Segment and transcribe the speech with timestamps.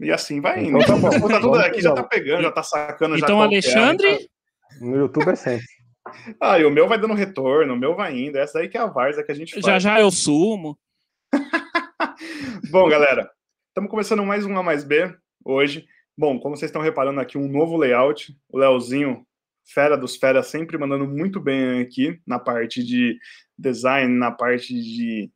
[0.00, 0.78] E assim vai indo.
[0.78, 1.28] Então, tá, bom.
[1.28, 3.16] tá tudo aqui, já tá pegando, já tá sacando.
[3.16, 4.08] Então, Alexandre.
[4.08, 5.66] É, no YouTube é sempre.
[6.40, 8.38] Ah, e o meu vai dando retorno, o meu vai indo.
[8.38, 9.64] Essa aí que é a Varsa que a gente faz.
[9.64, 10.78] Já já eu sumo.
[12.70, 13.30] Bom, galera,
[13.68, 15.14] estamos começando mais um A mais B
[15.44, 15.86] hoje.
[16.16, 18.36] Bom, como vocês estão reparando aqui, um novo layout.
[18.48, 19.26] O Leozinho,
[19.64, 23.18] fera dos feras, sempre mandando muito bem aqui na parte de
[23.56, 25.30] design, na parte de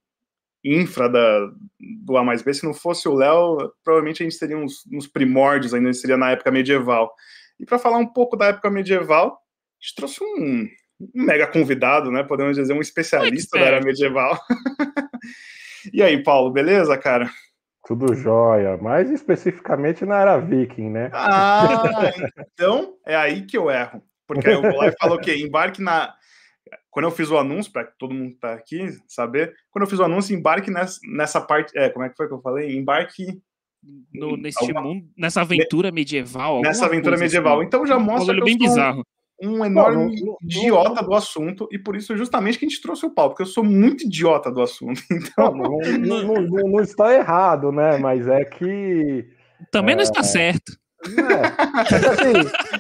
[0.65, 1.51] infra da,
[2.05, 2.53] do A mais B.
[2.55, 6.31] Se não fosse o Léo, provavelmente a gente seria uns, uns primórdios, ainda seria na
[6.31, 7.13] época medieval.
[7.59, 10.69] E para falar um pouco da época medieval, a gente trouxe um,
[11.01, 12.23] um mega convidado, né?
[12.23, 14.39] Podemos dizer, um especialista da era medieval.
[15.93, 17.31] e aí, Paulo, beleza, cara?
[17.85, 21.11] Tudo jóia, mais especificamente na era viking, né?
[21.13, 21.83] Ah,
[22.55, 24.03] então é aí que eu erro.
[24.27, 25.37] Porque aí eu vou lá e falo o quê?
[25.37, 26.15] Embarque na.
[26.91, 29.99] Quando eu fiz o anúncio, para todo mundo que tá aqui saber, quando eu fiz
[29.99, 31.77] o anúncio, embarque nessa, nessa parte.
[31.77, 32.77] É, como é que foi que eu falei?
[32.77, 33.41] Embarque
[34.13, 34.83] no, neste alguma...
[34.83, 36.61] mundo, nessa aventura medieval.
[36.61, 37.59] Nessa aventura medieval.
[37.59, 37.67] Assim.
[37.67, 39.05] Então já mostra que bem bizarro.
[39.43, 42.81] Um, enorme não, não, idiota não, do assunto, e por isso justamente que a gente
[42.81, 45.03] trouxe o pau, porque eu sou muito idiota do assunto.
[45.11, 45.53] Então...
[45.53, 47.99] Não, está errado, né?
[47.99, 49.27] Mas é que.
[49.73, 50.73] Também não está é, certo.
[51.05, 52.79] É, é assim, é,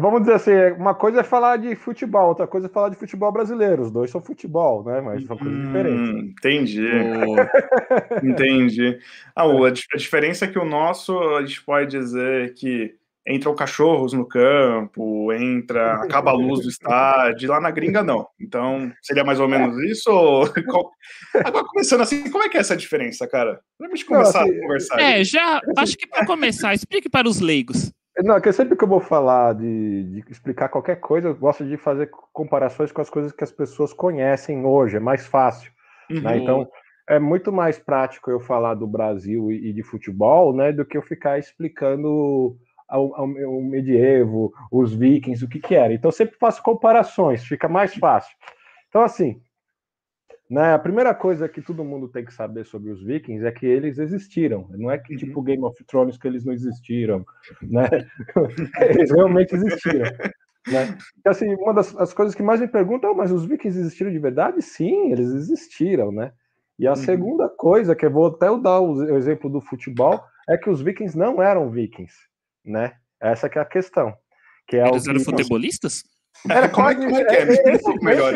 [0.00, 3.30] vamos dizer assim, uma coisa é falar de futebol, outra coisa é falar de futebol
[3.30, 3.82] brasileiro.
[3.82, 5.00] Os dois são futebol, né?
[5.00, 6.34] Mas são coisas hum, diferentes.
[6.38, 6.88] Entendi.
[8.24, 8.98] entendi.
[9.36, 12.98] Ah, a, a diferença é que o nosso, a gente pode dizer que
[13.28, 18.26] entram cachorros no campo, entra, acaba a luz do estádio, lá na gringa não.
[18.40, 20.10] Então, seria mais ou menos isso?
[20.10, 20.44] Ou...
[21.44, 23.60] Agora, começando assim, como é que é essa diferença, cara?
[23.78, 25.00] Vamos começar não, assim, a conversar.
[25.00, 27.92] É, já, acho que para começar, explique para os leigos.
[28.24, 31.64] Não, é que sempre que eu vou falar de, de, explicar qualquer coisa, eu gosto
[31.64, 35.70] de fazer comparações com as coisas que as pessoas conhecem hoje, é mais fácil.
[36.10, 36.16] Né?
[36.16, 36.22] Uhum.
[36.22, 36.36] Né?
[36.38, 36.68] Então,
[37.08, 40.96] é muito mais prático eu falar do Brasil e, e de futebol, né, do que
[40.96, 42.56] eu ficar explicando
[42.90, 45.92] o medievo, os vikings, o que que era.
[45.92, 48.34] Então, sempre faço comparações, fica mais fácil.
[48.88, 49.40] Então, assim,
[50.50, 50.72] né?
[50.72, 53.98] A primeira coisa que todo mundo tem que saber sobre os vikings é que eles
[53.98, 54.66] existiram.
[54.70, 55.18] Não é que uhum.
[55.18, 57.24] tipo Game of Thrones que eles não existiram,
[57.62, 57.88] né?
[58.88, 60.10] eles realmente existiram.
[60.66, 60.96] Né?
[61.18, 64.10] Então, assim, uma das as coisas que mais me perguntam, oh, mas os vikings existiram
[64.10, 64.62] de verdade?
[64.62, 66.32] Sim, eles existiram, né?
[66.78, 66.96] E a uhum.
[66.96, 71.18] segunda coisa, que eu vou até dar o exemplo do futebol, é que os vikings
[71.18, 72.14] não eram vikings,
[72.64, 72.94] né?
[73.20, 74.14] Essa que é a questão.
[74.66, 76.04] Que é eles eram futebolistas?
[76.48, 77.42] Era como, é, é que é?
[77.42, 78.34] é esse, um melhor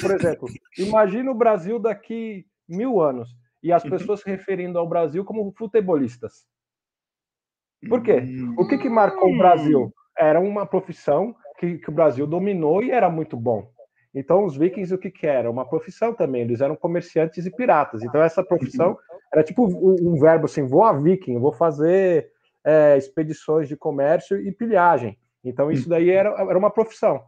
[0.00, 3.30] Por exemplo, imagina o Brasil daqui mil anos
[3.62, 3.90] e as uhum.
[3.90, 6.46] pessoas se referindo ao Brasil como futebolistas.
[7.88, 8.22] Por quê?
[8.56, 9.92] O que, que marcou o Brasil?
[10.16, 13.68] Era uma profissão que, que o Brasil dominou e era muito bom.
[14.14, 15.50] Então, os vikings, o que, que era?
[15.50, 18.02] Uma profissão também, eles eram comerciantes e piratas.
[18.02, 18.96] Então, essa profissão uhum.
[19.32, 22.30] era tipo um, um verbo assim: vou a viking, vou fazer
[22.64, 25.18] é, expedições de comércio e pilhagem.
[25.44, 27.24] Então isso daí era, era uma profissão.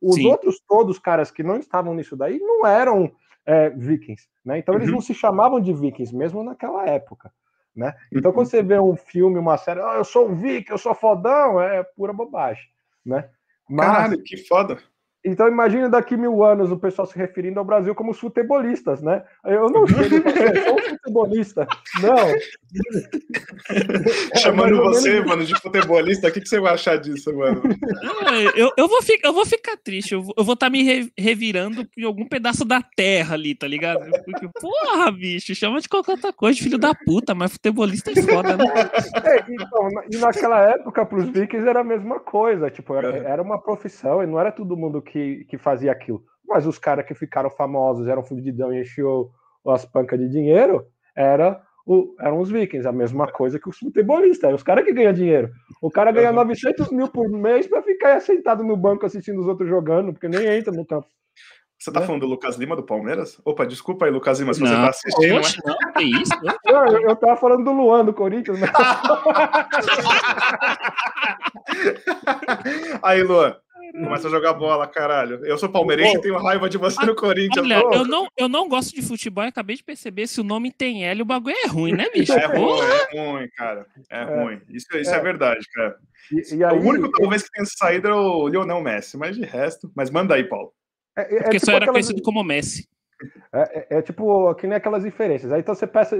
[0.00, 0.26] Os Sim.
[0.26, 3.12] outros todos caras que não estavam nisso daí não eram
[3.46, 4.58] é, vikings, né?
[4.58, 4.94] Então eles uhum.
[4.94, 7.32] não se chamavam de vikings mesmo naquela época,
[7.74, 7.94] né?
[8.12, 8.50] Então quando uhum.
[8.50, 11.82] você vê um filme, uma série, oh, eu sou um viking, eu sou fodão, é
[11.82, 12.64] pura bobagem,
[13.04, 13.30] né?
[13.68, 14.78] Mas, Caralho, que foda!
[15.24, 19.22] Então imagine daqui mil anos o pessoal se referindo ao Brasil como os futebolistas, né?
[19.44, 21.68] Eu não sei, eu sou um futebolista.
[22.00, 22.16] Não.
[24.40, 25.26] Chamando é você, menos...
[25.28, 27.62] mano, de futebolista, o que, que você vai achar disso, mano?
[28.56, 31.86] eu, eu, vou, ficar, eu vou ficar triste, eu vou estar tá me re, revirando
[31.96, 34.10] em algum pedaço da terra ali, tá ligado?
[34.24, 38.56] Porque, porra, bicho, chama de qualquer outra coisa, filho da puta, mas futebolista é foda,
[38.56, 38.64] né?
[39.24, 43.60] É, então, e naquela época, pros vikings era a mesma coisa, tipo, era, era uma
[43.60, 46.24] profissão e não era todo mundo que que, que fazia aquilo.
[46.48, 49.30] Mas os caras que ficaram famosos, eram fudidão e enchiam
[49.66, 54.54] as pancas de dinheiro, era o, eram os vikings, a mesma coisa que os futebolistas,
[54.54, 55.50] os caras que ganham dinheiro.
[55.82, 59.68] O cara ganha 900 mil por mês para ficar sentado no banco assistindo os outros
[59.68, 61.06] jogando, porque nem entra no campo.
[61.78, 62.06] Você tá é.
[62.06, 63.38] falando do Lucas Lima do Palmeiras?
[63.44, 65.36] Opa, desculpa aí, Lucas Lima, se não, você tá assistindo.
[65.36, 66.32] Oxe, não, que isso?
[66.64, 68.60] Não, eu, eu tava falando do Luan, do Corinthians.
[68.60, 68.68] Né?
[73.02, 73.56] aí, Luan,
[73.90, 75.44] Começa a jogar bola, caralho.
[75.44, 77.64] Eu sou palmeirense e tenho raiva de você no Corinthians.
[77.64, 80.70] Olha, eu não, eu não gosto de futebol e acabei de perceber se o nome
[80.70, 82.32] tem L, o bagulho é ruim, né, bicho?
[82.32, 83.86] É ruim, é ruim, cara.
[84.10, 84.60] É, é ruim.
[84.68, 85.16] Isso, isso é.
[85.16, 85.96] é verdade, cara.
[86.30, 89.44] E, e aí, o único talvez que tenha saído é o Lionel Messi, mas de
[89.44, 89.90] resto.
[89.94, 90.72] Mas manda aí, Paulo.
[91.16, 92.06] É, é, é Porque tipo só era aquelas...
[92.06, 92.88] conhecido como Messi.
[93.52, 95.52] É, é, é, tipo que nem aquelas diferenças.
[95.52, 96.16] Aí então você peça,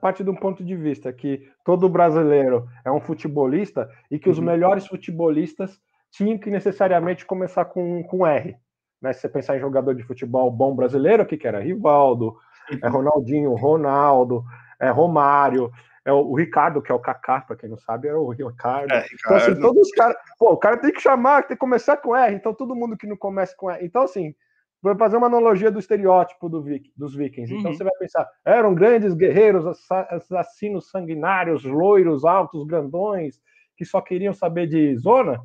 [0.00, 4.38] parte de um ponto de vista que todo brasileiro é um futebolista e que os
[4.38, 4.44] uhum.
[4.44, 5.80] melhores futebolistas
[6.14, 8.56] tinha que necessariamente começar com, com R.
[9.02, 9.12] Né?
[9.12, 11.60] Se você pensar em jogador de futebol bom brasileiro, o que, que era?
[11.60, 12.36] Rivaldo,
[12.80, 14.44] é Ronaldinho, Ronaldo,
[14.80, 15.72] é Romário.
[16.04, 18.92] é o, o Ricardo, que é o Kaká, para quem não sabe, era o Ricardo.
[18.92, 19.12] É, Ricardo.
[19.14, 20.16] Então, assim, todos os caras.
[20.38, 23.08] Pô, o cara tem que chamar, tem que começar com R, então todo mundo que
[23.08, 23.84] não começa com R.
[23.84, 24.32] Então, assim,
[24.80, 26.64] vou fazer uma analogia do estereótipo do,
[26.96, 27.52] dos vikings.
[27.52, 27.76] Então uhum.
[27.76, 33.40] você vai pensar, eram grandes guerreiros, assassinos sanguinários, loiros, altos, grandões,
[33.76, 35.42] que só queriam saber de zona?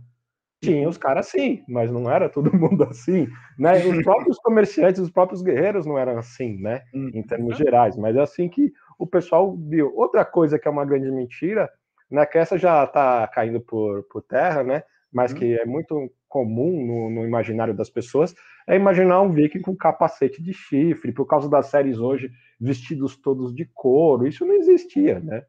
[0.62, 3.28] Tinha os caras sim, mas não era todo mundo assim,
[3.58, 3.86] né?
[3.86, 6.84] Os próprios comerciantes, os próprios guerreiros não eram assim, né?
[6.94, 7.12] Uhum.
[7.14, 9.94] Em termos gerais, mas é assim que o pessoal viu.
[9.96, 11.70] Outra coisa que é uma grande mentira,
[12.12, 12.26] né?
[12.26, 14.84] Que essa já está caindo por, por terra, né?
[15.12, 18.36] Mas que é muito comum no, no, imaginário das pessoas,
[18.68, 22.30] é imaginar um viking com capacete de chifre, por causa das séries hoje,
[22.62, 25.44] vestidos todos de couro, isso não existia, né?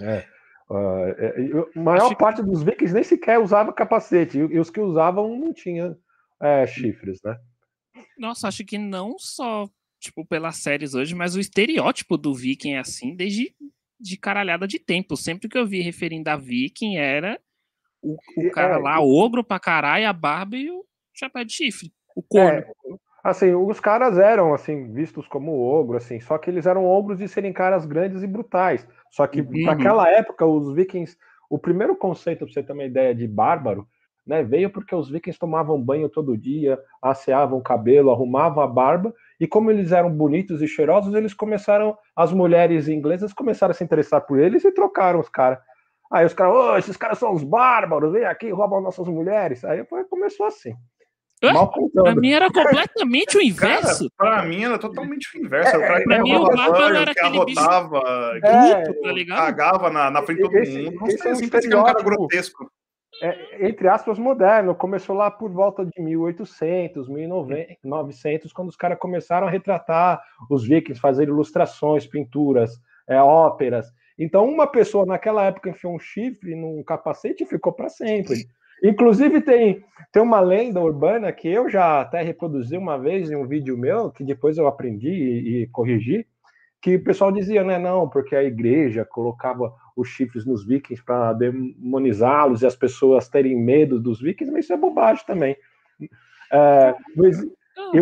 [0.00, 0.24] É.
[0.70, 5.52] Uh, a maior parte dos vikings nem sequer usava capacete, e, os que usavam não
[5.52, 5.96] tinham
[6.40, 7.36] é, chifres, né?
[8.16, 9.68] Nossa, acho que não só
[9.98, 13.52] tipo pelas séries hoje, mas o estereótipo do viking é assim desde
[13.98, 15.16] de caralhada de tempo.
[15.16, 17.38] Sempre que eu vi referindo a viking era
[18.00, 21.92] o, o cara é, lá, ogro pra caralho, a barba e o chapéu de chifre,
[22.14, 22.60] o corno.
[22.60, 22.72] É,
[23.24, 27.28] assim, os caras eram assim vistos como ogro, assim, só que eles eram ogros de
[27.28, 28.86] serem caras grandes e brutais.
[29.10, 29.64] Só que uhum.
[29.64, 31.16] naquela época os vikings,
[31.48, 33.86] o primeiro conceito para você ter uma ideia de bárbaro,
[34.26, 39.12] né, veio porque os vikings tomavam banho todo dia, asseavam o cabelo, arrumavam a barba,
[39.40, 43.82] e como eles eram bonitos e cheirosos, eles começaram, as mulheres inglesas começaram a se
[43.82, 45.58] interessar por eles e trocaram os caras.
[46.12, 49.64] Aí os caras, oh, esses caras são os bárbaros, vem aqui, roubam nossas mulheres.
[49.64, 50.74] Aí começou assim.
[51.42, 54.10] Mal pra mim era completamente o inverso.
[54.18, 55.74] Cara, pra mim era totalmente o inverso.
[55.74, 59.38] É, o cara pra mim o bárbaro era aquele arrotava, bicho é, tá ligado?
[59.38, 60.96] Cagava na, na frente de todo esse, mundo.
[61.00, 62.70] Não sei, é um, assim, um cara grotesco.
[63.22, 64.74] É, entre aspas, moderno.
[64.74, 71.00] Começou lá por volta de 1800, 1900, quando os caras começaram a retratar os vikings,
[71.00, 72.78] fazer ilustrações, pinturas,
[73.08, 73.86] é, óperas.
[74.18, 78.46] Então, uma pessoa naquela época enfiou um chifre num capacete e ficou para sempre.
[78.82, 83.46] Inclusive, tem, tem uma lenda urbana que eu já até reproduzi uma vez em um
[83.46, 86.26] vídeo meu, que depois eu aprendi e, e corrigi,
[86.82, 91.34] que o pessoal dizia, né, não, porque a igreja colocava os chifres nos vikings para
[91.34, 95.56] demonizá-los e as pessoas terem medo dos vikings, mas isso é bobagem também.
[96.52, 96.94] É,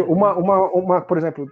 [0.06, 1.50] uma, uma, uma, por exemplo,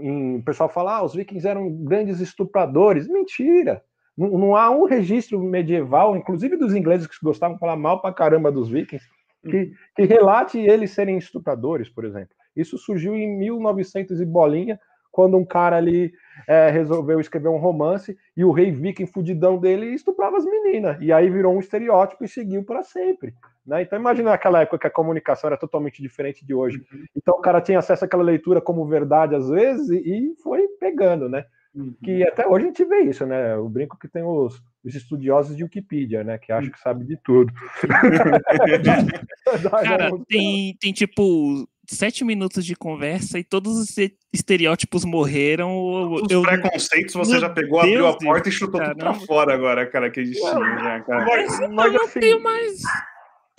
[0.00, 3.06] em, o pessoal fala, ah, os vikings eram grandes estupradores.
[3.06, 3.82] Mentira!
[4.16, 8.12] Não, não, há um registro medieval, inclusive dos ingleses que gostavam de falar mal pra
[8.12, 9.06] caramba dos vikings,
[9.42, 12.34] que, que relate eles serem estupradores, por exemplo.
[12.54, 14.78] Isso surgiu em 1900 e bolinha,
[15.12, 16.10] quando um cara ali
[16.48, 20.96] é, resolveu escrever um romance e o rei viking fudidão dele estuprava as meninas.
[21.00, 23.34] E aí virou um estereótipo e seguiu para sempre.
[23.64, 23.82] Né?
[23.82, 26.78] Então imagina naquela época que a comunicação era totalmente diferente de hoje.
[26.78, 27.04] Uhum.
[27.14, 31.28] Então o cara tinha acesso àquela leitura como verdade às vezes e, e foi pegando,
[31.28, 31.44] né?
[31.74, 31.94] Uhum.
[32.04, 33.56] Que até hoje a gente vê isso, né?
[33.56, 36.36] O brinco que tem os, os estudiosos de Wikipedia, né?
[36.36, 37.52] Que acham que sabe de tudo.
[39.82, 43.96] Cara, tem, tem tipo sete minutos de conversa e todos os
[44.32, 46.12] estereótipos morreram.
[46.12, 46.42] Os eu...
[46.42, 49.54] preconceitos você Meu já pegou, Deus abriu a porta Deus, e chutou tudo pra fora
[49.54, 51.24] agora, cara, que destino, né, cara?
[51.24, 52.82] Mas, mas, mas não assim, tenho mais.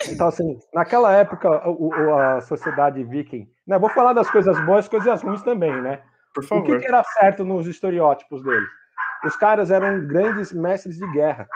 [0.08, 3.78] Então, assim, naquela época, o, a sociedade viking, né?
[3.78, 6.00] Vou falar das coisas boas e coisas ruins também, né?
[6.34, 6.62] Por favor.
[6.62, 8.68] O que, que, era certo nos estereótipos deles?
[9.24, 11.48] Os caras eram grandes mestres de guerra.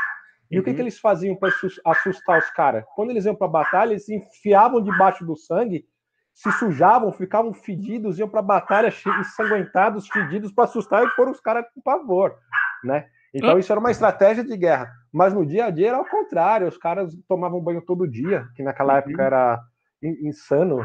[0.50, 0.62] E uhum.
[0.62, 0.85] o que, que uhum.
[0.85, 1.50] eles faziam para
[1.85, 2.85] assustar os caras?
[2.94, 5.85] Quando eles iam para a batalha, eles se enfiavam debaixo do sangue,
[6.32, 11.40] se sujavam, ficavam fedidos, iam para a batalha ensanguentados, fedidos, para assustar e pôr os
[11.40, 12.37] caras com pavor,
[12.85, 13.06] né?
[13.35, 14.90] Então isso era uma estratégia de guerra.
[15.12, 18.62] Mas no dia a dia era ao contrário, os caras tomavam banho todo dia, que
[18.62, 18.99] naquela uhum.
[19.00, 19.61] época era
[20.02, 20.81] insano.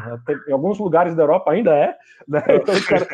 [0.48, 1.96] Em alguns lugares da Europa ainda é.
[2.26, 2.42] Né?
[2.64, 3.06] Então, os, cara,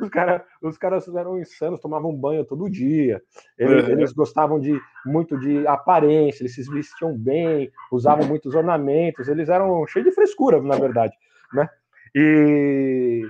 [0.00, 3.22] os, cara, os, caras eram insanos, tomavam banho todo dia.
[3.58, 9.48] Eles, eles, gostavam de muito de aparência, eles se vestiam bem, usavam muitos ornamentos, eles
[9.48, 11.14] eram cheios de frescura, na verdade.
[11.52, 11.68] Né?
[12.14, 13.22] E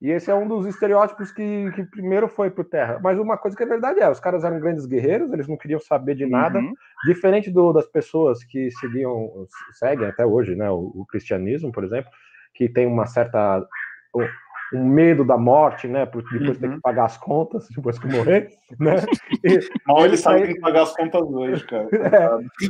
[0.00, 2.98] e esse é um dos estereótipos que, que primeiro foi por terra.
[3.02, 5.78] Mas uma coisa que é verdade é, os caras eram grandes guerreiros, eles não queriam
[5.78, 6.72] saber de nada, uhum.
[7.04, 12.10] diferente do, das pessoas que seguiam, seguem até hoje, né, o, o, cristianismo, por exemplo,
[12.54, 13.62] que tem uma certa
[14.72, 16.60] um medo da morte, né, por depois uhum.
[16.60, 18.96] ter que pagar as contas depois que morrer, né?
[19.44, 21.88] E, Mal ele sabe que pagar as contas hoje, cara.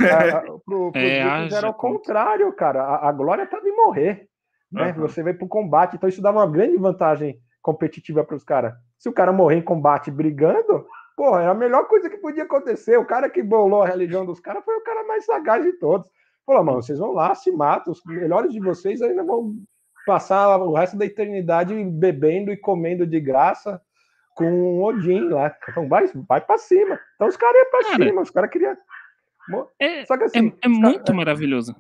[0.00, 2.82] É, a, pro, pro é, era o contrário, cara.
[2.82, 4.30] A, a glória estava em morrer.
[4.70, 4.92] Né?
[4.92, 5.00] Uhum.
[5.02, 8.74] Você vai para o combate, então isso dá uma grande vantagem competitiva para os caras.
[8.98, 10.86] Se o cara morrer em combate brigando,
[11.16, 12.98] porra, é a melhor coisa que podia acontecer.
[12.98, 16.08] O cara que bolou a religião dos caras foi o cara mais sagaz de todos.
[16.46, 19.54] Falou, mano, vocês vão lá, se matam, os melhores de vocês ainda vão
[20.06, 23.80] passar o resto da eternidade bebendo e comendo de graça,
[24.34, 25.54] com Odin lá.
[25.68, 26.98] Então vai, vai para cima.
[27.14, 28.76] Então os caras iam para cima, os caras queriam.
[29.78, 31.74] É, assim, é, é muito cara, maravilhoso.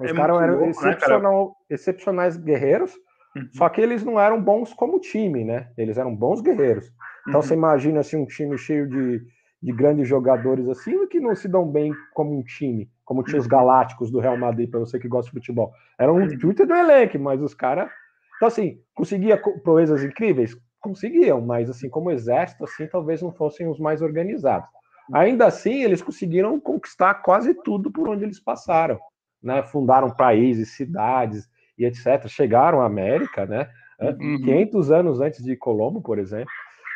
[0.00, 2.92] Os é caras eram louco, excepcional, né, excepcionais guerreiros,
[3.36, 3.48] uhum.
[3.52, 5.68] só que eles não eram bons como time, né?
[5.78, 6.92] Eles eram bons guerreiros.
[7.28, 7.46] Então uhum.
[7.46, 9.22] você imagina assim, um time cheio de,
[9.62, 13.44] de grandes jogadores assim, que não se dão bem como um time, como tinha os
[13.44, 13.50] uhum.
[13.50, 15.72] Galácticos do Real Madrid, para você que gosta de futebol.
[15.98, 16.38] Era um uhum.
[16.38, 17.88] Twitter do elenco, mas os caras.
[18.36, 20.56] Então, assim, conseguia proezas incríveis?
[20.80, 24.68] Conseguiam, mas assim, como exército, assim, talvez não fossem os mais organizados.
[25.12, 28.98] Ainda assim, eles conseguiram conquistar quase tudo por onde eles passaram.
[29.46, 29.62] Né?
[29.62, 31.48] Fundaram países, cidades
[31.78, 32.26] e etc.
[32.26, 33.70] Chegaram à América, né?
[34.00, 34.40] Uhum.
[34.42, 36.50] 500 anos antes de Colombo, por exemplo.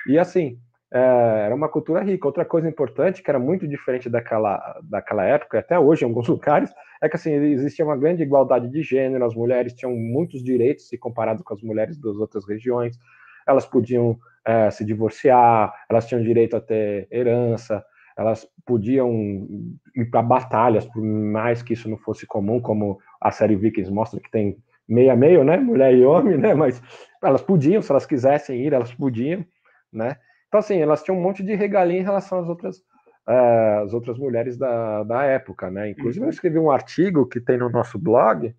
[0.09, 0.59] E assim,
[0.93, 2.27] é, era uma cultura rica.
[2.27, 6.73] Outra coisa importante, que era muito diferente daquela, daquela época, até hoje em alguns lugares,
[7.01, 10.99] é que assim, existia uma grande igualdade de gênero, as mulheres tinham muitos direitos se
[10.99, 12.99] comparado com as mulheres das outras regiões,
[13.47, 17.85] elas podiam é, se divorciar, elas tinham direito a ter herança,
[18.17, 19.11] elas podiam
[19.95, 24.21] ir para batalhas, por mais que isso não fosse comum, como a série Vikings mostra
[24.21, 24.57] que tem
[24.89, 26.83] meio a meio, né, mulher e homem, né, mas
[27.23, 29.45] elas podiam, se elas quisessem ir, elas podiam,
[29.93, 30.17] né,
[30.49, 32.79] então assim, elas tinham um monte de regalia em relação às outras,
[33.29, 36.31] uh, às outras mulheres da, da época, né, inclusive eu uhum.
[36.31, 38.53] escrevi um artigo que tem no nosso blog,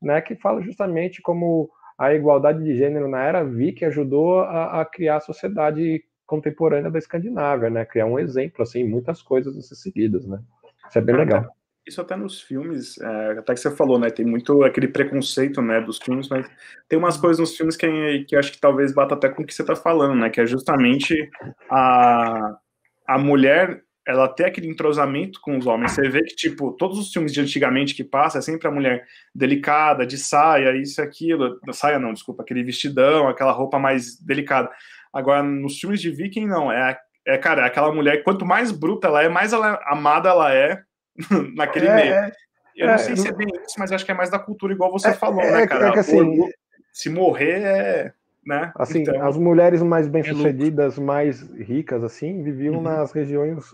[0.00, 1.68] né, que fala justamente como
[1.98, 6.98] a igualdade de gênero na era viking ajudou a, a criar a sociedade contemporânea da
[6.98, 7.84] Escandinávia, né?
[7.84, 10.40] Criar um exemplo, assim, muitas coisas a ser seguidas, né?
[10.88, 11.46] Isso é bem legal.
[11.86, 14.08] Isso até nos filmes, é, até que você falou, né?
[14.08, 16.48] Tem muito aquele preconceito, né, dos filmes, mas
[16.88, 19.46] tem umas coisas nos filmes que, que eu acho que talvez bata até com o
[19.46, 20.30] que você está falando, né?
[20.30, 21.28] Que é justamente
[21.68, 22.56] a,
[23.06, 25.92] a mulher, ela ter aquele entrosamento com os homens.
[25.92, 29.06] Você vê que, tipo, todos os filmes de antigamente que passa, é sempre a mulher
[29.34, 31.60] delicada, de saia, isso e aquilo.
[31.72, 34.70] Saia não, desculpa, aquele vestidão, aquela roupa mais delicada.
[35.12, 36.72] Agora, nos filmes de Viking, não.
[36.72, 40.52] É, é cara, é aquela mulher, quanto mais bruta ela é, mais ela, amada ela
[40.52, 40.82] é
[41.54, 42.12] naquele é, meio.
[42.12, 42.32] É,
[42.76, 44.72] eu não é, sei se é bem isso, mas acho que é mais da cultura,
[44.72, 45.98] igual você é, falou, é né, cara?
[46.00, 46.48] Assim,
[46.92, 48.12] se morrer é.
[48.44, 48.72] Né?
[48.74, 52.82] Assim, então, as mulheres mais bem-sucedidas, mais ricas, assim, viviam uhum.
[52.82, 53.64] nas regiões.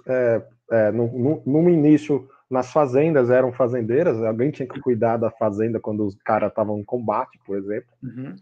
[0.92, 1.06] no,
[1.46, 6.14] no, no início, nas fazendas, eram fazendeiras, alguém tinha que cuidar da fazenda quando os
[6.22, 7.88] caras estavam em combate, por exemplo.
[8.02, 8.36] Uhum.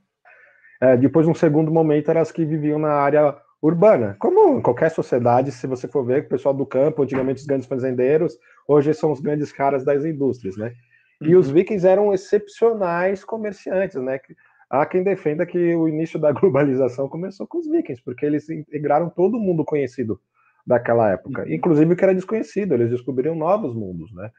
[0.80, 4.14] É, depois, um segundo momento, eram as que viviam na área urbana.
[4.18, 7.66] Como em qualquer sociedade, se você for ver, o pessoal do campo, antigamente os grandes
[7.66, 10.72] fazendeiros, hoje são os grandes caras das indústrias, né?
[11.20, 11.40] E uhum.
[11.40, 14.20] os vikings eram excepcionais comerciantes, né?
[14.68, 19.08] Há quem defenda que o início da globalização começou com os vikings, porque eles integraram
[19.10, 20.20] todo mundo conhecido
[20.66, 21.52] daquela época, uhum.
[21.52, 24.30] inclusive o que era desconhecido, eles descobriram novos mundos, né?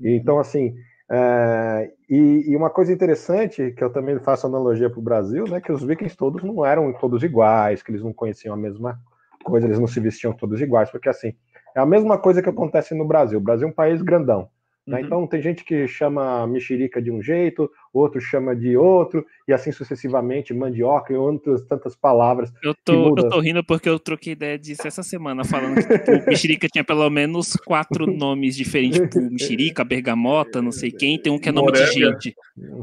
[0.00, 0.08] Uhum.
[0.10, 0.76] Então, assim,
[1.10, 5.60] é, e, e, uma coisa interessante, que eu também faço analogia para o Brasil, né,
[5.60, 8.98] que os vikings todos não eram todos iguais, que eles não conheciam a mesma
[9.44, 11.34] coisa, eles não se vestiam todos iguais, porque assim,
[11.76, 13.38] é a mesma coisa que acontece no Brasil.
[13.38, 14.48] O Brasil é um país grandão,
[14.86, 14.98] né?
[14.98, 15.06] Uhum.
[15.06, 19.70] Então tem gente que chama mexerica de um jeito, outro chama de outro, e assim
[19.70, 22.52] sucessivamente, mandioca e outras tantas palavras.
[22.62, 26.26] Eu tô, eu tô rindo porque eu troquei ideia disso essa semana, falando que tipo,
[26.26, 31.38] mexerica tinha pelo menos quatro nomes diferentes, tipo mexerica, bergamota, não sei quem, tem um
[31.38, 31.86] que é nome moranga.
[31.86, 32.34] de gente.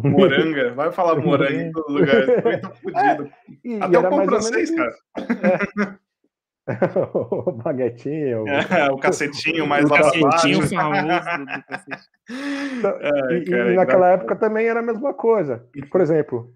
[0.04, 2.30] Moranga, vai falar moranga em todo lugar.
[2.30, 3.30] Eu tô fudido.
[3.66, 4.96] É, Até o pão francês, cara.
[5.18, 6.09] É.
[7.32, 8.48] o baguetinho.
[8.48, 12.10] É, o cacetinho mais o cacetinho famoso do cacete.
[12.78, 15.66] Então, é, e, cara, e naquela época também era a mesma coisa.
[15.92, 16.54] Por exemplo,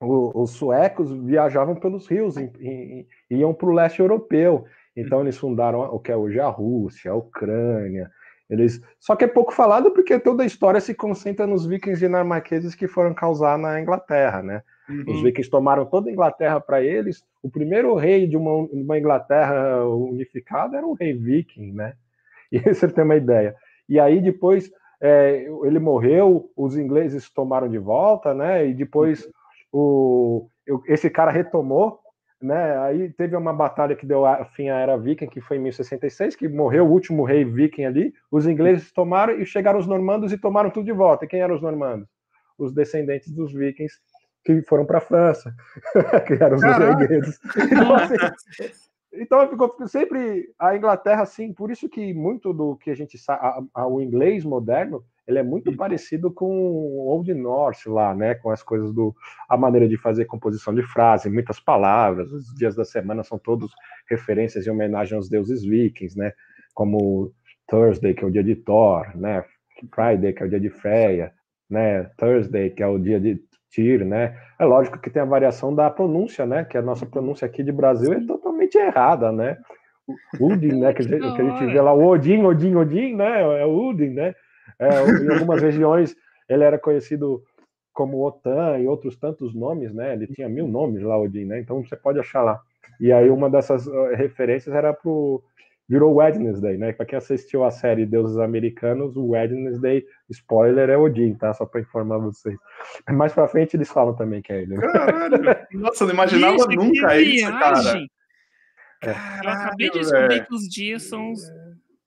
[0.00, 4.66] o, os suecos viajavam pelos rios e, e, e iam para o leste europeu.
[4.96, 8.10] Então eles fundaram o que é hoje a Rússia, a Ucrânia.
[8.48, 12.74] Eles só que é pouco falado porque toda a história se concentra nos vikings dinamarqueses
[12.74, 14.62] que foram causar na Inglaterra, né?
[14.88, 15.04] Uhum.
[15.08, 17.24] Os vikings tomaram toda a Inglaterra para eles.
[17.42, 21.94] O primeiro rei de uma, uma, Inglaterra unificada era um rei viking, né?
[22.52, 23.56] E você tem uma ideia.
[23.88, 28.68] E aí depois é, ele morreu, os ingleses tomaram de volta, né?
[28.68, 29.28] E depois
[29.72, 30.48] o,
[30.86, 31.98] esse cara retomou,
[32.46, 32.78] né?
[32.78, 34.22] Aí teve uma batalha que deu
[34.54, 38.14] fim à era viking, que foi em 1066, que morreu o último rei viking ali.
[38.30, 41.24] Os ingleses tomaram e chegaram os normandos e tomaram tudo de volta.
[41.24, 42.08] E quem eram os normandos?
[42.58, 43.94] Os descendentes dos vikings
[44.44, 45.52] que foram para a França,
[46.26, 47.38] que eram os noruegueses.
[47.66, 48.14] Então, assim,
[49.12, 53.66] então ficou sempre a Inglaterra, assim, por isso que muito do que a gente sabe,
[53.74, 55.76] o inglês moderno, ele é muito uhum.
[55.76, 59.14] parecido com o Old Norse lá, né, com as coisas do
[59.48, 63.72] a maneira de fazer composição de frase, muitas palavras, os dias da semana são todos
[64.08, 66.32] referências em homenagem aos deuses vikings, né,
[66.74, 67.32] como
[67.66, 69.44] Thursday, que é o dia de Thor, né,
[69.94, 71.32] Friday, que é o dia de Freya,
[71.68, 73.40] né, Thursday, que é o dia de
[73.76, 74.34] Tyr, né?
[74.58, 76.64] É lógico que tem a variação da pronúncia, né?
[76.64, 79.58] Que a nossa pronúncia aqui de Brasil é totalmente errada, né?
[80.40, 80.94] Udin, né?
[80.94, 83.60] Que, que a gente vê lá, o Odin, Odin, Odin, né?
[83.60, 84.34] É o Udin, né?
[84.78, 86.14] É, em algumas regiões
[86.48, 87.42] ele era conhecido
[87.92, 90.12] como Otan e outros tantos nomes, né?
[90.12, 91.60] Ele tinha mil nomes lá, Odin, né?
[91.60, 92.60] Então você pode achar lá.
[93.00, 95.42] E aí uma dessas uh, referências era pro
[95.88, 96.92] virou Wednesday, né?
[96.92, 101.54] Para quem assistiu a série Deuses Americanos, o Wednesday, spoiler, é Odin, tá?
[101.54, 102.56] Só para informar vocês.
[103.08, 104.76] Mais para frente eles falam também que é ele.
[104.76, 104.80] Né?
[104.92, 105.38] Caralho,
[105.72, 108.08] nossa, eu não imaginava nunca isso, cara.
[109.00, 111.32] Caralho, eu acabei de descobrir que os dias são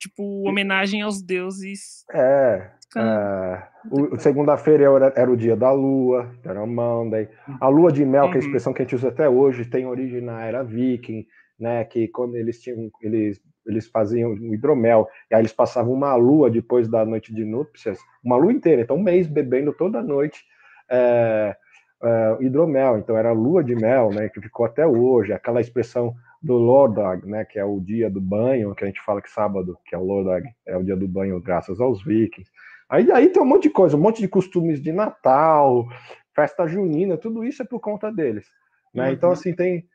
[0.00, 2.04] tipo homenagem aos deuses.
[2.12, 2.70] É.
[2.96, 7.28] é o, segunda-feira era, era, o dia da lua, era Monday.
[7.60, 8.30] A lua de mel, uhum.
[8.30, 8.46] que é a uhum.
[8.46, 11.26] expressão que a gente usa até hoje, tem origem na era viking,
[11.58, 11.84] né?
[11.84, 16.50] Que quando eles tinham, eles eles faziam um hidromel, e aí eles passavam uma lua
[16.50, 20.42] depois da noite de núpcias, uma lua inteira, então um mês bebendo toda noite
[20.90, 21.54] é,
[22.02, 26.54] é, hidromel, então era lua de mel, né, que ficou até hoje, aquela expressão do
[26.54, 29.94] Lordag, né, que é o dia do banho, que a gente fala que sábado, que
[29.94, 32.50] é o Lordag, é o dia do banho graças aos vikings.
[32.88, 35.86] Aí, aí tem um monte de coisa, um monte de costumes de Natal,
[36.34, 38.46] festa junina, tudo isso é por conta deles.
[38.94, 39.08] Né?
[39.08, 39.12] Uhum.
[39.12, 39.86] Então, assim, tem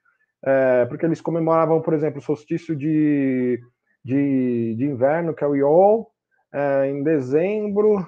[0.46, 3.60] é, porque eles comemoravam, por exemplo, o solstício de,
[4.04, 6.08] de, de inverno, que é o Yol,
[6.54, 8.06] é, em dezembro,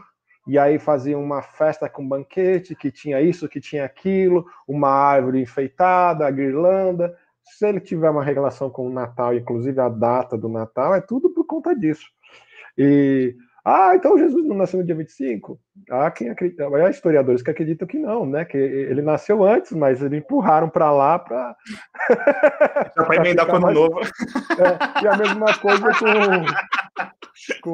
[0.47, 5.41] e aí faziam uma festa com banquete, que tinha isso, que tinha aquilo, uma árvore
[5.41, 7.17] enfeitada, a guirlanda.
[7.57, 11.33] Se ele tiver uma relação com o Natal, inclusive a data do Natal, é tudo
[11.33, 12.05] por conta disso.
[12.77, 13.35] E
[13.69, 15.59] ah, então Jesus não nasceu no dia 25?
[15.89, 18.45] Há quem acredita, há historiadores que acreditam que não, né?
[18.45, 21.53] Que ele nasceu antes, mas eles empurraram para lá para.
[22.95, 23.99] para emendar com o novo.
[23.99, 27.73] É, e a mesma coisa com,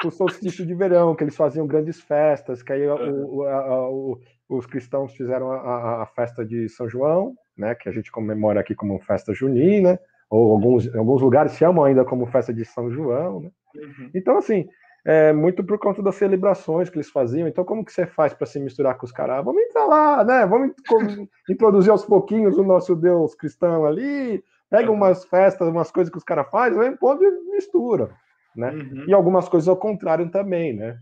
[0.00, 4.20] com, o solstício de verão, que eles faziam grandes festas, que aí o, a, o,
[4.48, 7.74] os cristãos fizeram a, a, festa de São João, né?
[7.74, 9.98] Que a gente comemora aqui como festa junina,
[10.30, 13.50] ou alguns, alguns lugares chamam ainda como festa de São João, né?
[13.76, 14.10] Uhum.
[14.14, 14.68] Então, assim,
[15.04, 17.46] é, muito por conta das celebrações que eles faziam.
[17.46, 19.44] Então, como que você faz para se misturar com os caras?
[19.44, 20.46] Vamos entrar lá, né?
[20.46, 20.74] Vamos
[21.48, 26.24] introduzir aos pouquinhos o nosso Deus cristão ali, pega umas festas, umas coisas que os
[26.24, 28.10] caras fazem, vem pode e mistura,
[28.56, 28.70] né?
[28.70, 29.04] Uhum.
[29.06, 30.98] E algumas coisas ao contrário também, né?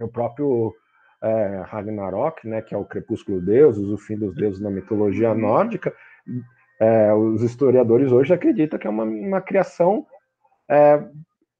[0.00, 0.74] O próprio
[1.22, 5.38] é, Ragnarok, né, que é o crepúsculo deuses, o fim dos deuses na mitologia uhum.
[5.38, 5.92] nórdica,
[6.80, 10.06] é, os historiadores hoje acreditam que é uma, uma criação
[10.68, 11.02] é,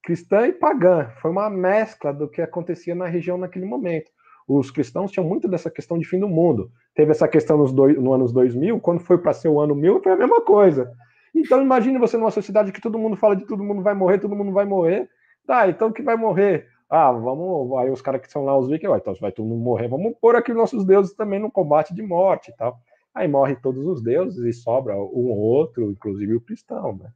[0.03, 1.11] cristã e pagã.
[1.21, 4.09] Foi uma mescla do que acontecia na região naquele momento.
[4.47, 6.71] Os cristãos tinham muito dessa questão de fim do mundo.
[6.95, 10.01] Teve essa questão nos dois, no anos 2000, quando foi para ser o ano 1000,
[10.01, 10.91] foi a mesma coisa.
[11.35, 14.35] Então imagine você numa sociedade que todo mundo fala de todo mundo vai morrer, todo
[14.35, 15.07] mundo vai morrer.
[15.45, 16.67] Tá, então que vai morrer?
[16.89, 17.77] Ah, vamos.
[17.77, 20.35] Aí os caras que são lá, os vikings, então vai todo mundo morrer, vamos pôr
[20.35, 22.79] aqui nossos deuses também no combate de morte e tal.
[23.13, 27.11] Aí morre todos os deuses e sobra um ou outro, inclusive o cristão, né?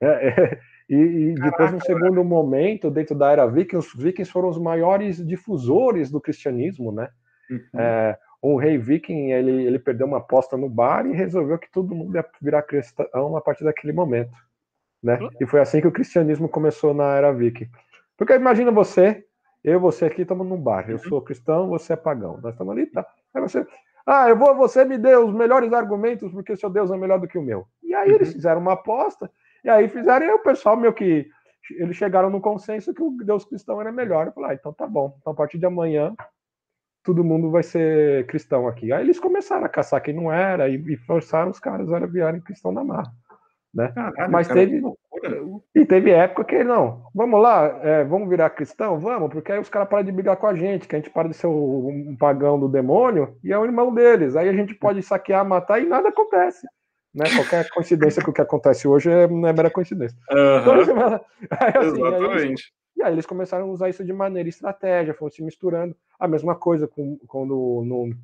[0.00, 4.48] É, é, e, e depois, no segundo momento, dentro da era viking, os vikings foram
[4.48, 7.08] os maiores difusores do cristianismo, né?
[7.50, 7.80] Uhum.
[7.80, 11.94] É, um rei viking, ele, ele perdeu uma aposta no bar e resolveu que todo
[11.94, 14.36] mundo ia virar cristão a partir daquele momento,
[15.02, 15.18] né?
[15.40, 17.68] E foi assim que o cristianismo começou na era viking.
[18.16, 19.24] Porque imagina você,
[19.62, 21.02] eu e você aqui estamos num bar, eu uhum.
[21.02, 23.06] sou cristão, você é pagão, nós estamos ali, tá?
[23.34, 23.66] Aí você,
[24.06, 27.18] ah, eu vou, você me deu os melhores argumentos porque o seu Deus é melhor
[27.18, 27.66] do que o meu.
[27.82, 28.34] E aí eles uhum.
[28.34, 29.30] fizeram uma aposta
[29.64, 31.26] e aí fizeram, e o pessoal meio que.
[31.70, 34.26] Eles chegaram no consenso que o Deus cristão era melhor.
[34.26, 35.16] Eu falei, ah, então tá bom.
[35.18, 36.14] Então a partir de amanhã,
[37.02, 38.92] todo mundo vai ser cristão aqui.
[38.92, 42.42] Aí eles começaram a caçar quem não era e, e forçaram os caras a virarem
[42.42, 43.10] cristão na marra.
[43.74, 43.90] Né?
[43.94, 44.82] Caralho, Mas teve.
[45.74, 48.98] E teve época que não, vamos lá, é, vamos virar cristão?
[48.98, 51.28] Vamos, porque aí os caras param de brigar com a gente, que a gente para
[51.28, 54.36] de ser um pagão do demônio e é o irmão deles.
[54.36, 56.66] Aí a gente pode saquear, matar e nada acontece.
[57.14, 57.24] Né?
[57.34, 60.18] Qualquer coincidência com o que acontece hoje é, não é mera coincidência.
[60.30, 60.60] Uhum.
[60.60, 60.74] Então,
[61.58, 62.72] aí, assim, Exatamente.
[62.72, 65.96] Aí, e aí eles começaram a usar isso de maneira estratégia, foram se misturando.
[66.18, 68.14] A mesma coisa com, quando no,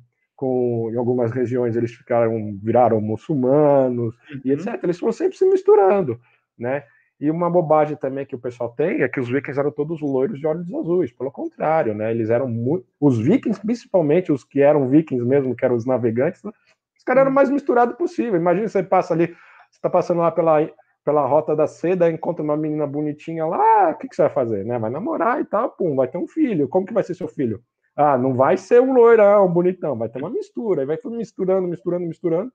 [0.41, 4.41] com, em algumas regiões eles ficaram, viraram muçulmanos uhum.
[4.43, 4.79] e etc.
[4.81, 6.19] Eles foram sempre se misturando,
[6.57, 6.83] né?
[7.19, 10.39] E uma bobagem também que o pessoal tem é que os vikings eram todos loiros
[10.39, 11.11] de olhos azuis.
[11.11, 12.09] Pelo contrário, né?
[12.09, 12.87] Eles eram muito...
[12.99, 16.51] Os vikings, principalmente os que eram vikings mesmo, que eram os navegantes, né?
[16.97, 18.35] Os caras eram o mais misturado possível.
[18.35, 19.35] Imagina você passa ali, você
[19.73, 20.67] está passando lá pela,
[21.05, 24.65] pela rota da seda, encontra uma menina bonitinha lá, o que, que você vai fazer?
[24.65, 24.79] Né?
[24.79, 26.67] Vai namorar e tal, pum, vai ter um filho.
[26.67, 27.61] Como que vai ser seu filho?
[28.01, 30.81] Ah, não vai ser um loirão, um bonitão, vai ter uma mistura.
[30.81, 32.51] Aí vai misturando, misturando, misturando.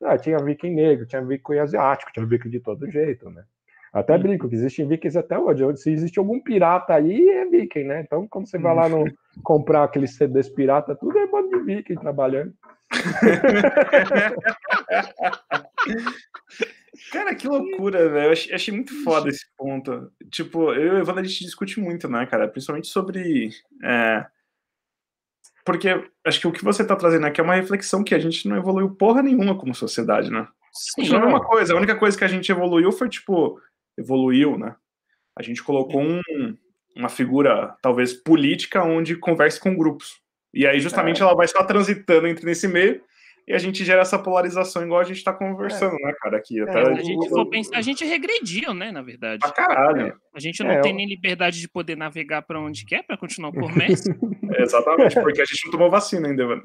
[0.00, 3.42] Ah, tinha viking negro, tinha viking asiático, tinha viking de todo jeito, né?
[3.92, 5.64] Até brinco que existem vikings até hoje.
[5.78, 8.02] Se existe algum pirata aí, é viking, né?
[8.02, 9.04] Então, quando você vai lá no,
[9.42, 12.54] comprar aqueles CDs pirata, tudo é bando de viking trabalhando.
[17.10, 18.26] Cara, que loucura, velho.
[18.26, 20.12] Eu achei, achei, muito foda esse ponto.
[20.30, 22.48] Tipo, eu e o Evandro, a gente discute muito, né, cara?
[22.48, 23.50] Principalmente sobre.
[23.82, 24.26] É...
[25.68, 28.48] Porque acho que o que você tá trazendo aqui é uma reflexão que a gente
[28.48, 30.48] não evoluiu porra nenhuma como sociedade, né?
[30.72, 31.74] Sim, não é uma coisa.
[31.74, 33.60] A única coisa que a gente evoluiu foi, tipo,
[33.98, 34.74] evoluiu, né?
[35.38, 36.22] A gente colocou um,
[36.96, 40.22] uma figura, talvez, política onde converse com grupos.
[40.54, 41.26] E aí, justamente, é.
[41.26, 43.02] ela vai só transitando entre nesse meio
[43.48, 46.06] e a gente gera essa polarização igual a gente está conversando, é.
[46.06, 46.36] né, cara?
[46.36, 49.40] Aqui, até é, a, gente pensar, a gente regrediu, né, na verdade.
[49.40, 50.14] Pra caralho.
[50.34, 50.96] A gente não é, tem eu...
[50.96, 54.04] nem liberdade de poder navegar para onde quer para continuar por mês.
[54.58, 56.62] exatamente, porque a gente não tomou vacina ainda, mano.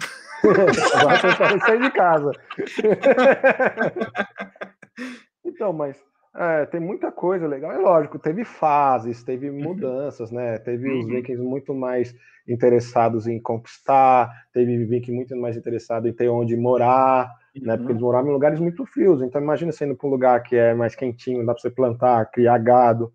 [0.93, 2.31] Agora sair de casa.
[5.45, 6.03] então, mas
[6.35, 7.71] é, tem muita coisa legal.
[7.71, 9.61] É lógico, teve fases, teve uhum.
[9.61, 10.57] mudanças, né?
[10.57, 10.99] Teve uhum.
[10.99, 12.15] os vikings muito mais
[12.47, 17.65] interessados em conquistar, teve Viking muito mais interessado em ter onde morar, uhum.
[17.65, 17.77] né?
[17.77, 18.07] Porque eles uhum.
[18.07, 19.21] moravam em lugares muito frios.
[19.21, 22.57] Então imagina sendo para um lugar que é mais quentinho, dá para você plantar, criar
[22.57, 23.13] gado.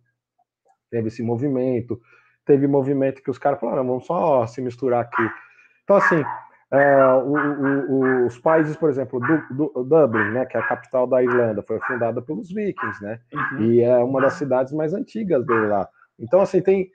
[0.90, 2.00] Teve esse movimento.
[2.46, 5.28] Teve movimento que os caras falaram, vamos só se misturar aqui.
[5.84, 6.22] Então assim,
[6.70, 11.22] é, o, o, os países, por exemplo, do, Dublin, né, que é a capital da
[11.22, 13.18] Irlanda, foi fundada pelos vikings, né?
[13.32, 13.62] Uhum.
[13.62, 15.88] E é uma das cidades mais antigas dele lá.
[16.18, 16.90] Então, assim, tem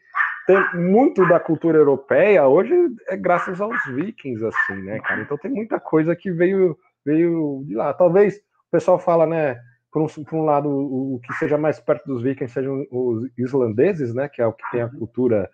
[0.45, 2.73] tem muito da cultura europeia hoje
[3.07, 5.21] é graças aos vikings, assim, né, cara?
[5.21, 7.93] Então tem muita coisa que veio, veio de lá.
[7.93, 9.57] Talvez o pessoal fala, né,
[9.91, 13.29] por um, por um lado, o, o, que seja mais perto dos vikings sejam os
[13.38, 15.49] islandeses, né, que é o que tem a cultura,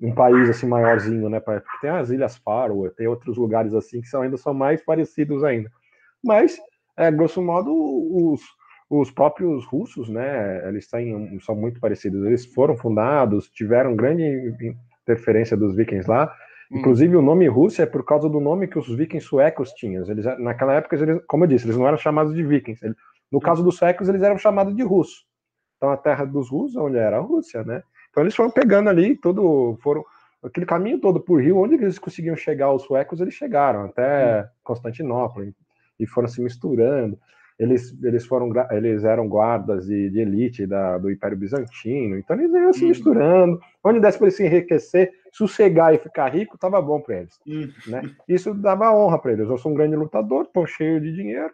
[0.00, 4.08] um país assim maiorzinho, né, porque tem as Ilhas Faroe, tem outros lugares assim que
[4.08, 5.70] são, ainda são mais parecidos ainda.
[6.24, 6.58] Mas,
[6.96, 8.40] é, grosso modo, os,
[8.88, 12.24] os próprios russos, né, eles têm, são muito parecidos.
[12.26, 14.24] Eles foram fundados, tiveram grande
[15.02, 16.32] interferência dos vikings lá.
[16.70, 16.78] Hum.
[16.78, 20.04] Inclusive, o nome Rússia é por causa do nome que os vikings suecos tinham.
[20.10, 22.84] Eles, naquela época, eles, como eu disse, eles não eram chamados de vikings.
[23.30, 23.40] No hum.
[23.40, 25.24] caso dos suecos, eles eram chamados de russos.
[25.76, 27.82] Então, a terra dos russos, onde era a Rússia, né?
[28.10, 30.04] Então, eles foram pegando ali, todo, foram
[30.42, 34.48] aquele caminho todo por rio, onde eles conseguiam chegar, os suecos, eles chegaram até hum.
[34.62, 35.46] Constantinopla
[35.98, 37.18] e foram se misturando
[37.60, 42.50] eles, eles foram eles eram guardas de, de elite da, do Império Bizantino, então eles
[42.54, 42.88] iam se uhum.
[42.88, 43.60] misturando.
[43.84, 47.38] Onde desse para eles se enriquecer, sossegar e ficar rico, estava bom para eles.
[47.46, 47.70] Uhum.
[47.86, 48.02] Né?
[48.26, 49.46] Isso dava honra para eles.
[49.46, 51.52] Eu sou um grande lutador, estou cheio de dinheiro.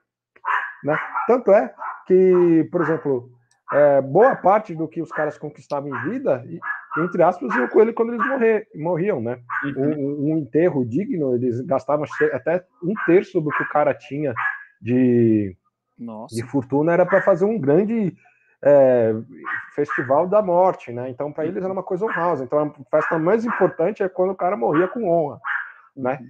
[0.84, 0.96] Né?
[1.26, 1.74] Tanto é
[2.06, 3.28] que, por exemplo,
[3.72, 6.44] é, boa parte do que os caras conquistavam em vida,
[6.98, 9.40] entre aspas, iam com ele quando eles morrer, morriam, né?
[9.64, 9.82] Uhum.
[9.82, 14.32] Um, um, enterro digno, eles gastavam até um terço do que o cara tinha
[14.80, 15.56] de,
[15.98, 16.34] nossa.
[16.34, 18.16] de fortuna era para fazer um grande
[18.62, 19.12] é,
[19.74, 21.10] festival da morte, né?
[21.10, 22.44] Então, para eles era uma coisa honrosa.
[22.44, 25.40] Então, a festa mais importante é quando o cara morria com honra,
[25.96, 26.20] né?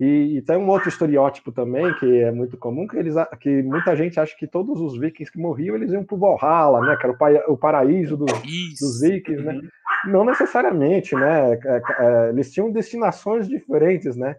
[0.00, 3.94] E, e, tem um outro estereótipo também que é muito comum, que, eles, que muita
[3.94, 6.96] gente acha que todos os vikings que morriam, eles iam para o Valhalla, né?
[6.96, 9.60] Que era o, o paraíso dos, dos vikings, né?
[10.06, 11.52] Não necessariamente, né?
[11.52, 14.34] É, é, eles tinham destinações diferentes, né?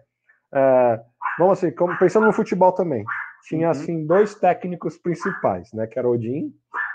[0.54, 1.00] É,
[1.38, 3.04] vamos assim, como, pensando no futebol também
[3.46, 3.70] tinha uhum.
[3.70, 6.52] assim dois técnicos principais, né, que era Odin,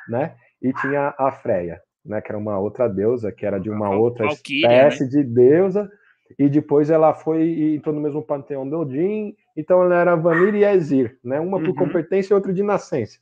[0.08, 3.90] né, e tinha a Freya, né, que era uma outra deusa, que era de uma
[3.90, 5.10] outra Valkyria, espécie né?
[5.10, 5.90] de deusa,
[6.38, 10.56] e depois ela foi e entrou no mesmo panteão de Odin, então ela era Vanir
[10.56, 11.66] e Aesir, né, uma uhum.
[11.66, 13.20] por competência e outra de nascença.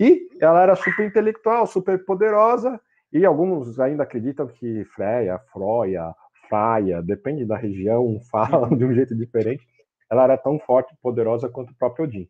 [0.00, 2.80] E ela era super intelectual, super poderosa,
[3.12, 6.14] e alguns ainda acreditam que Freya, Froia,
[6.50, 9.66] Faia, depende da região, falam de um jeito diferente,
[10.10, 12.28] ela era tão forte e poderosa quanto o próprio Odin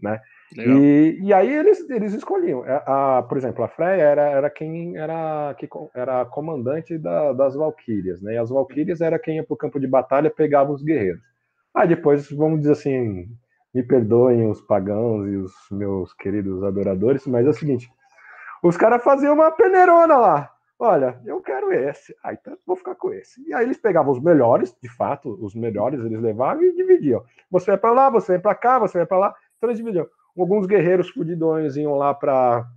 [0.00, 0.20] né?
[0.56, 2.62] E, e aí eles, eles escolhiam.
[2.62, 7.32] A, é, a, por exemplo, a Freya era, era quem era, que, era comandante da,
[7.32, 8.34] das Valquírias, né?
[8.34, 11.22] E as Valquírias era quem ia para o campo de batalha pegava os guerreiros.
[11.74, 13.28] Aí depois, vamos dizer assim,
[13.74, 17.90] me perdoem os pagãos e os meus queridos adoradores, mas é o seguinte:
[18.62, 20.52] os caras faziam uma peneirona lá.
[20.78, 22.14] Olha, eu quero esse.
[22.22, 23.42] Ah, então vou ficar com esse.
[23.48, 27.24] E aí eles pegavam os melhores, de fato, os melhores eles levavam e dividiam.
[27.50, 29.34] Você vai para lá, você vai para cá, você vai para lá.
[29.56, 30.06] Então eles dividiam.
[30.36, 32.68] Alguns guerreiros fudidões iam lá para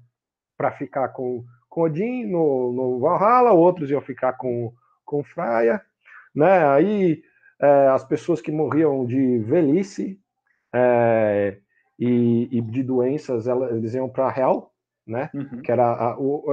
[0.78, 4.74] ficar com, com Odin no, no Valhalla, outros iam ficar com,
[5.06, 5.82] com Freya,
[6.34, 6.66] né?
[6.68, 7.22] Aí
[7.62, 10.18] é, as pessoas que morriam de velhice
[10.74, 11.58] é,
[11.98, 14.72] e, e, de doenças, eles iam para Hel,
[15.06, 15.30] né?
[15.34, 15.62] Uhum.
[15.62, 16.46] Que era a, o,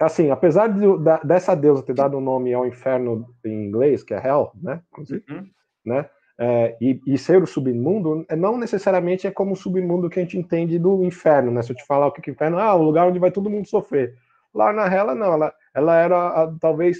[0.00, 4.02] assim, apesar de, da, dessa deusa ter dado o um nome ao inferno em inglês,
[4.02, 4.80] que é Hell, né?
[4.96, 5.46] Uhum.
[5.84, 6.08] né?
[6.38, 10.22] É, e, e, ser o submundo, é, não necessariamente é como o submundo que a
[10.22, 11.62] gente entende do inferno, né?
[11.62, 13.50] Se eu te falar o que é o inferno, ah, o lugar onde vai todo
[13.50, 14.16] mundo sofrer.
[14.52, 16.98] Lá na Hela, não, ela, ela era a, talvez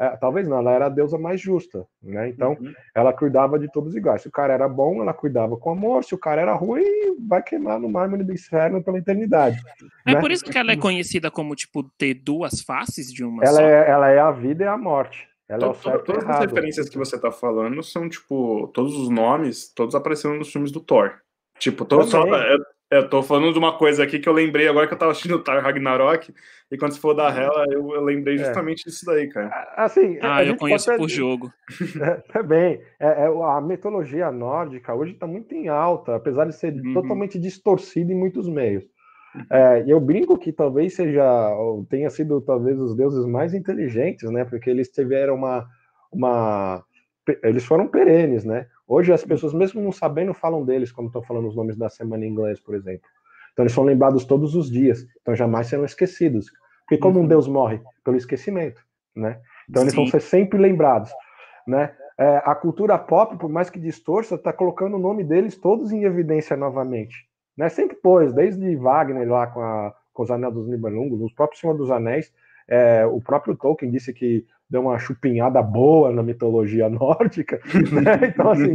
[0.00, 2.28] é, talvez não, ela era a deusa mais justa, né?
[2.28, 2.72] Então, uhum.
[2.94, 4.22] ela cuidava de todos iguais.
[4.22, 6.04] Se o cara era bom, ela cuidava com amor.
[6.04, 9.60] Se o cara era ruim, vai queimar no mármore do inferno pela eternidade.
[10.06, 10.20] É né?
[10.20, 13.60] por isso que ela é conhecida como, tipo, ter duas faces de uma ela só?
[13.60, 15.28] É, ela é a vida e a morte.
[15.48, 19.08] Ela é o certo todas as referências que você está falando são, tipo, todos os
[19.08, 21.14] nomes, todos aparecendo nos filmes do Thor.
[21.58, 22.58] Tipo, tô só, eu,
[22.90, 25.36] eu tô falando de uma coisa aqui que eu lembrei agora que eu tava assistindo
[25.36, 26.34] o Thor Ragnarok,
[26.70, 28.38] e quando você for da Hela, eu, eu lembrei é.
[28.38, 28.90] justamente é.
[28.90, 29.48] disso daí, cara.
[29.74, 31.52] Assim, ah, eu conheço por jogo.
[32.34, 36.74] É, bem, é, é, a mitologia nórdica hoje está muito em alta, apesar de ser
[36.74, 36.94] uhum.
[36.94, 38.84] totalmente distorcida em muitos meios.
[39.38, 39.46] Uhum.
[39.50, 41.24] É, eu brinco que talvez seja,
[41.88, 44.44] tenha sido talvez os deuses mais inteligentes, né?
[44.44, 45.66] Porque eles tiveram uma,
[46.12, 46.84] uma,
[47.42, 48.66] eles foram perenes, né?
[48.86, 52.24] Hoje as pessoas, mesmo não sabendo, falam deles quando estão falando os nomes da semana
[52.24, 53.08] em inglês, por exemplo.
[53.52, 56.50] Então eles são lembrados todos os dias, então jamais serão esquecidos.
[56.80, 57.24] Porque como uhum.
[57.24, 57.80] um Deus morre?
[58.02, 58.82] Pelo esquecimento,
[59.14, 59.40] né?
[59.68, 60.00] Então eles Sim.
[60.00, 61.10] vão ser sempre lembrados,
[61.66, 61.94] né?
[62.18, 66.02] É, a cultura pop, por mais que distorça, está colocando o nome deles todos em
[66.02, 67.28] evidência novamente.
[67.58, 67.68] Né?
[67.68, 71.76] Sempre pôs, desde Wagner lá com, a, com os Anéis dos Nibelungos, os próprios Senhor
[71.76, 72.32] dos Anéis,
[72.68, 77.60] é, o próprio Tolkien disse que deu uma chupinhada boa na mitologia nórdica,
[77.92, 78.28] né?
[78.28, 78.72] Então, assim,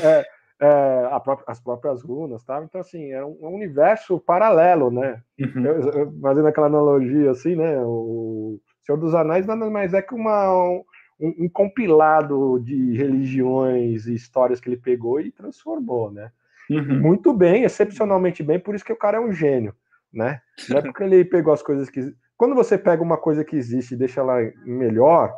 [0.00, 0.24] é,
[0.60, 2.62] é, própria, as próprias runas, tá?
[2.64, 5.20] Então, assim, é um, um universo paralelo, né?
[5.38, 5.66] Uhum.
[5.66, 7.76] Eu, eu, fazendo aquela analogia, assim, né?
[7.84, 10.84] O Senhor dos Anéis nada mais é que uma, um,
[11.20, 16.30] um, compilado de religiões e histórias que ele pegou e transformou, né?
[16.70, 17.00] Uhum.
[17.00, 19.74] Muito bem, excepcionalmente bem, por isso que o cara é um gênio,
[20.12, 20.40] né?
[20.68, 22.12] Não é porque ele pegou as coisas que.
[22.36, 25.32] Quando você pega uma coisa que existe e deixa ela melhor,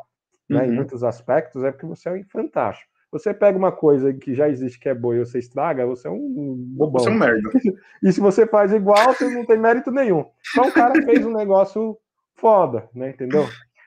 [0.48, 0.66] né, uhum.
[0.66, 2.90] em muitos aspectos, é porque você é um fantástico.
[3.12, 6.10] Você pega uma coisa que já existe que é boa e você estraga, você é
[6.10, 7.02] um bobão.
[7.02, 7.50] Você é um merda.
[8.02, 10.24] E se você faz igual, você não tem mérito nenhum.
[10.50, 11.96] Então o cara fez um negócio
[12.34, 13.10] foda, né?
[13.10, 13.42] Entendeu?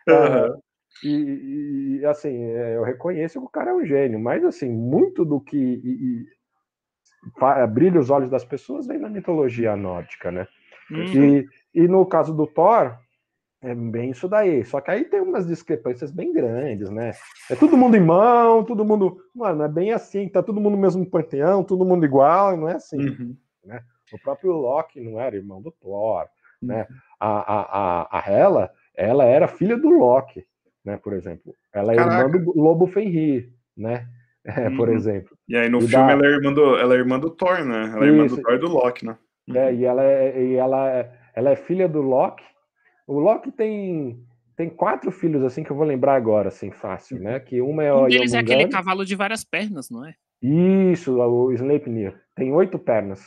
[0.08, 0.60] Uhum.
[1.04, 5.23] e, e, assim, é, eu reconheço que o cara é um gênio, mas assim, muito
[5.23, 6.25] do que e, e,
[7.69, 10.47] brilha os olhos das pessoas vem na mitologia nórdica, né?
[10.91, 11.03] Uhum.
[11.03, 12.97] E, e no caso do Thor,
[13.62, 14.63] é bem isso daí.
[14.63, 17.12] Só que aí tem umas discrepâncias bem grandes, né?
[17.49, 19.17] É todo mundo irmão, todo mundo.
[19.36, 22.75] Mano, é bem assim, tá todo mundo no mesmo panteão, todo mundo igual, não é
[22.75, 22.97] assim.
[22.97, 23.36] Uhum.
[23.65, 23.82] Né?
[24.13, 26.25] O próprio Loki não era irmão do Thor,
[26.62, 26.75] né?
[26.75, 26.79] uhum.
[26.79, 26.88] né?
[27.19, 30.45] A, a, a, a Hela, ela era filha do Loki,
[30.84, 30.97] né?
[30.97, 31.53] Por exemplo.
[31.73, 32.27] Ela é Caraca.
[32.27, 34.08] irmã do Lobo Fenrir, né?
[34.57, 34.77] É, uhum.
[34.77, 35.38] Por exemplo.
[35.47, 36.12] E aí no e filme da...
[36.12, 37.91] ela, é irmã do, ela é irmã do Thor, né?
[37.93, 39.17] Ela é irmã do Thor e do Loki, né?
[39.53, 39.73] É, uhum.
[39.73, 42.43] e ela é, e ela é, ela é filha do Loki
[43.09, 44.23] o Loki tem
[44.55, 47.39] tem quatro filhos assim que eu vou lembrar agora, assim, fácil, né?
[47.39, 50.13] Que uma é o Um deles é aquele cavalo de várias pernas, não é?
[50.43, 52.13] Isso, o Sleipnir.
[52.35, 53.21] Tem oito pernas.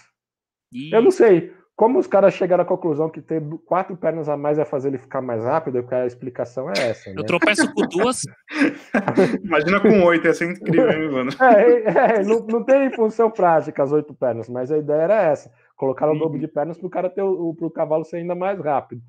[0.73, 0.95] Isso.
[0.95, 1.53] Eu não sei
[1.83, 4.99] como os caras chegaram à conclusão que ter quatro pernas a mais vai fazer ele
[4.99, 7.11] ficar mais rápido, a explicação é essa.
[7.11, 7.17] Né?
[7.19, 8.21] Eu tropeço com duas.
[9.43, 11.31] Imagina com oito, ia ser incrível, hein, mano?
[11.41, 15.53] É, é não, não, tem função prática as oito pernas, mas a ideia era essa:
[15.75, 18.61] colocar o dobro de pernas para o cara ter o, pro cavalo ser ainda mais
[18.61, 19.03] rápido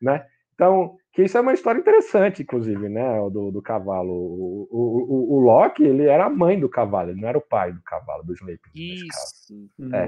[0.00, 0.24] né?
[0.54, 3.18] Então, que isso é uma história interessante, inclusive, né?
[3.30, 4.14] Do, do cavalo.
[4.14, 7.46] O, o, o, o, Loki, ele era a mãe do cavalo, ele não era o
[7.46, 9.04] pai do cavalo, do Sleipnir.
[9.04, 9.68] Isso.
[9.92, 10.06] É.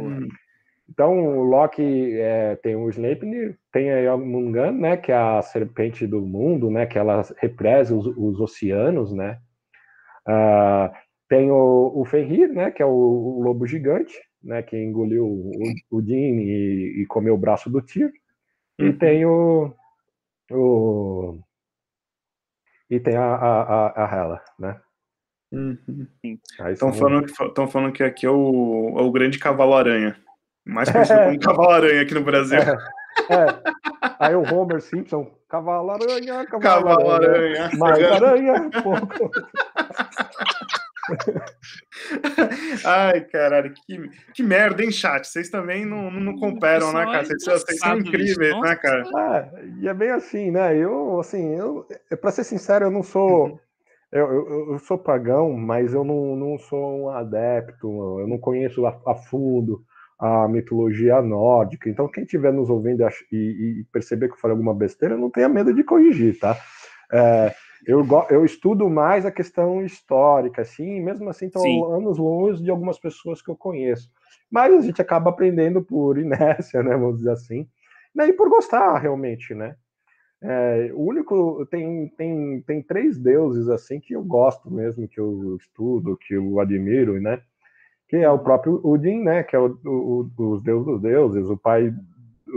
[0.89, 4.97] Então, o Loki é, tem o Sleipnir, tem a Jormungand, né?
[4.97, 6.87] Que é a serpente do mundo, né?
[6.87, 9.41] Que ela represa os, os oceanos, né?
[10.29, 10.95] Uh,
[11.29, 12.71] tem o, o Fenrir, né?
[12.71, 14.63] Que é o, o, lobo gigante, né?
[14.63, 15.51] Que engoliu o,
[15.91, 18.13] o e, e comeu o braço do Tyr.
[18.79, 18.87] Uhum.
[18.89, 19.75] E tem o,
[20.53, 21.39] o
[22.89, 24.81] e tem a, a, a Hela, né?
[25.53, 26.07] Uhum.
[26.71, 30.17] Estão falando, que, falando que aqui é o, é o grande cavalo-aranha.
[30.67, 32.59] Mais conhecido como cavalo-aranha aqui no Brasil.
[32.59, 33.47] É, é.
[34.19, 37.71] Aí o Homer Simpson, cavalo-aranha, cavalo-aranha.
[37.71, 39.31] Cavalo Mais aranha, pouco.
[42.85, 45.27] Ai, caralho, que, que merda, hein, chat?
[45.27, 47.25] Vocês também não, não, não cooperam, né, cara?
[47.25, 49.05] Vocês, vocês são incríveis, isso, né, cara?
[49.15, 49.49] Ah,
[49.81, 50.77] e é bem assim, né?
[50.77, 51.87] Eu, assim, eu,
[52.21, 53.45] pra ser sincero, eu não sou.
[53.45, 53.59] Uhum.
[54.11, 58.87] Eu, eu, eu, sou pagão, mas eu não, não sou um adepto, eu não conheço
[58.87, 59.85] a, a fundo
[60.19, 61.91] a mitologia nórdica.
[61.91, 65.49] Então, quem estiver nos ouvindo e, e, perceber que eu falei alguma besteira, não tenha
[65.49, 66.57] medo de corrigir, tá?
[67.13, 67.55] É,
[67.87, 72.99] eu, eu estudo mais a questão histórica, assim, mesmo assim estão anos longe de algumas
[72.99, 74.11] pessoas que eu conheço.
[74.51, 77.69] Mas a gente acaba aprendendo por inércia, né, vamos dizer assim,
[78.15, 79.77] né, e por gostar realmente, né.
[80.43, 85.57] É, o único tem, tem, tem três deuses assim que eu gosto mesmo, que eu
[85.57, 87.41] estudo, que eu admiro, né?
[88.09, 89.43] Que é o próprio Odin, né?
[89.43, 91.93] Que é o, o, os deuses dos deuses, o pai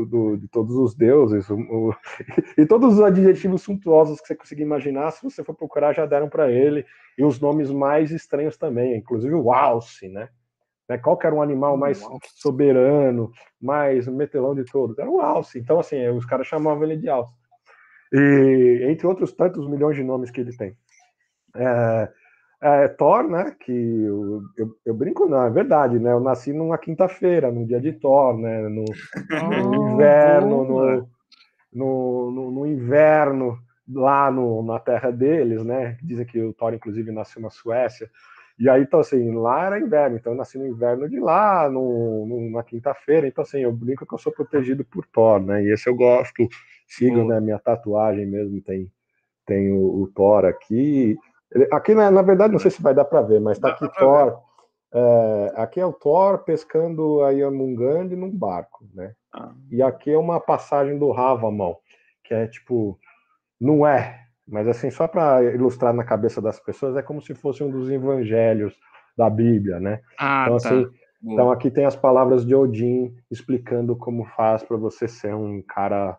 [0.05, 1.95] do, de todos os deuses, o, o,
[2.57, 6.29] e todos os adjetivos suntuosos que você conseguir imaginar, se você for procurar, já deram
[6.29, 6.85] para ele,
[7.17, 10.29] e os nomes mais estranhos também, inclusive o alce, né?
[10.87, 10.97] né?
[10.97, 12.03] Qual que era um animal mais
[12.35, 13.31] soberano,
[13.61, 14.97] mais metelão de todos?
[14.97, 15.59] Era o alce.
[15.59, 17.33] Então, assim, os caras chamavam ele de alce.
[18.11, 20.75] E entre outros tantos milhões de nomes que ele tem.
[21.55, 22.11] É,
[22.61, 23.55] é, Thor, né?
[23.59, 26.11] Que eu, eu, eu, brinco, não, é verdade, né?
[26.11, 28.67] Eu nasci numa quinta-feira, no dia de Thor, né?
[28.67, 31.07] No, no inverno, no,
[31.73, 35.97] no, no, no, inverno, lá no, na terra deles, né?
[36.03, 38.09] Dizem que o Thor, inclusive, nasceu na Suécia.
[38.59, 42.25] E aí, então, assim, lá era inverno, então eu nasci no inverno de lá, no,
[42.25, 45.63] no na quinta-feira, então, assim, eu brinco que eu sou protegido por Thor, né?
[45.63, 46.45] E esse eu gosto,
[46.85, 47.39] sigam, né?
[47.39, 48.91] Minha tatuagem mesmo tem,
[49.45, 51.17] tem o, o Thor aqui.
[51.71, 54.39] Aqui, na, na, verdade, não sei se vai dar para ver, mas está aqui Thor.
[54.91, 59.13] É, aqui é o Thor pescando a Yamungand num barco, né?
[59.33, 59.51] Ah.
[59.71, 61.75] E aqui é uma passagem do Ravamon,
[62.23, 62.99] que é tipo,
[63.59, 67.63] não é, mas assim, só para ilustrar na cabeça das pessoas, é como se fosse
[67.63, 68.75] um dos evangelhos
[69.15, 70.01] da Bíblia, né?
[70.17, 70.69] Ah, então, tá.
[70.69, 70.91] assim,
[71.23, 76.17] então aqui tem as palavras de Odin explicando como faz para você ser um cara,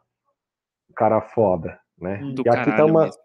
[0.91, 2.19] um cara foda, né?
[2.35, 3.21] Do e aqui tem uma, mesmo.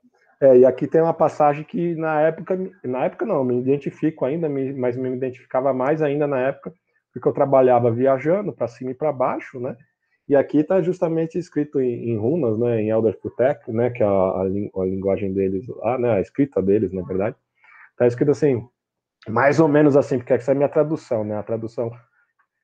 [0.45, 4.47] É, e aqui tem uma passagem que na época, na época não, me identifico ainda,
[4.47, 6.71] mas me identificava mais ainda na época,
[7.12, 9.75] porque eu trabalhava viajando para cima e para baixo, né?
[10.27, 14.05] E aqui está justamente escrito em, em, runas, né, em Elder Protect, né, que é
[14.05, 17.36] a, a, a, linguagem deles, lá, né, a escrita deles, na verdade.
[17.91, 18.67] Está escrito assim,
[19.27, 21.38] mais ou menos assim, porque essa é a minha tradução, né?
[21.38, 21.91] A tradução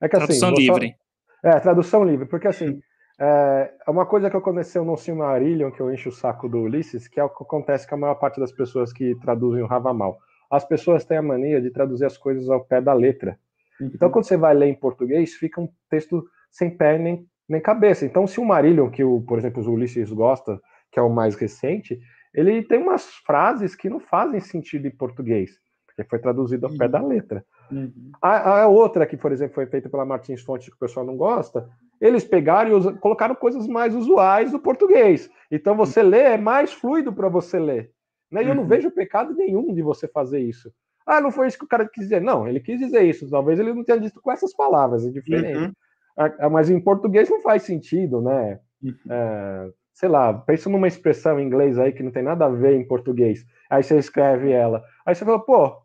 [0.02, 0.96] é que assim, tradução livre.
[1.42, 1.50] Só...
[1.50, 2.82] É, tradução livre, porque assim,
[3.24, 7.20] é, uma coisa que aconteceu no Silmarillion, que eu encho o saco do Ulisses, que
[7.20, 10.18] é o que acontece com a maior parte das pessoas que traduzem o Ravamal.
[10.50, 13.38] As pessoas têm a mania de traduzir as coisas ao pé da letra.
[13.80, 13.92] Uhum.
[13.94, 18.06] Então, quando você vai ler em português, fica um texto sem pé nem, nem cabeça.
[18.06, 20.60] Então, se o Marillion, que, o, por exemplo, o Ulisses gosta,
[20.92, 22.00] que é o mais recente,
[22.34, 25.52] ele tem umas frases que não fazem sentido em português,
[25.86, 26.78] porque foi traduzido ao uhum.
[26.80, 27.46] pé da letra.
[27.72, 28.12] Uhum.
[28.22, 31.16] A, a, outra, que, por exemplo, foi feita pela Martins Fontes, que o pessoal não
[31.16, 35.30] gosta, eles pegaram e colocaram coisas mais usuais do português.
[35.50, 37.92] Então você lê, é mais fluido para você ler.
[38.32, 38.44] Né?
[38.44, 38.70] E eu não uhum.
[38.70, 40.72] vejo pecado nenhum de você fazer isso.
[41.06, 42.22] Ah, não foi isso que o cara quis dizer.
[42.22, 43.30] Não, ele quis dizer isso.
[43.30, 45.74] Talvez ele não tenha dito com essas palavras, é diferente.
[46.18, 46.50] Uhum.
[46.52, 48.60] Mas em português não faz sentido, né?
[48.82, 48.96] Uhum.
[49.10, 52.76] É, sei lá, pensa numa expressão em inglês aí que não tem nada a ver
[52.76, 53.46] em português.
[53.70, 54.84] Aí você escreve ela.
[55.06, 55.78] Aí você fala, pô.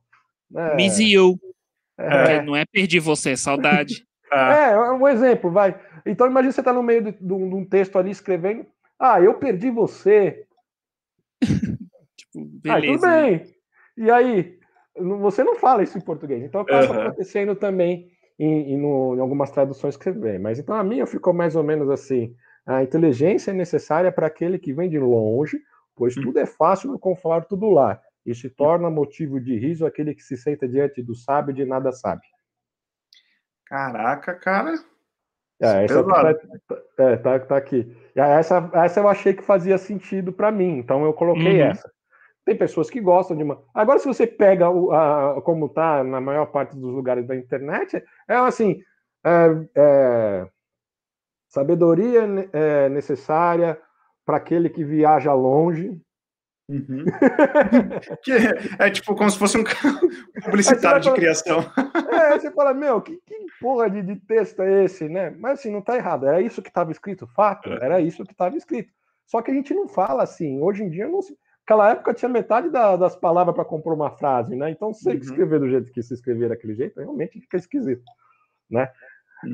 [0.54, 1.38] É, Miss you.
[1.98, 4.04] É, não é perdi você, saudade.
[4.28, 5.80] É, é, um exemplo, vai.
[6.04, 8.66] Então imagina você tá no meio de, de, um, de um texto ali escrevendo.
[8.98, 10.44] Ah, eu perdi você.
[11.40, 13.06] tipo, beleza.
[13.06, 13.54] Ah, tudo bem.
[13.96, 14.58] E aí,
[14.96, 16.42] você não fala isso em português.
[16.42, 17.02] Então acaba uhum.
[17.02, 20.38] acontecendo também em, em, no, em, algumas traduções que você vê.
[20.38, 22.34] Mas então a minha ficou mais ou menos assim:
[22.66, 25.60] a inteligência é necessária para aquele que vem de longe,
[25.94, 26.22] pois hum.
[26.22, 28.00] tudo é fácil no conforto do lar.
[28.26, 31.92] E se torna motivo de riso aquele que se senta diante do sábio de nada
[31.92, 32.22] sabe.
[33.64, 34.74] Caraca, cara.
[35.60, 36.34] É, essa tá,
[36.98, 37.96] é, tá, tá, aqui.
[38.14, 41.68] Essa, essa eu achei que fazia sentido para mim, então eu coloquei uhum.
[41.68, 41.90] essa.
[42.44, 43.62] Tem pessoas que gostam de uma.
[43.74, 48.04] Agora, se você pega o, a, como tá na maior parte dos lugares da internet,
[48.28, 48.80] é assim:
[49.24, 50.48] é, é,
[51.48, 53.80] sabedoria é necessária
[54.24, 56.00] para aquele que viaja longe,
[56.68, 57.04] Uhum.
[58.24, 59.62] que é, é, tipo como se fosse um
[60.44, 61.60] publicitário de criação.
[62.10, 65.30] É, você fala, meu, que, que porra de, de, texto é esse, né?
[65.38, 66.26] Mas assim, não tá errado.
[66.26, 67.84] Era isso que estava escrito, fato, é.
[67.84, 68.92] era isso que estava escrito.
[69.26, 70.60] Só que a gente não fala assim.
[70.60, 71.36] Hoje em dia, não se...
[71.60, 74.68] naquela época tinha metade da, das palavras para compor uma frase, né?
[74.70, 75.16] Então, se você uhum.
[75.18, 78.04] escrever do jeito que se escrever daquele jeito, realmente fica esquisito,
[78.68, 78.90] né?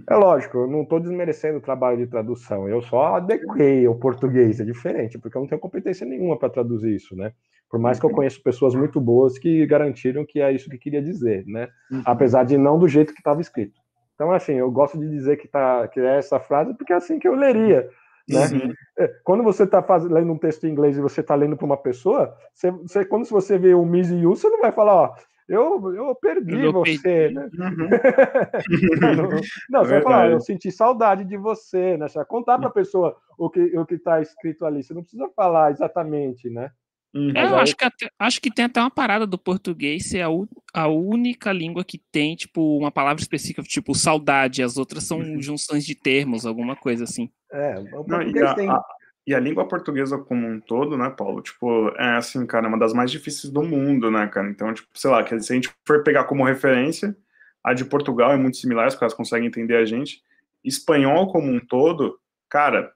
[0.09, 4.61] É lógico, eu não estou desmerecendo o trabalho de tradução, eu só adequei o português,
[4.61, 7.33] é diferente, porque eu não tenho competência nenhuma para traduzir isso, né?
[7.71, 11.01] Por mais que eu conheça pessoas muito boas que garantiram que é isso que queria
[11.01, 11.69] dizer, né?
[11.91, 12.03] Uhum.
[12.05, 13.81] Apesar de não do jeito que estava escrito.
[14.15, 17.19] Então, assim, eu gosto de dizer que, tá, que é essa frase porque é assim
[17.19, 17.89] que eu leria.
[18.29, 18.47] Né?
[18.47, 18.73] Uhum.
[18.99, 21.77] É, quando você está lendo um texto em inglês e você está lendo para uma
[21.77, 25.15] pessoa, você, você, quando você vê o Miss You, você não vai falar, ó,
[25.53, 27.35] eu, eu perdi eu você, perdi.
[27.35, 27.51] né?
[27.59, 27.89] Uhum.
[29.71, 32.09] não, você vai falar, eu senti saudade de você, né?
[32.09, 34.83] Você vai contar para a pessoa o que o que está escrito ali.
[34.83, 36.71] Você não precisa falar exatamente, né?
[37.15, 37.33] Uhum.
[37.37, 40.29] É, eu acho que, até, acho que tem até uma parada do português ser a,
[40.73, 44.63] a única língua que tem, tipo, uma palavra específica, tipo, saudade.
[44.63, 45.41] As outras são uhum.
[45.41, 47.31] junções de termos, alguma coisa assim.
[47.53, 48.71] É, o português Não, tem...
[48.71, 48.83] A,
[49.27, 51.41] e a língua portuguesa como um todo, né, Paulo?
[51.41, 54.49] Tipo, é assim, cara, uma das mais difíceis do mundo, né, cara?
[54.49, 57.17] Então, tipo, sei lá, se a gente for pegar como referência,
[57.63, 60.23] a de Portugal é muito similar, os caras conseguem entender a gente.
[60.65, 62.19] Espanhol como um todo
[62.53, 62.93] cara,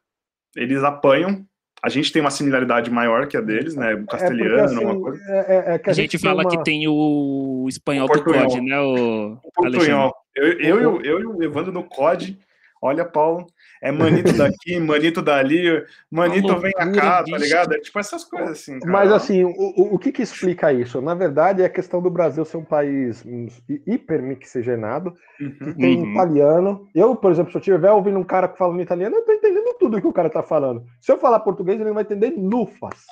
[0.54, 1.46] eles apanham.
[1.82, 3.94] A gente tem uma similaridade maior que a deles, né?
[3.94, 5.22] O castelhano, é porque, assim, uma coisa.
[5.30, 6.50] É, é, a, a, gente, fala uma...
[6.50, 8.80] que tem o espanhol o do COD, né?
[8.80, 10.14] O, o portunhol.
[10.34, 12.38] Eu, eu, eu, eu, e o Evandro no COD,
[12.82, 13.46] olha, Paulo,
[13.82, 17.74] é manito daqui, manito dali, manito vem a cá, tá ligado?
[17.74, 18.78] É tipo essas coisas assim.
[18.80, 18.92] Cara.
[18.92, 21.00] Mas assim, o, o que que explica isso?
[21.00, 23.24] Na verdade, é a questão do Brasil ser um país
[23.86, 25.50] hipermixigenado, uhum.
[25.50, 26.12] que tem uhum.
[26.12, 26.88] italiano.
[26.94, 30.00] Eu, por exemplo, se eu estiver ouvindo um cara falando italiano, eu tô entendendo tudo
[30.00, 30.84] que o cara tá falando.
[31.00, 33.04] Se eu falar português, ele não vai entender lufas,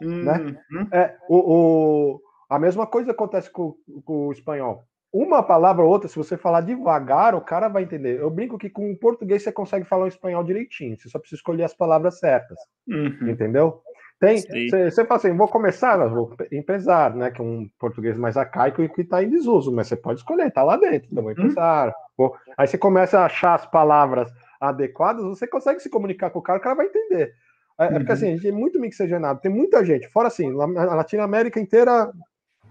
[0.00, 0.38] né?
[0.38, 0.56] uhum.
[0.70, 0.86] né?
[0.92, 6.08] É, o, o, a mesma coisa acontece com, com o espanhol uma palavra ou outra,
[6.08, 8.20] se você falar devagar, o cara vai entender.
[8.20, 11.38] Eu brinco que com o português você consegue falar o espanhol direitinho, você só precisa
[11.38, 12.58] escolher as palavras certas.
[12.88, 13.28] Uhum.
[13.28, 13.82] Entendeu?
[14.20, 17.30] Tem, você fala assim, vou começar, vou empresário, né?
[17.30, 20.48] Que é um português mais arcaico e que está em desuso, mas você pode escolher,
[20.48, 21.94] está lá dentro, então vou empresário.
[22.18, 22.30] Uhum.
[22.56, 24.30] Aí você começa a achar as palavras
[24.60, 27.32] adequadas, você consegue se comunicar com o cara, o cara vai entender.
[27.78, 28.12] É, é porque uhum.
[28.12, 32.12] assim, a gente é muito mixigenado, tem muita gente, fora assim, a Latinoamérica inteira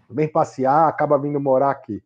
[0.07, 2.01] vem passear, acaba vindo morar aqui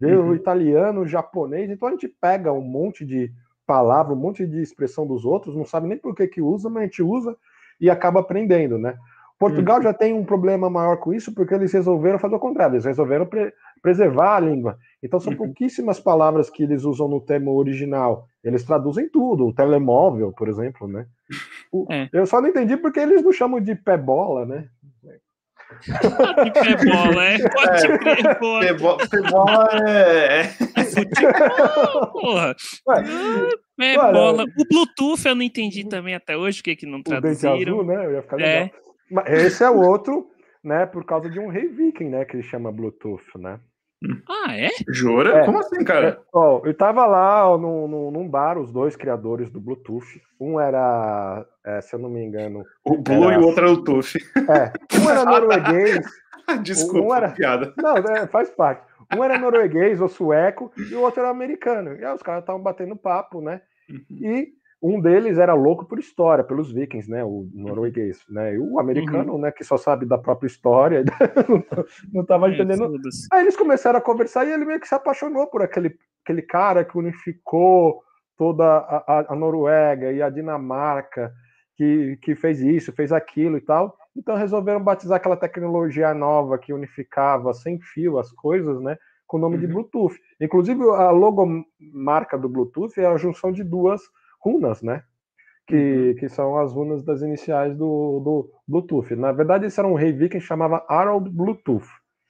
[0.00, 0.30] veio uhum.
[0.30, 3.32] o italiano, o japonês, então a gente pega um monte de
[3.66, 6.82] palavra, um monte de expressão dos outros, não sabe nem por que que usa, mas
[6.82, 7.36] a gente usa
[7.80, 8.96] e acaba aprendendo, né?
[9.38, 9.82] Portugal uhum.
[9.82, 13.26] já tem um problema maior com isso, porque eles resolveram fazer o contrário, eles resolveram
[13.26, 14.78] pre preservar a língua.
[15.02, 15.38] Então são uhum.
[15.38, 18.26] pouquíssimas palavras que eles usam no termo original.
[18.42, 21.06] Eles traduzem tudo, o telemóvel, por exemplo, né?
[21.70, 22.08] O, é.
[22.12, 24.68] Eu só não entendi porque eles não chamam de pé bola, né?
[25.80, 27.38] Que bola, é?
[27.48, 28.38] Pode é, crer,
[29.30, 30.40] bola é.
[30.40, 32.56] É futebol, porra.
[33.80, 34.44] É bola.
[34.44, 37.78] O Bluetooth eu não entendi também até hoje, porque que não traduziram.
[37.78, 38.06] O azul, né?
[38.06, 38.60] Eu ia ficar é.
[38.64, 38.70] legal.
[39.10, 40.30] Mas esse é o outro,
[40.62, 40.86] né?
[40.86, 42.24] Por causa de um rei viking, né?
[42.24, 43.60] Que ele chama Bluetooth, né?
[44.28, 44.68] Ah, é?
[44.88, 45.38] Jura?
[45.38, 46.08] É, Como assim, cara?
[46.08, 50.20] É, ó, eu tava lá ó, no, no, num bar, os dois criadores do Bluetooth.
[50.38, 52.64] Um era, é, se eu não me engano.
[52.84, 53.34] O Blue era...
[53.34, 54.16] e o outro era o Tooth.
[54.36, 54.72] É.
[55.00, 56.06] Um era norueguês.
[56.62, 57.30] Desculpa, um era...
[57.30, 57.72] piada.
[57.76, 58.82] Não, é, faz parte.
[59.16, 61.96] Um era norueguês ou sueco e o outro era americano.
[61.96, 63.62] E aí os caras estavam batendo papo, né?
[63.88, 64.04] Uhum.
[64.10, 64.52] E
[64.86, 67.24] um deles era louco por história, pelos vikings, né?
[67.24, 68.54] O norueguês, né?
[68.54, 69.40] E o americano, uhum.
[69.40, 69.50] né?
[69.50, 71.04] Que só sabe da própria história,
[72.12, 72.92] não estava é, entendendo.
[73.32, 76.84] Aí eles começaram a conversar e ele meio que se apaixonou por aquele, aquele cara
[76.84, 78.02] que unificou
[78.36, 81.32] toda a, a, a Noruega e a Dinamarca,
[81.76, 83.96] que, que fez isso, fez aquilo e tal.
[84.14, 88.96] Então resolveram batizar aquela tecnologia nova que unificava sem fio as coisas, né?
[89.26, 89.60] Com o nome uhum.
[89.60, 90.14] de Bluetooth.
[90.40, 94.00] Inclusive, a logomarca do Bluetooth é a junção de duas
[94.46, 95.02] runas, né?
[95.66, 96.14] Que, uhum.
[96.14, 99.16] que são as runas das iniciais do, do Bluetooth.
[99.16, 101.88] Na verdade, esse era um rei viking que chamava Harold Bluetooth,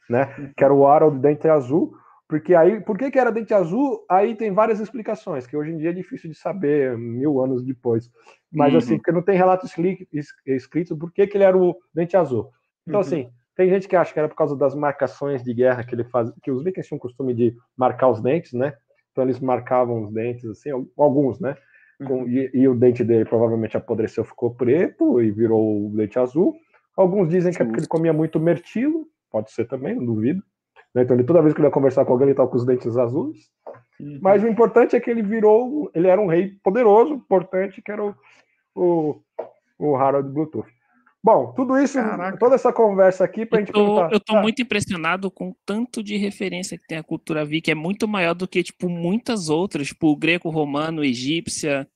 [0.08, 0.34] né?
[0.38, 0.52] Uhum.
[0.56, 1.92] Que era o Harold Dente Azul,
[2.28, 4.04] porque aí, por que, que era dente azul?
[4.10, 8.10] Aí tem várias explicações, que hoje em dia é difícil de saber, mil anos depois.
[8.52, 8.78] Mas uhum.
[8.78, 12.50] assim, porque não tem relato escrito por que, que ele era o dente azul.
[12.86, 13.06] Então, uhum.
[13.06, 16.04] assim, tem gente que acha que era por causa das marcações de guerra que ele
[16.04, 18.74] faz, que os vikings tinham o costume de marcar os dentes, né?
[19.12, 21.56] Então eles marcavam os dentes, assim, alguns, né?
[22.04, 22.28] Com, uhum.
[22.28, 26.54] e, e, o dente dele provavelmente apodreceu, ficou preto e virou o dente azul.
[26.96, 30.42] Alguns dizem que é porque ele comia muito mertilo, pode ser também, não duvido.
[30.94, 31.02] Né?
[31.02, 32.96] Então, ele, toda vez que ele ia conversar com alguém, ele estava com os dentes
[32.96, 33.50] azuis.
[34.00, 34.18] Uhum.
[34.20, 38.04] Mas o importante é que ele virou, ele era um rei poderoso, importante, que era
[38.04, 38.14] o,
[38.74, 39.20] o,
[39.78, 40.68] o Harald Bluetooth.
[41.22, 42.38] Bom, tudo isso, Caraca.
[42.38, 44.12] toda essa conversa aqui para a gente tô, perguntar.
[44.12, 44.42] Eu estou ah.
[44.42, 47.72] muito impressionado com o tanto de referência que tem a cultura viking.
[47.72, 51.88] É muito maior do que, tipo, muitas outras, tipo, o greco-romano, egípcia.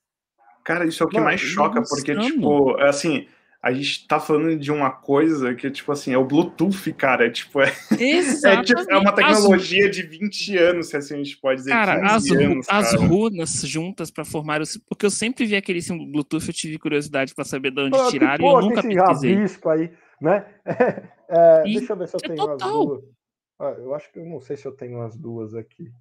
[0.65, 3.27] Cara, isso é o que Não, mais choca, porque, tipo, é assim,
[3.63, 7.27] a gente tá falando de uma coisa que, tipo assim, é o Bluetooth, cara.
[7.27, 9.95] É, tipo, é, é, tipo, é uma tecnologia as...
[9.95, 11.71] de 20 anos, se assim a gente pode dizer.
[11.71, 13.07] Cara, as, anos, as cara.
[13.07, 14.63] runas juntas para formar.
[14.89, 18.09] Porque eu sempre vi aquele símbolo Bluetooth, eu tive curiosidade para saber de onde oh,
[18.09, 19.35] tiraram e eu nunca pesquisei.
[19.35, 20.47] Rabisco aí, né?
[21.33, 22.69] É, deixa eu ver se eu é tenho total.
[22.69, 23.05] as duas.
[23.61, 25.93] Ah, eu acho que eu não sei se eu tenho as duas aqui.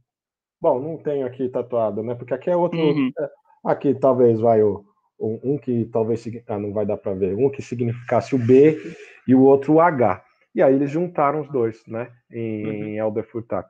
[0.60, 2.16] Bom, não tenho aqui tatuado, né?
[2.16, 2.80] Porque aqui é outro.
[2.80, 3.12] Uhum.
[3.16, 3.30] É,
[3.64, 4.89] aqui talvez vai o
[5.20, 8.80] um, que talvez ah, não vai dar para ver, um que significasse o B
[9.28, 10.24] e o outro o H.
[10.56, 13.06] E aí eles juntaram os dois, né, em uhum.
[13.06, 13.70] Elder Furtak.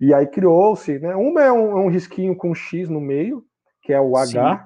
[0.00, 3.44] E aí criou-se, né, uma é um, é um, risquinho com X no meio,
[3.82, 4.64] que é o H, Sim.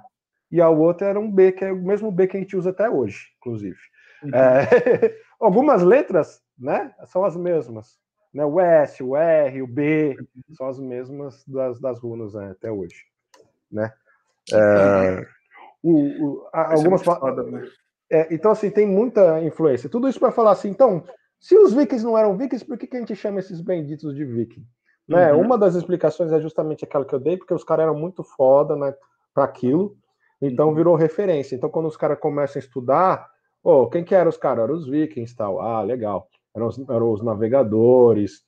[0.50, 2.70] e a outra era um B, que é o mesmo B que a gente usa
[2.70, 3.78] até hoje, inclusive.
[4.22, 4.30] Uhum.
[4.34, 7.98] É, algumas letras, né, são as mesmas.
[8.32, 10.54] Né, o S, o R, o B, uhum.
[10.54, 13.04] são as mesmas das, das runas né, até hoje.
[13.70, 13.92] Né?
[14.52, 15.26] É,
[15.82, 17.64] o, o, algumas foda, né?
[18.10, 19.88] é, então assim tem muita influência.
[19.88, 21.04] Tudo isso para falar assim, então,
[21.40, 24.24] se os vikings não eram vikings, por que, que a gente chama esses benditos de
[24.24, 24.64] viking?
[25.08, 25.32] Né?
[25.32, 25.40] Uhum.
[25.40, 28.76] Uma das explicações é justamente aquela que eu dei, porque os caras eram muito foda
[28.76, 28.94] né,
[29.34, 29.96] para aquilo.
[30.40, 30.74] Então uhum.
[30.74, 31.56] virou referência.
[31.56, 33.28] Então quando os caras começam a estudar,
[33.62, 34.64] oh, quem que eram os caras?
[34.64, 35.60] Eram os vikings tal.
[35.60, 36.28] Ah, legal.
[36.54, 38.42] Eram os, eram os navegadores.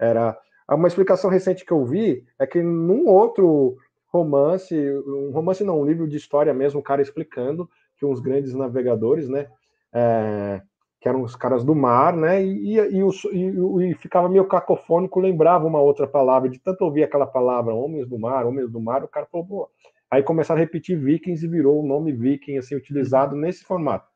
[0.00, 0.38] Era
[0.70, 3.76] uma explicação recente que eu vi é que num outro
[4.16, 4.74] romance,
[5.06, 9.28] um romance não, um livro de história mesmo, o cara explicando que uns grandes navegadores,
[9.28, 9.48] né,
[9.92, 10.60] é,
[11.00, 15.66] que eram os caras do mar, né, e, e, e, e, ficava meio cacofônico, lembrava
[15.66, 19.08] uma outra palavra, de tanto ouvir aquela palavra, homens do mar, homens do mar, o
[19.08, 19.70] cara falou, pô,
[20.10, 23.40] aí começaram a repetir vikings e virou o nome viking, assim, utilizado uhum.
[23.40, 24.08] nesse formato.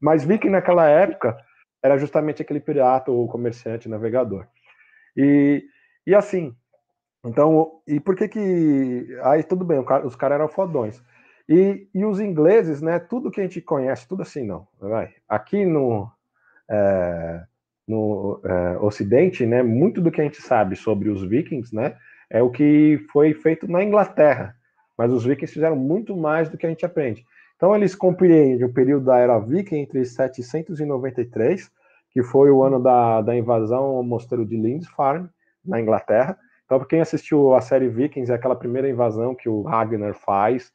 [0.00, 1.36] Mas viking naquela época
[1.82, 4.46] era justamente aquele pirata ou comerciante, navegador.
[5.16, 5.64] E,
[6.06, 6.54] e assim,
[7.24, 9.18] então, e por que que.
[9.22, 11.02] Aí tudo bem, os caras eram fodões.
[11.48, 12.98] E, e os ingleses, né?
[12.98, 14.66] Tudo que a gente conhece, tudo assim, não.
[14.78, 15.14] Vai.
[15.28, 16.10] Aqui no,
[16.70, 17.42] é,
[17.86, 19.62] no é, Ocidente, né?
[19.62, 21.96] Muito do que a gente sabe sobre os vikings, né?
[22.30, 24.54] É o que foi feito na Inglaterra.
[24.96, 27.24] Mas os vikings fizeram muito mais do que a gente aprende.
[27.56, 31.70] Então, eles compreendem o período da era viking entre 793,
[32.10, 35.28] que foi o ano da, da invasão ao mosteiro de Lindisfarne,
[35.64, 36.38] na Inglaterra,
[36.68, 40.70] então, para quem assistiu a série Vikings, é aquela primeira invasão que o Ragnar faz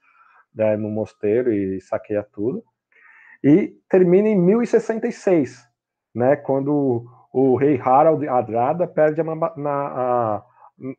[0.54, 2.64] né, no mosteiro e saqueia tudo.
[3.44, 5.64] E termina em 1066,
[6.16, 10.44] né, quando o rei Harald Adrada perde uma, na,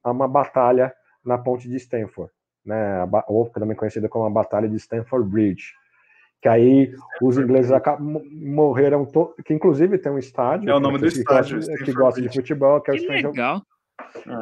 [0.05, 2.30] a, uma batalha na ponte de Stanford,
[2.64, 5.72] né, ou também conhecida como a Batalha de Stanford Bridge.
[6.40, 9.09] Que aí os ingleses morreram,
[9.45, 10.70] que inclusive tem um estádio.
[10.70, 11.59] É o nome do estádio.
[11.59, 13.62] Que, que gosta de futebol, que, é o que legal.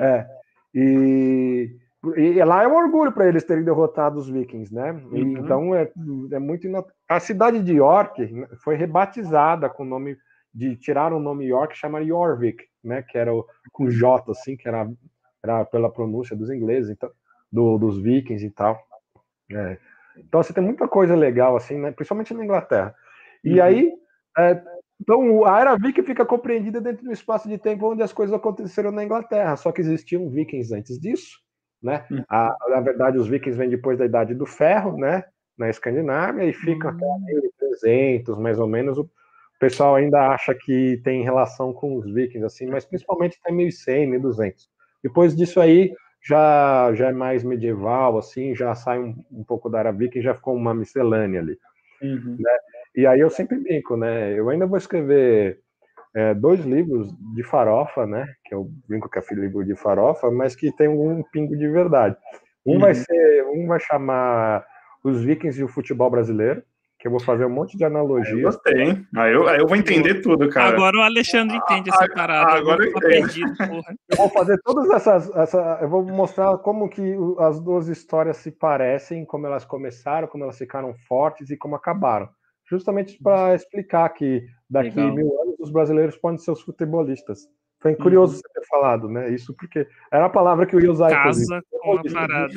[0.03, 0.42] É.
[0.75, 1.77] E,
[2.17, 4.93] e lá é um orgulho para eles terem derrotado os vikings, né?
[4.93, 5.39] Uhum.
[5.39, 5.91] Então é,
[6.33, 6.67] é muito.
[7.09, 10.17] A cidade de York foi rebatizada com o nome
[10.55, 13.03] de tirar o nome York, chama Yorvik, né?
[13.03, 14.91] Que era o, com J, assim, que era,
[15.43, 17.11] era pela pronúncia dos ingleses, então,
[17.51, 18.79] do, dos vikings e tal.
[19.51, 19.79] É.
[20.17, 21.91] Então você tem muita coisa legal, assim, né?
[21.93, 22.95] Principalmente na Inglaterra.
[23.45, 23.65] E uhum.
[23.65, 23.93] aí
[24.39, 24.63] é,
[25.03, 28.93] então, a era viking fica compreendida dentro do espaço de tempo onde as coisas aconteceram
[28.93, 31.41] na Inglaterra, só que existiam vikings antes disso,
[31.83, 32.07] né?
[32.09, 32.23] Hum.
[32.29, 35.25] A, na verdade, os vikings vêm depois da Idade do Ferro, né?
[35.59, 38.97] Na Escandinávia, e ficam até 1300, mais ou menos.
[38.97, 39.11] O
[39.59, 44.71] pessoal ainda acha que tem relação com os vikings, assim, mas principalmente até 1100, 1200.
[45.03, 45.93] Depois disso aí,
[46.25, 50.33] já, já é mais medieval, assim, já sai um, um pouco da era viking, já
[50.33, 51.59] ficou uma miscelânea ali.
[52.01, 52.37] Uhum.
[52.39, 52.57] Né?
[52.95, 54.39] E aí eu sempre brinco, né?
[54.39, 55.61] Eu ainda vou escrever
[56.15, 58.27] é, dois livros de farofa, né?
[58.45, 62.17] Que eu brinco que é livro de farofa, mas que tem um pingo de verdade.
[62.67, 62.81] Um uhum.
[62.81, 64.65] vai ser, um vai chamar
[65.03, 66.63] Os Vikings e o Futebol Brasileiro,
[66.99, 68.35] que eu vou fazer um monte de analogia.
[68.35, 69.07] Eu gostei, hein?
[69.17, 70.77] Aí eu, aí eu vou entender tudo, cara.
[70.77, 72.53] Agora o Alexandre entende essa parada.
[72.53, 73.09] Agora eu entendo.
[73.09, 73.55] Perdido,
[74.11, 78.53] eu vou fazer todas essas, essa, eu vou mostrar como que as duas histórias se
[78.53, 82.29] parecem, como elas começaram, como elas ficaram fortes e como acabaram
[82.73, 85.15] justamente para explicar que daqui Legal.
[85.15, 87.47] mil anos os brasileiros podem ser os futebolistas.
[87.81, 88.39] Foi curioso uhum.
[88.39, 89.29] você ter falado, né?
[89.31, 91.11] Isso porque era a palavra que eu ia usar.
[91.11, 92.55] Casa com a parada.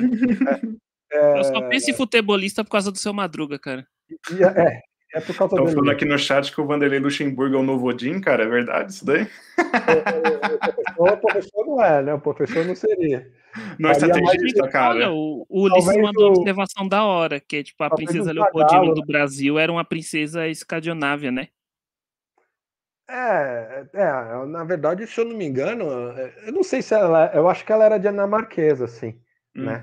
[1.11, 1.39] É, é...
[1.39, 3.85] Eu só penso em futebolista por causa do seu Madruga, cara.
[4.31, 4.81] É, é,
[5.15, 7.87] é por causa Estão falando aqui no chat que o Vanderlei Luxemburgo é o novo
[7.87, 8.43] Odin, cara.
[8.43, 9.25] É verdade isso daí?
[10.97, 12.13] O professor não é, né?
[12.13, 13.31] O professor não seria.
[13.79, 14.95] Não é estrategista, cara.
[14.95, 19.05] Olha, o, Ulisses mandou uma observação da hora, que é tipo, a princesa Leopoldina do
[19.05, 21.47] Brasil era uma princesa escandinávia, né?
[23.09, 25.85] É, é, na verdade, se eu não me engano,
[26.45, 29.17] eu não sei se ela, eu acho que ela era dinamarquesa, assim,
[29.55, 29.81] né?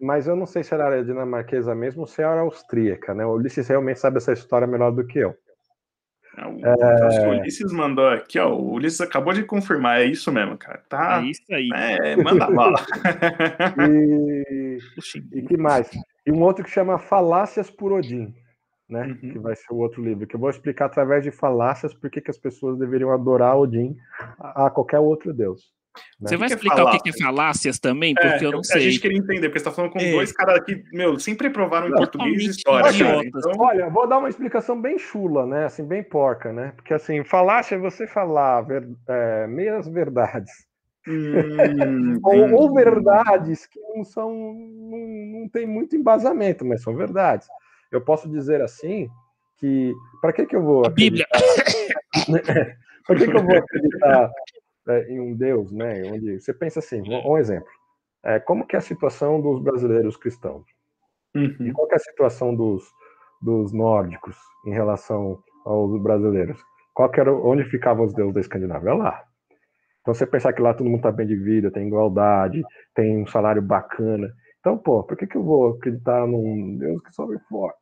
[0.00, 3.24] Mas eu não sei se ela era dinamarquesa mesmo ou se era austríaca, né?
[3.26, 5.36] O Ulisses realmente sabe essa história melhor do que eu.
[6.36, 7.28] É, o, é...
[7.28, 8.50] o Ulisses mandou aqui, ó.
[8.50, 10.82] O Ulisses acabou de confirmar, é isso mesmo, cara.
[10.88, 11.68] Tá, é isso aí.
[11.74, 12.78] É, manda bala.
[13.90, 14.78] e...
[15.34, 15.90] e que mais?
[16.24, 18.34] E um outro que chama Falácias por Odin,
[18.88, 19.06] né?
[19.06, 19.32] Uhum.
[19.32, 22.22] Que vai ser o outro livro, que eu vou explicar através de falácias por que
[22.28, 23.96] as pessoas deveriam adorar Odin
[24.38, 25.78] a qualquer outro deus.
[26.20, 26.28] Né?
[26.28, 28.14] Você vai que explicar o que é falácias também?
[28.16, 28.76] É, porque é, eu não sei.
[28.76, 30.12] A gente queria entender, porque você está falando com é.
[30.12, 32.92] dois caras que, meu, sempre provaram em português história.
[32.92, 33.52] Cara, então...
[33.58, 35.64] Olha, vou dar uma explicação bem chula, né?
[35.64, 36.72] Assim, bem porca, né?
[36.76, 40.50] Porque assim, falácia é você falar ver, é, meias verdades.
[41.08, 44.30] Hum, ou, ou, verdades que não são.
[44.30, 47.48] Não, não tem muito embasamento, mas são verdades.
[47.90, 49.08] Eu posso dizer assim
[49.58, 49.92] que.
[50.20, 50.84] Para que, que eu vou.
[50.84, 51.26] A Bíblia.
[53.06, 54.30] para que, que eu vou acreditar
[54.88, 56.02] é, em um Deus, né?
[56.10, 57.68] Onde você pensa assim, um, um exemplo.
[58.24, 60.64] É, como que é a situação dos brasileiros cristãos?
[61.34, 61.56] Uhum.
[61.60, 62.84] E qual é a situação dos,
[63.40, 66.60] dos nórdicos em relação aos brasileiros?
[66.92, 68.94] Qual era, onde ficavam os deuses da Escandinávia?
[68.94, 69.22] Lá.
[70.00, 72.62] Então você pensar que lá todo mundo está bem de vida, tem igualdade,
[72.94, 74.30] tem um salário bacana.
[74.58, 77.72] Então, pô, por que, que eu vou acreditar num Deus que sobe fora?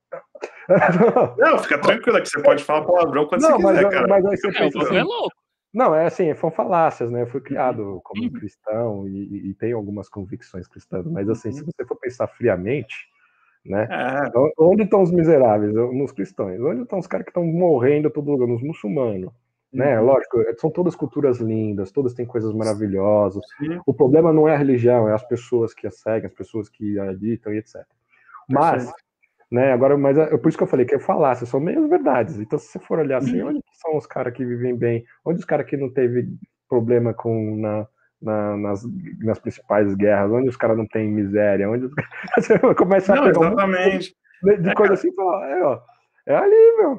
[1.37, 4.09] Não, fica tranquilo, que você pode falar palavrão quando não, você quiser, mas, cara.
[4.09, 5.48] Mas aí você pensa, assim, é louco.
[5.73, 7.23] Não, é assim, são falácias, né?
[7.23, 8.33] Eu fui criado como uhum.
[8.33, 11.67] cristão e, e, tenho algumas convicções cristãs, mas assim, se uhum.
[11.67, 13.07] você for pensar friamente,
[13.65, 13.87] né?
[13.91, 14.39] É.
[14.59, 15.75] Onde estão os miseráveis?
[15.75, 16.59] Nos cristãos.
[16.61, 18.49] Onde estão os caras que estão morrendo todo lugar?
[18.49, 19.31] Nos muçulmanos.
[19.71, 19.99] Né?
[20.01, 20.07] Uhum.
[20.07, 23.45] Lógico, são todas culturas lindas, todas têm coisas maravilhosas.
[23.59, 23.79] Sim.
[23.87, 26.99] O problema não é a religião, é as pessoas que a seguem, as pessoas que
[26.99, 27.85] a ditam e etc.
[28.49, 28.91] Mas,
[29.51, 31.89] né, agora, mas é, é por isso que eu falei que eu falasse, são meias
[31.89, 32.39] verdades.
[32.39, 33.49] Então, se você for olhar assim, uhum.
[33.49, 35.05] onde são os caras que vivem bem?
[35.25, 36.29] Onde os caras que não teve
[36.69, 37.87] problema com na,
[38.21, 38.83] na, nas,
[39.21, 41.93] nas principais guerras, onde os caras não têm miséria, onde os...
[42.37, 44.17] você começa não, a pegar exatamente.
[44.45, 45.81] Um de, de é, coisa assim, fala, é, ó,
[46.27, 46.99] é ali, meu.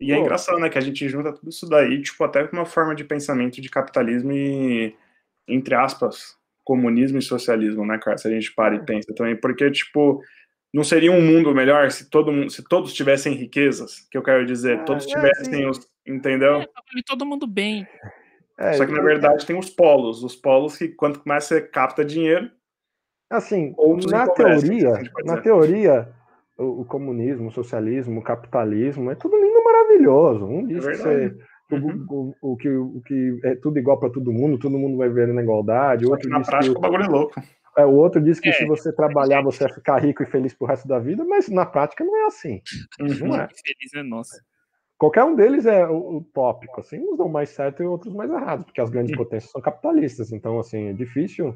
[0.00, 0.22] E é Pô.
[0.22, 3.04] engraçado, né, que a gente junta tudo isso daí, tipo, até com uma forma de
[3.04, 4.96] pensamento de capitalismo e,
[5.46, 8.16] entre aspas, comunismo e socialismo, né, cara?
[8.16, 10.22] Se a gente para e pensa também, porque, tipo,
[10.72, 14.46] não seria um mundo melhor se todo mundo, se todos tivessem riquezas, que eu quero
[14.46, 16.60] dizer, é, todos é, tivessem os, entendeu?
[16.60, 16.68] É,
[17.06, 17.86] todo mundo bem.
[18.58, 22.04] É, Só que na verdade tem os polos, os polos que quanto mais você capta
[22.04, 22.50] dinheiro,
[23.30, 23.74] assim,
[24.08, 24.92] na teoria,
[25.24, 26.08] na teoria,
[26.58, 30.44] o, o, comunismo, o socialismo, o capitalismo, é tudo lindo, maravilhoso.
[30.44, 31.36] Um diz é que você
[31.72, 32.06] uhum.
[32.08, 35.08] o, o, o, que, o que é tudo igual para todo mundo, todo mundo vai
[35.08, 36.06] ver na igualdade.
[36.06, 37.40] Outro na prática que, o bagulho é louco.
[37.76, 40.54] É, o outro diz que é, se você trabalhar, você vai ficar rico e feliz
[40.54, 42.60] pro resto da vida, mas na prática não é assim.
[43.00, 43.28] Uhum.
[43.28, 43.48] Não é.
[43.64, 44.42] Feliz é nossa.
[44.98, 48.82] Qualquer um deles é utópico, assim, uns dão mais certo e outros mais errados, porque
[48.82, 51.54] as grandes potências são capitalistas, então, assim, é difícil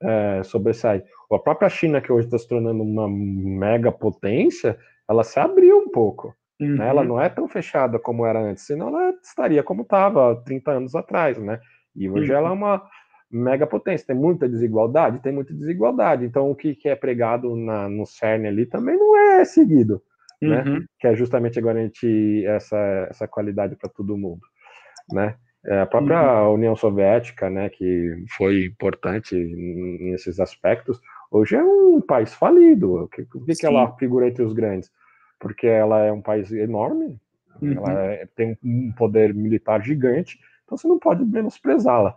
[0.00, 1.04] é, sobressair.
[1.32, 5.88] A própria China, que hoje está se tornando uma mega potência, ela se abriu um
[5.88, 6.34] pouco.
[6.60, 6.76] Uhum.
[6.76, 6.88] Né?
[6.88, 7.08] Ela uhum.
[7.08, 11.36] não é tão fechada como era antes, senão ela estaria como estava 30 anos atrás,
[11.38, 11.60] né?
[11.96, 12.38] E hoje uhum.
[12.38, 12.56] ela é uhum.
[12.56, 12.88] uma
[13.30, 14.06] mega potência.
[14.06, 15.20] Tem muita desigualdade?
[15.20, 16.24] Tem muita desigualdade.
[16.24, 20.02] Então, o que, que é pregado na, no CERN ali também não é seguido
[20.48, 20.62] né?
[20.66, 20.84] Uhum.
[20.98, 22.78] Que é justamente garantir essa,
[23.10, 24.42] essa qualidade para todo mundo,
[25.12, 25.36] né?
[25.66, 26.54] É, a própria uhum.
[26.54, 31.00] União Soviética, né, que foi importante nesses aspectos,
[31.30, 33.08] hoje é um país falido.
[33.32, 34.92] Por que, que ela figura entre os grandes?
[35.40, 37.18] Porque ela é um país enorme,
[37.62, 37.72] uhum.
[37.78, 42.14] ela é, tem um poder militar gigante, então você não pode menosprezá-la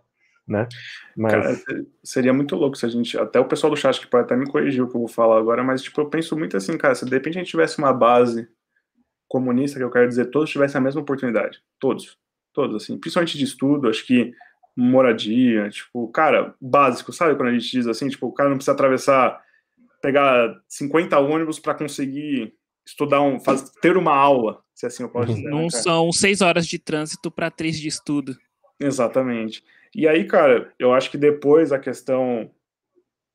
[0.48, 0.68] né?
[1.16, 1.34] Mas...
[1.34, 3.18] Cara, seria muito louco se a gente.
[3.18, 5.38] Até o pessoal do chat que pode até me corrigir o que eu vou falar
[5.38, 7.92] agora, mas tipo, eu penso muito assim, cara, se de repente a gente tivesse uma
[7.92, 8.48] base
[9.28, 11.62] comunista, que eu quero dizer, todos tivessem a mesma oportunidade.
[11.80, 12.18] Todos.
[12.54, 12.98] Todos, assim.
[12.98, 14.34] Principalmente de estudo, acho que
[14.76, 17.36] moradia, tipo, cara, básico, sabe?
[17.36, 19.42] Quando a gente diz assim, tipo, o cara não precisa atravessar,
[20.02, 22.54] pegar 50 ônibus para conseguir
[22.86, 25.50] estudar um, fazer, ter uma aula, se assim eu posso dizer.
[25.50, 28.38] Não né, são seis horas de trânsito para três de estudo.
[28.80, 29.64] Exatamente.
[29.96, 32.52] E aí, cara, eu acho que depois a questão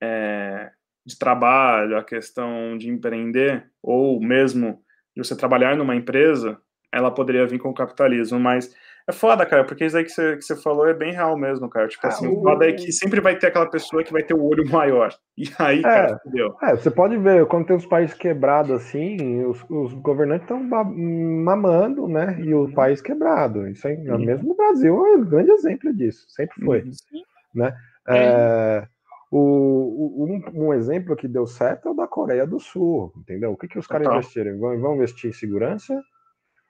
[0.02, 0.70] é,
[1.04, 4.82] de trabalho, a questão de empreender, ou mesmo
[5.16, 6.60] de você trabalhar numa empresa,
[6.92, 8.74] ela poderia vir com o capitalismo, mas
[9.08, 11.68] é foda, cara, porque isso aí que você, que você falou é bem real mesmo,
[11.68, 11.88] cara.
[11.88, 14.34] Tipo ah, assim, o foda é que sempre vai ter aquela pessoa que vai ter
[14.34, 15.12] o olho maior.
[15.36, 16.54] E aí, é, cara, entendeu?
[16.62, 22.06] É, você pode ver, quando tem os países quebrados assim, os, os governantes estão mamando,
[22.06, 22.38] né?
[22.40, 22.72] E o uhum.
[22.72, 23.66] país quebrado.
[23.68, 24.18] Isso aí, uhum.
[24.18, 26.24] mesmo no Brasil, é um grande exemplo disso.
[26.28, 26.82] Sempre foi.
[26.82, 27.22] Uhum.
[27.54, 27.76] Né?
[28.08, 28.86] É,
[29.30, 33.52] o, um, um, exemplo que deu certo é o da Coreia do Sul, entendeu?
[33.52, 34.58] O que, que os caras investiram?
[34.58, 36.00] Vão, vão investir em segurança,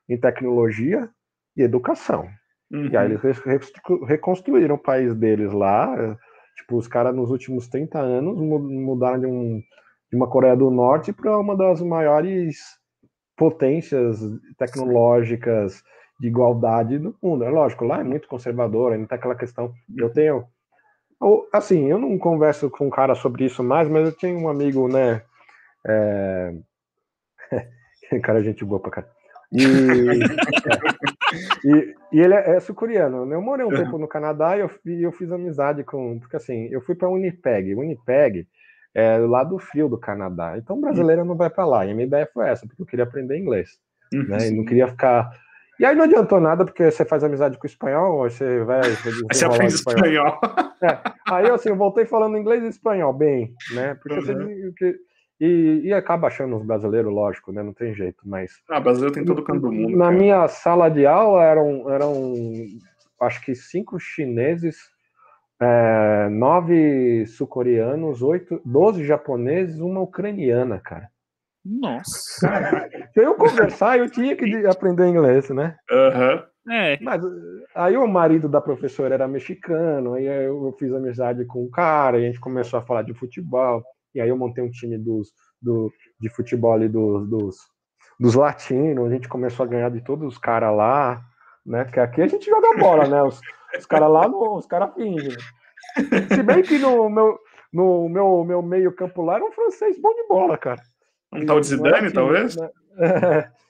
[0.09, 1.11] em tecnologia
[1.57, 2.29] e educação.
[2.71, 2.87] Uhum.
[2.87, 3.21] E aí uhum.
[3.25, 3.73] eles
[4.07, 6.17] reconstruíram o país deles lá.
[6.57, 9.61] Tipo, os caras nos últimos 30 anos mudaram de, um,
[10.11, 12.59] de uma Coreia do Norte para uma das maiores
[13.37, 14.21] potências
[14.59, 15.83] tecnológicas
[16.21, 17.45] de igualdade do mundo.
[17.45, 19.73] É lógico, lá é muito conservador, ainda tem aquela questão.
[19.97, 20.45] Eu tenho.
[21.53, 24.89] Assim, eu não converso com um cara sobre isso mais, mas eu tenho um amigo,
[24.89, 25.23] né?
[25.87, 26.55] É...
[28.23, 29.11] cara, é gente boa pra cara.
[29.53, 29.63] E,
[31.65, 33.31] e, e, ele é, é sul-coreano.
[33.33, 33.77] Eu morei um uhum.
[33.77, 36.19] tempo no Canadá e eu, eu fiz amizade com.
[36.19, 37.75] Porque assim, eu fui para Winnipeg.
[37.75, 38.47] Winnipeg
[38.95, 40.57] é lá do frio do Canadá.
[40.57, 41.87] Então brasileiro não vai para lá.
[41.87, 43.79] E a minha ideia foi essa, porque eu queria aprender inglês.
[44.13, 44.25] Uhum.
[44.29, 44.49] Né?
[44.49, 45.31] E não queria ficar.
[45.81, 48.83] E aí não adiantou nada, porque você faz amizade com o espanhol, você vai.
[49.33, 50.07] Você aprende espanhol.
[50.07, 50.41] espanhol.
[50.83, 50.99] É.
[51.29, 53.95] Aí assim, eu voltei falando inglês e espanhol, bem, né?
[53.95, 54.25] Porque uhum.
[54.25, 54.97] você,
[55.45, 57.65] e, e acaba achando os brasileiros, lógico, né?
[57.65, 58.63] Não tem jeito, mas.
[58.71, 59.97] Ah, brasileiro tem todo canto do mundo.
[59.97, 60.17] Na cara.
[60.17, 62.33] minha sala de aula eram, eram
[63.21, 64.89] acho que cinco chineses,
[65.61, 71.09] é, nove sul-coreanos, oito, doze japoneses, uma ucraniana, cara.
[71.65, 72.89] Nossa!
[73.17, 75.77] eu conversar, eu tinha que aprender inglês, né?
[75.91, 76.35] Aham.
[76.35, 76.73] Uhum.
[76.73, 76.97] É.
[77.03, 77.21] Mas
[77.75, 82.23] aí o marido da professora era mexicano, aí eu fiz amizade com o cara, e
[82.23, 83.83] a gente começou a falar de futebol.
[84.15, 87.57] E aí eu montei um time dos, do, de futebol ali dos, dos,
[88.19, 91.23] dos latinos, a gente começou a ganhar de todos os caras lá,
[91.65, 91.85] né?
[91.87, 93.23] Que aqui a gente joga bola, né?
[93.23, 93.41] Os,
[93.79, 95.37] os caras lá, os caras fingem.
[96.35, 97.39] Se bem que no meu,
[97.73, 100.81] no meu, meu meio campo lá era um francês bom de bola, cara.
[101.33, 102.57] Um tal de Zidane, assim, talvez?
[102.57, 102.71] Né?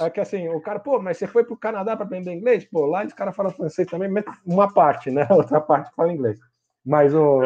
[0.00, 2.64] É, é, que assim, o cara, pô, mas você foi pro Canadá para aprender inglês?
[2.64, 4.10] Pô, lá os caras falam francês também,
[4.44, 5.26] uma parte, né?
[5.30, 6.38] Outra parte fala inglês.
[6.84, 7.40] Mas, o,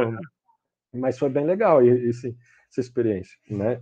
[0.95, 2.37] mas foi bem legal esse,
[2.71, 3.81] essa experiência, né?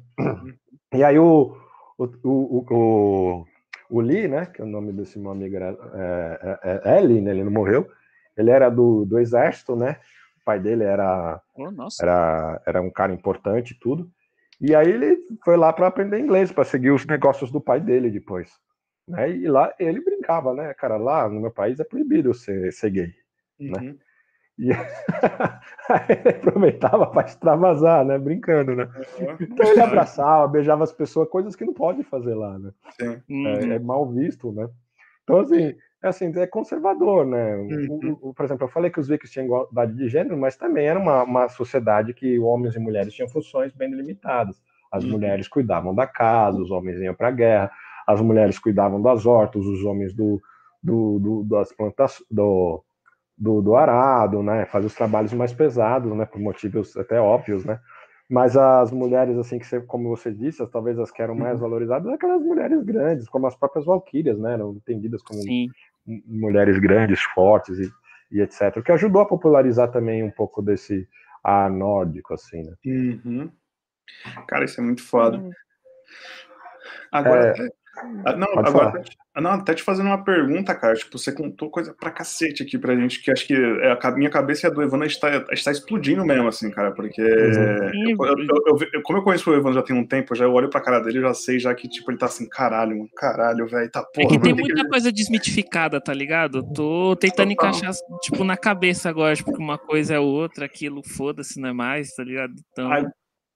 [0.94, 1.56] E aí o,
[1.96, 3.44] o, o, o,
[3.88, 4.46] o Lee, né?
[4.46, 7.30] Que é o nome desse meu amigo era é, é, é Lee, né?
[7.30, 7.88] Ele não morreu.
[8.36, 9.98] Ele era do, do exército, né?
[10.40, 11.68] O pai dele era, oh,
[12.00, 14.10] era, era um cara importante e tudo.
[14.60, 18.10] E aí ele foi lá para aprender inglês, para seguir os negócios do pai dele
[18.10, 18.50] depois.
[19.08, 19.30] Né?
[19.30, 20.96] E lá ele brincava, né, cara?
[20.96, 23.14] Lá no meu país é proibido ser, ser gay,
[23.58, 23.78] né?
[23.78, 23.84] uhum.
[23.84, 23.96] né?
[24.58, 24.78] E aí
[26.24, 28.18] ele aproveitava para extravasar, né?
[28.18, 28.88] Brincando, né?
[29.18, 29.36] Uhum.
[29.40, 32.70] Então ele abraçava, beijava as pessoas, coisas que não pode fazer lá, né?
[33.30, 33.46] Uhum.
[33.46, 34.68] É, é, mal visto, né?
[35.22, 37.56] Então, assim, é assim, é conservador, né?
[37.56, 38.18] Uhum.
[38.20, 40.86] O, o, por exemplo, eu falei que os vikings tinham igualdade de gênero, mas também
[40.86, 44.60] era uma, uma sociedade que homens e mulheres tinham funções bem delimitadas.
[44.92, 45.12] As uhum.
[45.12, 47.70] mulheres cuidavam da casa, os homens iam para a guerra,
[48.06, 50.40] as mulheres cuidavam das hortas, os homens do,
[50.82, 52.84] do, do das plantações, do,
[53.42, 54.66] do, do, arado, né?
[54.66, 56.24] Faziam os trabalhos mais pesados, né?
[56.24, 57.80] Por motivos até óbvios, né?
[58.30, 61.68] Mas as mulheres, assim, que você, como você disse, talvez as que eram mais uhum.
[61.68, 64.54] valorizadas, aquelas mulheres grandes, como as próprias valquírias, né?
[64.54, 65.68] Eram entendidas como Sim
[66.06, 67.92] mulheres grandes, fortes e,
[68.30, 68.76] e etc.
[68.76, 71.08] O que ajudou a popularizar também um pouco desse
[71.42, 72.74] ar nórdico, assim, né?
[72.84, 73.50] Uhum.
[74.46, 75.42] Cara, isso é muito foda.
[77.10, 77.68] Agora, é...
[78.24, 79.04] Ah, não, Pode agora,
[79.36, 80.94] não, até te fazendo uma pergunta, cara.
[80.94, 84.30] Tipo, você contou coisa pra cacete aqui pra gente, que acho que é, a minha
[84.30, 88.16] cabeça e a do Evandro está, está explodindo mesmo, assim, cara, porque eu,
[88.66, 90.80] eu, eu, como eu conheço o Evandro já tem um tempo, já eu olho pra
[90.80, 93.90] cara dele e já sei já que, tipo, ele tá assim, caralho, mano, caralho, velho,
[93.90, 94.26] tá porra.
[94.26, 94.88] É que tem muita que...
[94.88, 96.62] coisa desmitificada, tá ligado?
[96.72, 101.60] Tô tentando encaixar, tipo, na cabeça agora, tipo, que uma coisa é outra, aquilo, foda-se,
[101.60, 102.54] não é mais, tá ligado?
[102.72, 102.90] Então...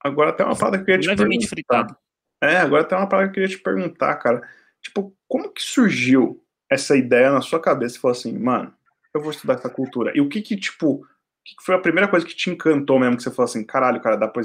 [0.04, 1.96] Agora até uma parada que eu ia te Levemente fritado.
[2.42, 4.46] É, agora tem uma parada que eu queria te perguntar, cara.
[4.82, 7.94] Tipo, como que surgiu essa ideia na sua cabeça?
[7.94, 8.74] Você falou assim, mano,
[9.14, 10.12] eu vou estudar essa cultura.
[10.14, 11.04] E o que que, tipo, o
[11.44, 13.16] que foi a primeira coisa que te encantou mesmo?
[13.16, 14.42] Que você falou assim, caralho, cara, dá pra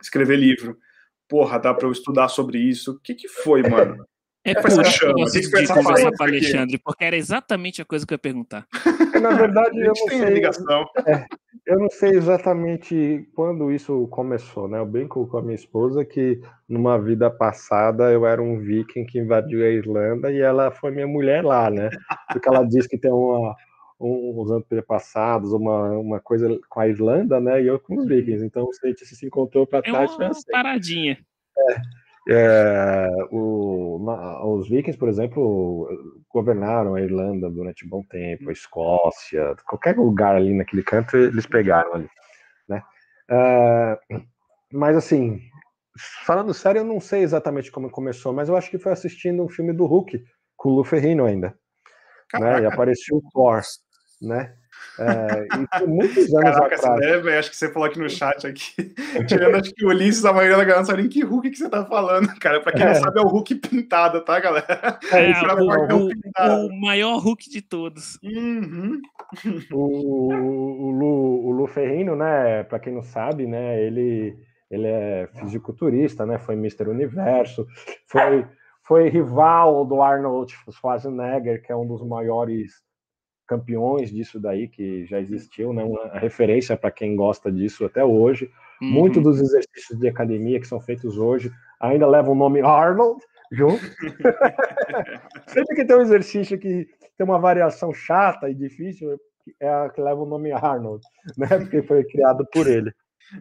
[0.00, 0.78] escrever livro.
[1.28, 2.92] Porra, dá pra eu estudar sobre isso.
[2.92, 4.06] O que que foi, mano?
[4.44, 7.84] É por isso que eu gosto de conversar com o Alexandre, porque era exatamente a
[7.84, 8.66] coisa que eu ia perguntar.
[9.20, 10.24] Na verdade, eu não sei.
[10.24, 10.84] Ligação.
[11.06, 11.24] É,
[11.66, 14.78] eu não sei exatamente quando isso começou, né?
[14.78, 16.38] Eu brinco com a minha esposa que
[16.68, 21.06] numa vida passada eu era um viking que invadiu a Irlanda e ela foi minha
[21.06, 21.88] mulher lá, né?
[22.30, 23.56] Porque ela diz que tem uma,
[23.98, 27.62] um, uns antepassados, uma, uma coisa com a Irlanda, né?
[27.62, 28.44] E eu com os vikings.
[28.44, 30.10] Então a gente se encontrou para trás.
[30.12, 30.50] É uma assim.
[30.50, 31.18] paradinha.
[31.70, 32.03] É.
[32.26, 34.00] É, o,
[34.56, 35.88] os vikings, por exemplo,
[36.32, 41.46] governaram a Irlanda durante um bom tempo, a Escócia, qualquer lugar ali naquele canto eles
[41.46, 42.08] pegaram ali,
[42.68, 42.82] né?
[43.30, 43.98] É,
[44.72, 45.38] mas assim,
[46.24, 49.48] falando sério, eu não sei exatamente como começou, mas eu acho que foi assistindo um
[49.48, 50.24] filme do Hulk
[50.56, 51.54] com o Lu Ferrino ainda,
[52.40, 52.62] né?
[52.62, 53.60] E apareceu o Thor,
[54.22, 54.54] né?
[54.98, 57.26] É, e muitos anos Caraca, atrás.
[57.26, 58.94] Acho que você falou aqui no chat aqui.
[59.26, 61.56] Tirando acho que o Ulisses, a maioria da galera não sabe nem que Hulk que
[61.56, 62.60] você tá falando, cara.
[62.60, 62.86] Pra quem é.
[62.86, 64.98] não sabe, é o Hulk pintado, tá, galera?
[65.12, 65.34] É, é
[65.92, 68.18] o, o, o, maior Hulk de todos.
[68.22, 69.00] Uhum.
[69.72, 72.62] O, o, Lu, o Lu Ferrino, né?
[72.64, 73.82] Pra quem não sabe, né?
[73.82, 74.36] Ele,
[74.70, 76.38] ele é fisiculturista, né?
[76.38, 76.88] Foi Mr.
[76.88, 77.66] Universo,
[78.06, 78.46] foi,
[78.80, 82.83] foi rival do Arnold Schwarzenegger, que é um dos maiores
[83.46, 85.84] campeões disso daí que já existiu, né?
[85.84, 88.50] Uma referência para quem gosta disso até hoje.
[88.80, 88.90] Uhum.
[88.90, 93.22] Muitos dos exercícios de academia que são feitos hoje ainda levam o nome Arnold
[93.52, 93.80] junto.
[95.48, 99.18] Sempre que tem um exercício que tem uma variação chata e difícil,
[99.60, 101.04] é a que leva o nome Arnold,
[101.36, 101.46] né?
[101.58, 102.92] Porque foi criado por ele.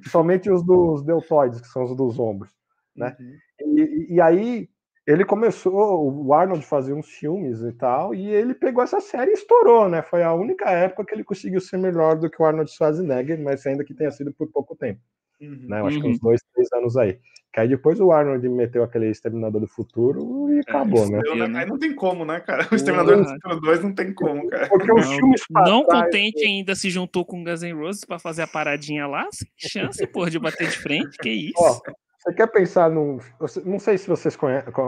[0.09, 2.51] Somente os dos deltoides, que são os dos ombros,
[2.95, 3.15] né?
[3.19, 3.77] Uhum.
[3.77, 4.69] E, e aí
[5.05, 9.33] ele começou, o Arnold fazia uns filmes e tal, e ele pegou essa série e
[9.33, 10.01] estourou, né?
[10.01, 13.65] Foi a única época que ele conseguiu ser melhor do que o Arnold Schwarzenegger, mas
[13.65, 15.01] ainda que tenha sido por pouco tempo.
[15.41, 15.65] Uhum.
[15.67, 15.81] Né?
[15.81, 16.29] Eu acho que uns uhum.
[16.29, 17.19] dois, três anos aí.
[17.53, 21.21] Que aí depois o Arnold meteu aquele Exterminador do Futuro e é, acabou, né?
[21.47, 21.59] né?
[21.59, 22.67] Aí não tem como, né, cara?
[22.71, 24.69] O Exterminador do Futuro 2 não tem como, cara.
[24.69, 28.41] Porque não, os filmes Não contente ainda se juntou com Guns N' Roses pra fazer
[28.41, 31.53] a paradinha lá, sem chance, pô, de bater de frente, que isso.
[31.57, 31.79] Ó,
[32.23, 33.19] você quer pensar num.
[33.65, 34.37] Não sei se vocês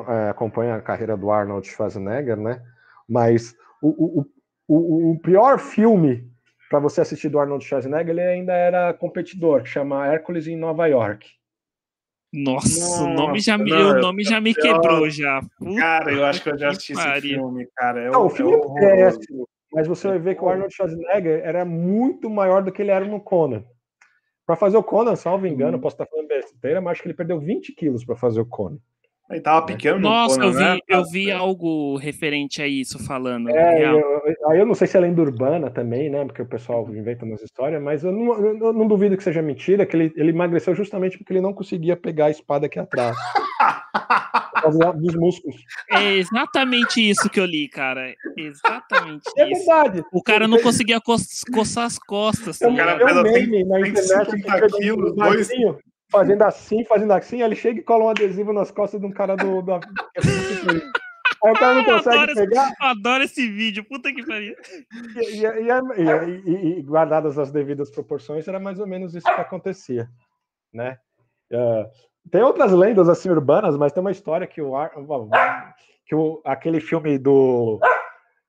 [0.08, 2.62] é, acompanham a carreira do Arnold Schwarzenegger, né?
[3.08, 4.26] Mas o, o,
[4.68, 6.30] o, o pior filme
[6.70, 10.88] para você assistir do Arnold Schwarzenegger, ele ainda era competidor, que chama Hércules em Nova
[10.88, 11.30] York.
[12.34, 15.42] Nossa, Nossa o nome já me, não, o nome já me quebrou já.
[15.58, 18.02] Puta cara, eu acho que eu já assisti esse filme, cara.
[18.02, 21.64] É não, o filme é péssimo, mas você vai ver que o Arnold Schwarzenegger era
[21.64, 23.64] muito maior do que ele era no Conan.
[24.46, 25.82] Para fazer o Conan, salvo engano, hum.
[25.82, 28.78] posso estar falando besteira, mas acho que ele perdeu 20 quilos para fazer o Conan.
[29.30, 29.98] Ele tava pequeno.
[30.00, 30.80] Nossa, Conan, eu vi, né?
[30.88, 33.50] eu vi algo referente a isso falando.
[33.50, 36.24] É, eu, aí eu não sei se é lenda urbana também, né?
[36.26, 39.84] Porque o pessoal inventa umas histórias, mas eu não, eu não duvido que seja mentira,
[39.84, 43.18] que ele, ele emagreceu justamente porque ele não conseguia pegar a espada aqui atrás.
[44.70, 45.56] dos músculos.
[45.92, 48.14] É exatamente isso que eu li, cara.
[48.38, 49.66] Exatamente é isso.
[49.66, 50.04] verdade.
[50.12, 51.16] O cara não conseguia co
[51.54, 52.60] coçar as costas.
[52.62, 54.42] O cara fez um meme na internet.
[54.78, 55.50] Quilos, dois,
[56.12, 59.36] fazendo assim, fazendo assim, ele chega e cola um adesivo nas costas de um cara
[59.36, 59.62] do.
[59.62, 59.74] do...
[59.74, 62.68] Aí o cara não consegue adoro pegar.
[62.72, 64.56] Esse, adoro esse vídeo, puta que pariu.
[65.18, 70.10] E, e, e, e, guardadas as devidas proporções, era mais ou menos isso que acontecia,
[70.74, 70.98] né?
[71.52, 71.86] Uh,
[72.32, 74.74] tem outras lendas assim urbanas, mas tem uma história que o
[76.06, 77.80] que o, aquele filme do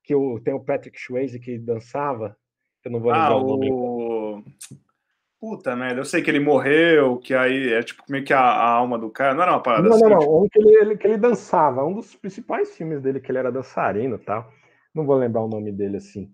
[0.04, 2.36] que o, tem o Patrick Swayze que dançava,
[2.84, 3.72] eu não vou lembrar ah, o nome.
[3.72, 4.42] O...
[5.40, 8.70] Puta merda, eu sei que ele morreu, que aí é tipo meio que a, a
[8.70, 10.04] alma do cara, não era uma parada não, assim?
[10.04, 10.44] Não, não, tipo...
[10.44, 13.52] um que ele, ele, que ele dançava, um dos principais filmes dele, que ele era
[13.52, 14.50] dançarino e tal.
[14.94, 16.30] Não vou lembrar o nome dele assim.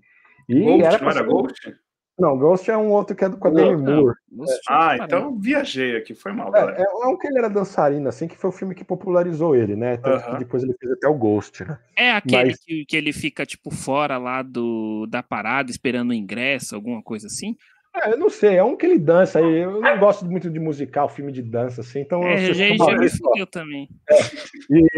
[0.49, 1.74] E Ghost, era não era Ghost?
[2.22, 4.14] Não, Ghost é um outro que é do com a Demi Moore.
[4.48, 4.58] É.
[4.68, 6.78] Ah, então viajei aqui, foi mal, galera.
[6.78, 9.74] É, é, um que ele era dançarino, assim, que foi o filme que popularizou ele,
[9.74, 9.96] né?
[9.96, 11.78] Tanto que depois ele fez até o Ghost, né?
[11.96, 12.64] É aquele Mas...
[12.64, 17.26] que, que ele fica, tipo, fora lá do, da parada, esperando o ingresso, alguma coisa
[17.26, 17.56] assim?
[17.92, 19.58] É, eu não sei, é um que ele dança aí.
[19.58, 22.22] Eu não gosto muito de musical, filme de dança, assim, então.
[22.22, 23.88] É, já, já me fudeu também.
[24.08, 24.16] É,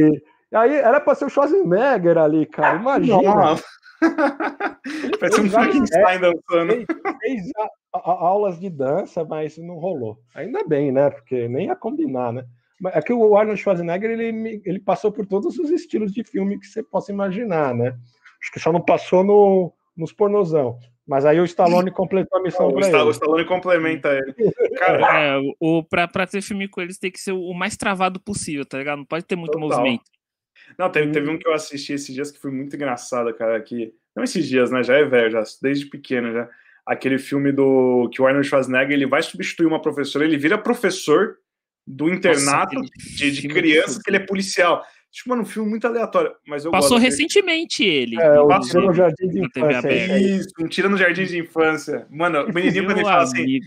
[0.02, 0.22] e
[0.52, 2.76] aí era pra ser o Schwarzenegger ali, cara.
[2.78, 3.22] Imagina.
[3.22, 3.56] Não.
[5.20, 6.86] Parece um Frankenstein dançando.
[7.20, 7.50] Fez,
[7.92, 10.18] aulas de dança, mas não rolou.
[10.34, 11.10] Ainda bem, né?
[11.10, 12.44] Porque nem ia combinar, né?
[12.86, 16.66] É que o Arnold Schwarzenegger ele, ele passou por todos os estilos de filme que
[16.66, 17.96] você possa imaginar, né?
[18.42, 20.78] Acho que só não passou no, nos pornozão.
[21.06, 22.96] Mas aí o Stallone completou a missão para ele.
[22.96, 24.34] O Stallone complementa ele.
[24.78, 28.18] Cara, é, o, pra, pra ter filme com eles tem que ser o mais travado
[28.18, 28.98] possível, tá ligado?
[28.98, 29.68] Não pode ter muito Total.
[29.68, 30.04] movimento.
[30.78, 33.92] Não, teve, teve um que eu assisti esses dias que foi muito engraçado, cara, que...
[34.14, 34.82] Não esses dias, né?
[34.82, 36.48] Já é velho, já, desde pequeno já.
[36.86, 41.36] Aquele filme do que o Arnold Schwarzenegger ele vai substituir uma professora, ele vira professor
[41.86, 44.84] do internato Nossa, de, de crianças, que ele é policial.
[45.10, 46.32] Tipo, mano, um filme muito aleatório.
[46.46, 48.20] Mas eu Passou recentemente ele.
[48.20, 50.18] É, o Passou no Jardim de Infância.
[50.18, 52.06] Isso, um tira no Jardim de Infância.
[52.10, 53.60] Mano, o menininho quando ele fala assim.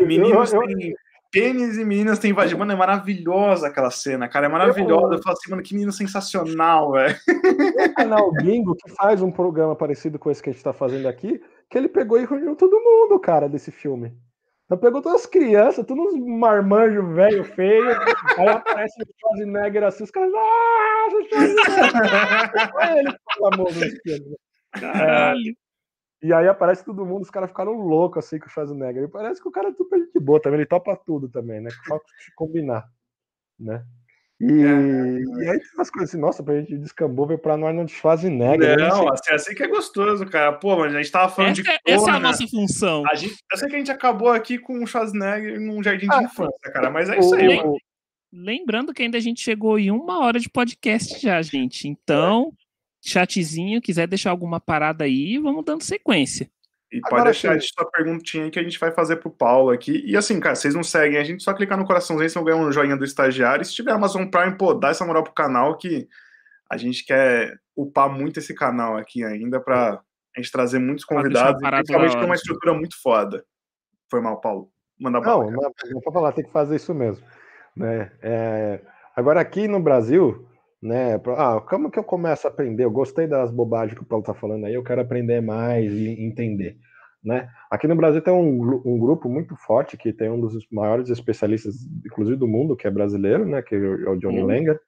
[0.00, 0.94] Meninos têm
[1.32, 2.60] pênis e meninas têm vagina.
[2.60, 4.46] Mano, é maravilhosa aquela cena, cara.
[4.46, 5.14] É maravilhosa.
[5.14, 7.16] Eu falo assim, mano, que menino sensacional, velho.
[7.90, 11.08] O canal Gringo, que faz um programa parecido com esse que a gente tá fazendo
[11.08, 14.14] aqui, que ele pegou e reuniu todo mundo, cara, desse filme.
[14.66, 17.90] Então pegou todas as crianças, todos uns marmanjos velho, feio.
[18.38, 20.30] aí aparece o Schwarzenegger assim, os caras.
[20.30, 22.70] Nossa, Schwarzenegger!
[22.76, 24.36] Olha ele famoso filme.
[24.72, 25.61] Caralho.
[26.22, 29.04] E aí aparece todo mundo, os caras ficaram loucos assim com o Schwarzenegger.
[29.04, 31.70] E parece que o cara é super de boa também, ele topa tudo também, né?
[31.86, 31.98] Só
[32.36, 32.88] combinar,
[33.58, 33.84] né?
[34.40, 37.74] E, é, e aí tem umas coisas assim, nossa, pra gente descambou, veio pra nós
[37.74, 38.76] não Schwarzenegger.
[38.76, 38.88] Né?
[38.88, 40.52] Não, assim, assim que é gostoso, cara.
[40.52, 41.70] Pô, mas a gente tava falando essa, de.
[41.86, 43.04] Essa é a nossa função.
[43.08, 46.16] A gente, eu sei que a gente acabou aqui com o Schwarzenegger num jardim de
[46.16, 47.76] ah, infância, cara, mas é isso aí, mano.
[48.32, 51.86] Lembrando que ainda a gente chegou em uma hora de podcast já, gente.
[51.86, 52.61] Então, é.
[53.02, 56.48] Chatzinho, quiser deixar alguma parada aí, vamos dando sequência.
[56.90, 57.68] E Agora, pode deixar sim.
[57.74, 60.02] sua perguntinha que a gente vai fazer pro Paulo aqui.
[60.06, 62.58] E assim, cara, vocês não seguem, a gente só clicar no coraçãozinho, vocês vão ganhar
[62.58, 63.62] um joinha do estagiário.
[63.62, 66.06] E se tiver Amazon Prime, pô, dá essa moral pro canal que
[66.70, 70.00] a gente quer upar muito esse canal aqui ainda pra
[70.36, 71.60] a gente trazer muitos convidados.
[71.60, 73.44] Principalmente tem uma estrutura muito foda.
[74.10, 74.70] Foi mal, Paulo.
[75.00, 77.24] Manda Não, não, não pode falar, tem que fazer isso mesmo.
[77.74, 78.12] Né?
[78.20, 78.80] É...
[79.16, 80.46] Agora, aqui no Brasil,
[80.82, 81.14] né?
[81.36, 82.84] Ah, como que eu começo a aprender?
[82.84, 86.20] Eu gostei das bobagens que o Paulo está falando aí, eu quero aprender mais e
[86.20, 86.76] entender.
[87.24, 87.48] Né?
[87.70, 91.76] Aqui no Brasil tem um, um, grupo muito forte que tem um dos maiores especialistas,
[92.04, 93.62] inclusive do mundo, que é brasileiro, né?
[93.62, 94.46] Que é o Johnny uhum.
[94.46, 94.80] Langer,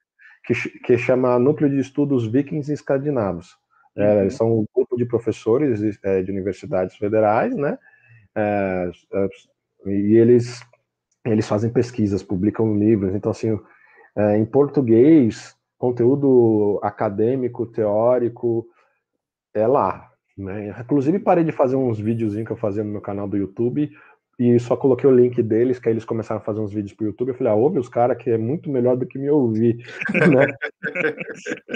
[0.45, 3.55] que, que chama Núcleo de Estudos Vikings e Escandinavos.
[3.95, 4.29] É, uhum.
[4.29, 7.77] são um grupo de professores é, de universidades federais, né?
[8.35, 9.27] É, é
[9.89, 10.61] e eles
[11.25, 13.15] eles fazem pesquisas, publicam livros.
[13.15, 13.57] Então, assim,
[14.15, 18.67] é, em português, conteúdo acadêmico, teórico,
[19.53, 20.11] é lá.
[20.37, 20.75] Né?
[20.79, 23.89] Inclusive, parei de fazer uns videozinhos que eu fazia no meu canal do YouTube
[24.37, 27.05] e só coloquei o link deles, que aí eles começaram a fazer uns vídeos pro
[27.05, 27.29] YouTube.
[27.29, 29.77] Eu falei, ah, ouve os caras que é muito melhor do que me ouvir,
[30.37, 30.47] né?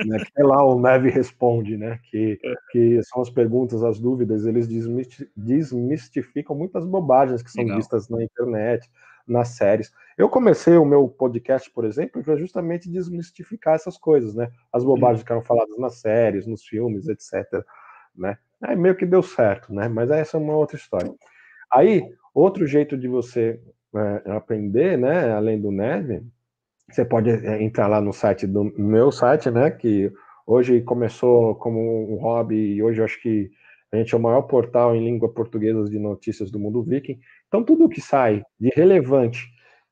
[0.05, 0.23] né?
[0.37, 1.99] É lá o Neve Responde, né?
[2.11, 2.37] Que,
[2.71, 4.67] que são as perguntas, as dúvidas, eles
[5.37, 7.77] desmistificam muitas bobagens que são Legal.
[7.77, 8.89] vistas na internet,
[9.29, 9.91] nas séries.
[10.17, 14.49] Eu comecei o meu podcast, por exemplo, para justamente desmistificar essas coisas, né?
[14.73, 17.63] As bobagens que eram faladas nas séries, nos filmes, etc.
[18.15, 18.37] Né?
[18.61, 19.87] Aí meio que deu certo, né?
[19.87, 21.09] Mas essa é uma outra história.
[21.71, 22.03] Aí,
[22.33, 23.61] outro jeito de você
[23.95, 25.31] é, aprender, né?
[25.31, 26.23] Além do Neve,
[26.91, 29.71] você pode é, entrar lá no site do meu site, né?
[29.71, 30.11] Que
[30.45, 33.49] hoje começou como um hobby e hoje eu acho que
[33.91, 37.19] a gente é o maior portal em língua portuguesa de notícias do mundo viking.
[37.49, 39.47] Então, tudo que sai de relevante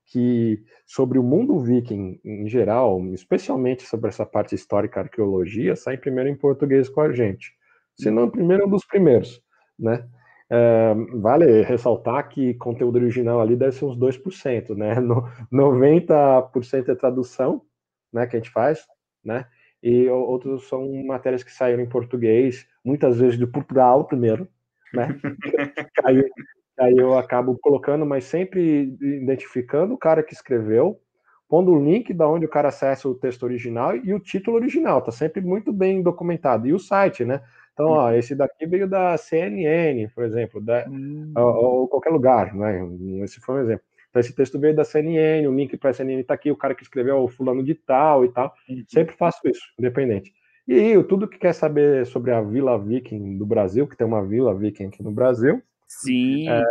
[0.06, 6.30] que sobre o mundo viking em geral, especialmente sobre essa parte histórica, arqueologia, sai primeiro
[6.30, 7.52] em português com a gente.
[8.00, 9.42] Se não, primeiro um dos primeiros,
[9.78, 10.08] né?
[10.50, 14.96] É, vale ressaltar que conteúdo original ali deve ser uns 2%, né?
[15.02, 17.62] No, 90% é tradução,
[18.14, 18.86] né, que a gente faz,
[19.24, 19.46] né?
[19.84, 24.48] E outros são matérias que saíram em português, muitas vezes de Portugal primeiro,
[24.94, 25.20] né?
[26.06, 26.24] aí,
[26.80, 31.00] aí eu acabo colocando, mas sempre identificando o cara que escreveu,
[31.50, 35.02] pondo o link da onde o cara acessa o texto original e o título original,
[35.02, 36.68] tá sempre muito bem documentado.
[36.68, 37.42] E o site, né?
[37.74, 41.32] Então, ó, esse daqui veio da CNN, por exemplo, da, hum.
[41.36, 42.82] ou, ou, qualquer lugar, né?
[43.24, 43.84] Esse foi um exemplo.
[44.10, 46.74] Então, esse texto veio da CNN, o link para a CNN está aqui, o cara
[46.74, 48.52] que escreveu o fulano de tal e tal.
[48.68, 48.84] Uhum.
[48.88, 50.34] Sempre faço isso, independente.
[50.68, 54.56] E tudo que quer saber sobre a Vila Viking do Brasil, que tem uma Vila
[54.56, 55.62] Viking aqui no Brasil.
[55.88, 56.50] Sim.
[56.50, 56.64] É,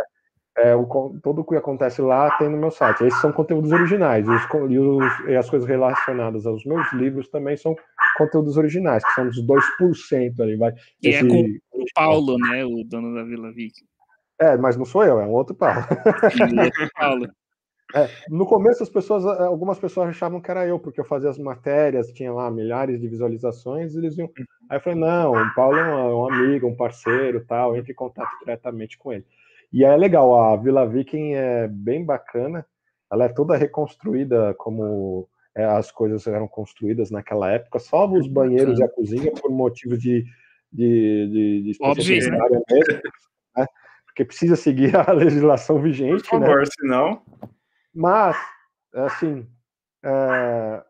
[0.57, 0.85] é, o,
[1.21, 3.03] tudo o que acontece lá tem no meu site.
[3.03, 4.25] Esses são conteúdos originais.
[4.25, 7.75] E, os, e, os, e, as coisas relacionadas aos meus livros também são
[8.17, 10.57] conteúdos originais, que são dos 2% ali.
[10.57, 11.43] Vai, que esse, é com
[11.73, 12.65] o Paulo, né?
[12.65, 13.85] O dono da Vila Viking.
[14.39, 15.81] É, mas não sou eu, é um outro Paulo.
[16.53, 17.27] um outro Paulo.
[17.95, 21.29] É, no começo as pessoas, é, algumas pessoas achavam que era eu, porque eu fazia
[21.29, 24.29] as matérias, tinha lá milhares de visualizações, e eles iam.
[24.69, 27.95] Aí eu falei, não, o Paulo é um, um amigo, um parceiro, tal, entre em
[27.95, 29.25] contato diretamente com ele.
[29.71, 32.65] E é legal, a Vila Viking é bem bacana,
[33.11, 38.79] ela é toda reconstruída como é, as coisas eram construídas naquela época, só os banheiros
[38.79, 40.23] e a cozinha por motivo de,
[40.71, 42.37] de, de, de Óbvio, né?
[42.69, 43.01] mesmo,
[43.57, 43.65] né?
[44.05, 46.23] Porque precisa seguir a legislação vigente.
[46.23, 46.65] Por favor, né?
[46.79, 47.21] senão.
[47.97, 48.37] Mas,
[48.93, 49.47] assim,
[50.05, 50.83] é,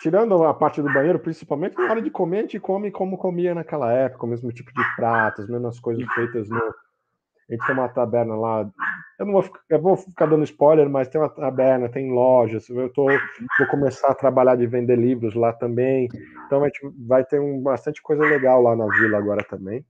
[0.00, 3.54] tirando a parte do banheiro, principalmente na hora de comer, a gente come como comia
[3.54, 6.56] naquela época, o mesmo tipo de pratos, mesmas coisas feitas no.
[6.58, 8.68] A gente tem uma taberna lá.
[9.20, 12.68] Eu não vou ficar, eu vou ficar dando spoiler, mas tem uma taberna, tem lojas.
[12.68, 16.08] Eu tô, vou começar a trabalhar de vender livros lá também.
[16.44, 19.86] Então a gente vai ter um, bastante coisa legal lá na vila agora também.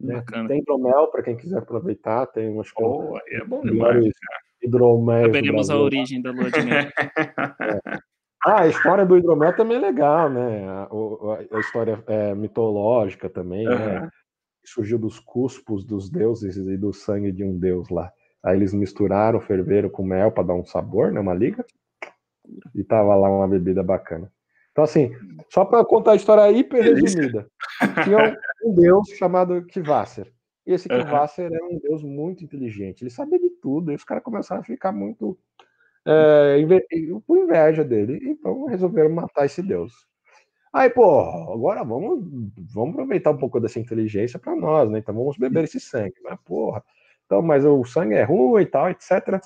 [0.00, 0.24] Né?
[0.48, 2.24] Tem hidromel para quem quiser aproveitar.
[2.28, 4.10] Tem umas oh, é bom demais,
[4.62, 5.26] hidromel.
[5.26, 6.78] Saberemos a origem da lua de mel.
[6.78, 7.98] é.
[8.46, 10.64] Ah, a história do hidromel também é legal, né?
[10.68, 10.88] A,
[11.56, 13.74] a história é, mitológica também, uhum.
[13.76, 14.08] né?
[14.64, 18.12] Surgiu dos cuspos dos deuses e do sangue de um deus lá.
[18.44, 21.18] Aí eles misturaram, ferveram com mel para dar um sabor, né?
[21.18, 21.64] Uma liga.
[22.74, 24.30] E tava lá uma bebida bacana.
[24.70, 25.10] Então, assim,
[25.50, 27.48] só para contar a história hiper resumida,
[28.04, 30.32] tinha um deus chamado Kvasser.
[30.68, 31.56] E esse Kvasser uhum.
[31.56, 34.92] era um deus muito inteligente, ele sabia de tudo, e os caras começaram a ficar
[34.92, 35.38] muito
[36.04, 36.58] é,
[37.26, 39.94] com inveja dele, então resolveram matar esse deus.
[40.70, 42.22] Aí, pô, agora vamos,
[42.70, 44.98] vamos aproveitar um pouco dessa inteligência para nós, né?
[44.98, 46.16] Então vamos beber esse sangue.
[46.22, 46.84] Mas, porra,
[47.24, 49.42] então, mas o sangue é ruim e tal, etc.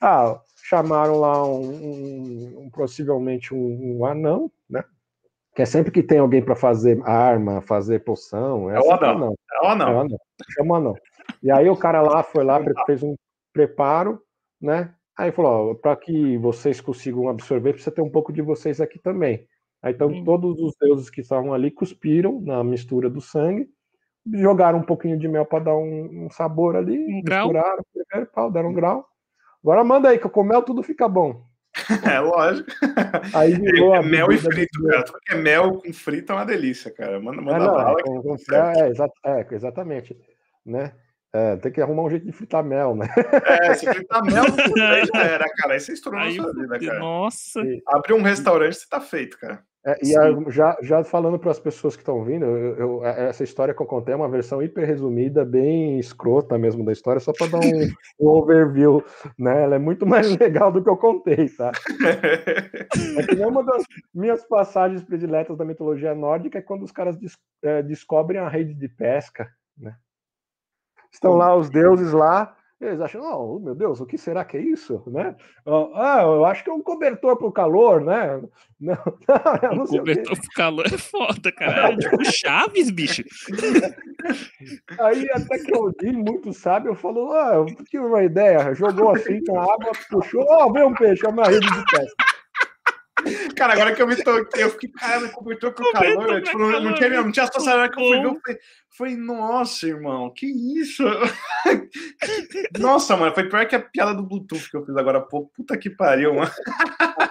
[0.00, 4.84] Ah, chamaram lá um, um, um possivelmente um, um, anão, né?
[5.54, 8.70] Que é sempre que tem alguém para fazer arma, fazer poção.
[8.70, 9.10] É, é o anão.
[9.10, 9.34] anão.
[9.52, 9.88] É o anão.
[9.88, 10.18] É o anão.
[10.50, 10.94] Chama anão.
[11.42, 13.14] E aí o cara lá foi lá, fez um
[13.52, 14.22] preparo,
[14.60, 14.94] né?
[15.18, 19.46] Aí falou, para que vocês consigam absorver, precisa ter um pouco de vocês aqui também.
[19.82, 20.24] Aí, então hum.
[20.24, 23.68] todos os deuses que estavam ali cuspiram na mistura do sangue,
[24.34, 28.26] jogaram um pouquinho de mel para dar um, um, sabor ali, um misturaram, grau.
[28.32, 29.06] Pau, deram um grau.
[29.62, 31.42] Agora manda aí, que com mel tudo fica bom.
[32.12, 32.70] É, lógico.
[33.34, 35.04] Aí virou é, mel e frito, cara.
[35.04, 37.20] Tudo que é mel com frito é uma delícia, cara.
[37.20, 38.00] Manda, manda é, não, bala.
[38.00, 40.16] É, com, com, é, exa é, exatamente.
[40.64, 40.92] Né?
[41.32, 43.06] É, tem que arrumar um jeito de fritar mel, né?
[43.46, 44.44] É, se fritar mel,
[44.90, 45.74] aí já era, cara.
[45.74, 46.98] Aí você estourou na sua vida, cara.
[46.98, 47.62] Nossa.
[47.86, 49.62] Abrir um restaurante, você tá feito, cara.
[49.84, 53.42] É, e a, já, já falando para as pessoas que estão vindo, eu, eu, essa
[53.42, 57.32] história que eu contei é uma versão hiper resumida, bem escrota mesmo da história, só
[57.32, 59.02] para dar um, um, overview,
[59.38, 59.62] né?
[59.62, 61.72] Ela é muito mais legal do que eu contei, tá?
[63.16, 67.38] É que uma das minhas passagens prediletas da mitologia nórdica é quando os caras des,
[67.62, 69.96] é, descobrem a rede de pesca, né?
[71.10, 74.60] Estão lá os deuses lá, eles acham, oh, meu Deus, o que será que é
[74.60, 75.02] isso?
[75.06, 75.36] Né?
[75.94, 78.40] Ah, eu acho que é um cobertor para o calor, né?
[78.80, 81.92] Não, não, não um cobertor para o calor é foda, cara.
[81.92, 83.22] É tipo Chaves, bicho.
[84.98, 89.42] Aí até que eu vi muito sábio, falou, ah, eu tive uma ideia, jogou assim
[89.48, 92.29] na água, puxou, ó, oh, veio um peixe, é uma rede de pesca.
[93.56, 96.34] Cara, agora que eu me toquei, eu fiquei, cara, me cobertor pro calor.
[96.34, 98.26] Eu, tipo, não, não, tinha, não tinha associado que eu fui ver.
[98.26, 98.60] Eu falei,
[98.96, 101.04] foi, nossa, irmão, que isso?
[102.78, 105.50] nossa, mano, foi pior que a piada do Bluetooth que eu fiz agora há pouco.
[105.54, 106.50] Puta que pariu, mano.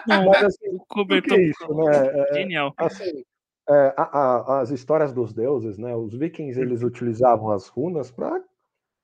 [0.07, 2.25] Não, mas assim, cobertor é isso, né?
[2.29, 2.73] É, Genial.
[2.77, 3.23] Assim,
[3.69, 5.95] é, a, a, as histórias dos deuses, né?
[5.95, 8.41] Os vikings, eles utilizavam as runas para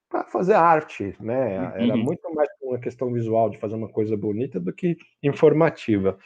[0.09, 1.55] para fazer arte, né?
[1.75, 2.03] Era uhum.
[2.03, 6.17] muito mais uma questão visual de fazer uma coisa bonita do que informativa.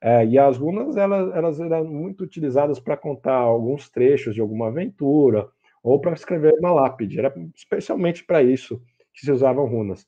[0.00, 4.68] É, e as runas elas, elas eram muito utilizadas para contar alguns trechos de alguma
[4.68, 5.48] aventura
[5.82, 7.18] ou para escrever uma lápide.
[7.18, 8.80] Era especialmente para isso
[9.12, 10.06] que se usavam runas.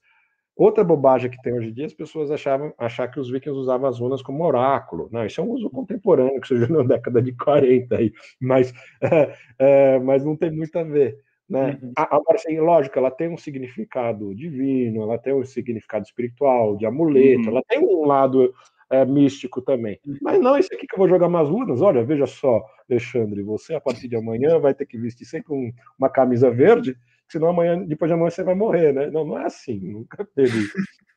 [0.56, 3.88] Outra bobagem que tem hoje em dia, as pessoas achavam achar que os vikings usavam
[3.88, 5.08] as runas como oráculo.
[5.10, 9.34] Não, isso é um uso contemporâneo que surgiu na década de 40 aí, mas, é,
[9.58, 11.18] é, mas não tem muito a ver.
[11.48, 11.78] Né?
[11.82, 11.92] Uhum.
[11.96, 17.44] Agora, assim, lógico, ela tem um significado divino, ela tem um significado espiritual, de amuleto,
[17.44, 17.48] uhum.
[17.48, 18.54] ela tem um lado
[18.90, 19.98] é, místico também.
[20.04, 20.18] Uhum.
[20.20, 23.74] Mas não, esse aqui que eu vou jogar umas runas, olha, veja só, Alexandre, você
[23.74, 26.96] a partir de amanhã vai ter que vestir sempre um, uma camisa verde,
[27.28, 29.10] senão amanhã, depois de amanhã você vai morrer, né?
[29.10, 30.74] Não, não é assim, nunca teve isso.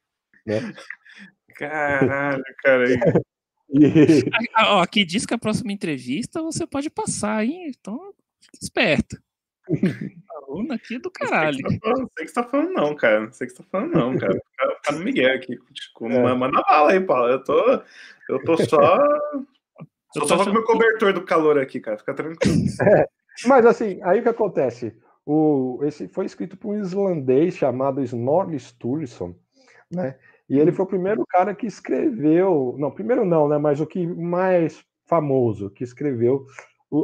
[0.46, 0.60] Né?
[1.56, 2.84] Caralho, cara.
[3.70, 4.30] e...
[4.82, 7.70] Aqui diz que a próxima entrevista você pode passar, hein?
[7.70, 9.18] Então, fique esperto.
[10.54, 11.58] Aluno aqui do caralho.
[11.62, 13.20] Não sei que você tá falando, não, cara.
[13.22, 14.34] Não sei que você tá falando, não, cara.
[14.34, 15.58] Fica no Miguel aqui.
[15.74, 16.36] Tipo, é.
[16.36, 17.30] Manda bala aí, Paulo.
[17.30, 17.82] Eu tô,
[18.30, 18.80] eu tô só.
[20.16, 21.98] Eu só com o meu cobertor do calor aqui, cara.
[21.98, 22.56] Fica tranquilo.
[22.84, 23.08] É.
[23.48, 24.96] Mas assim, aí o que acontece?
[25.26, 29.34] O, esse foi escrito por um islandês chamado Snorri Sturluson,
[29.92, 30.16] né?
[30.48, 33.58] E ele foi o primeiro cara que escreveu, não, primeiro não, né?
[33.58, 36.46] Mas o que mais famoso que escreveu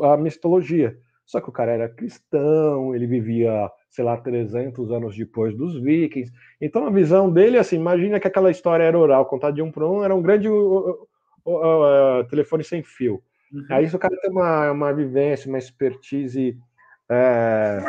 [0.03, 0.97] a mitologia.
[1.29, 6.33] Só que o cara era cristão, ele vivia, sei lá, 300 anos depois dos vikings.
[6.59, 9.87] Então a visão dele, assim, imagina que aquela história era oral, contada de um para
[9.87, 11.07] um, era um grande uh,
[11.45, 13.21] uh, uh, telefone sem fio.
[13.53, 13.63] Uhum.
[13.69, 16.57] Aí o cara tem uma, uma vivência, uma expertise
[17.07, 17.79] é,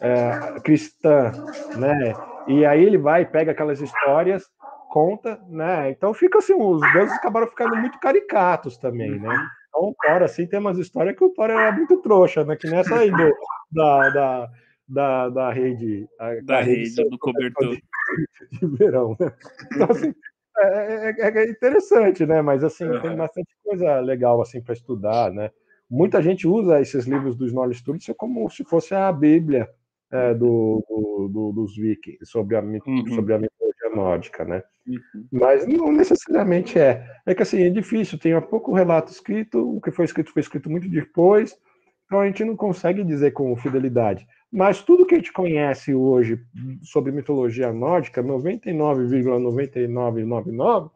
[0.00, 1.32] é, cristã,
[1.76, 2.14] né?
[2.46, 4.44] E aí ele vai, pega aquelas histórias,
[4.88, 5.90] conta, né?
[5.90, 9.34] Então fica assim, os deuses acabaram ficando muito caricatos também, né?
[9.70, 12.56] Então, o Thor, assim, tem umas histórias que o Thor era muito trouxa, né?
[12.56, 13.32] Que nessa aí do,
[13.70, 14.50] da, da,
[14.88, 16.06] da, da rede.
[16.18, 17.76] A, da rede, do cobertor.
[17.76, 17.82] De,
[18.58, 19.32] de, verão, né?
[19.72, 20.14] Então, assim,
[20.58, 22.42] é, é, é, interessante, né?
[22.42, 23.00] Mas, assim, uhum.
[23.00, 25.50] tem bastante coisa legal, assim, para estudar, né?
[25.88, 29.68] Muita gente usa esses livros dos Norle Studios como se fosse a Bíblia
[30.10, 33.06] é, do, do, do, dos vikings, sobre a, uhum.
[33.14, 33.59] sobre a mitologia
[33.94, 34.62] nórdica, né?
[34.86, 35.26] Uhum.
[35.32, 37.04] Mas não necessariamente é.
[37.26, 40.70] É que assim, é difícil, tem pouco relato escrito, o que foi escrito foi escrito
[40.70, 41.58] muito depois,
[42.06, 44.26] então a gente não consegue dizer com fidelidade.
[44.52, 46.40] Mas tudo que a gente conhece hoje
[46.82, 50.90] sobre mitologia nórdica, 99,9999,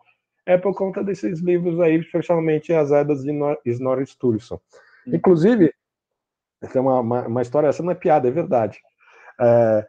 [0.44, 3.32] é por conta desses livros aí, especialmente as Edas de
[3.66, 4.60] Snorri Sturluson.
[5.06, 5.14] Uhum.
[5.14, 5.72] Inclusive,
[6.72, 8.80] tem uma, uma, uma, história, essa não é piada, é verdade.
[9.40, 9.86] É,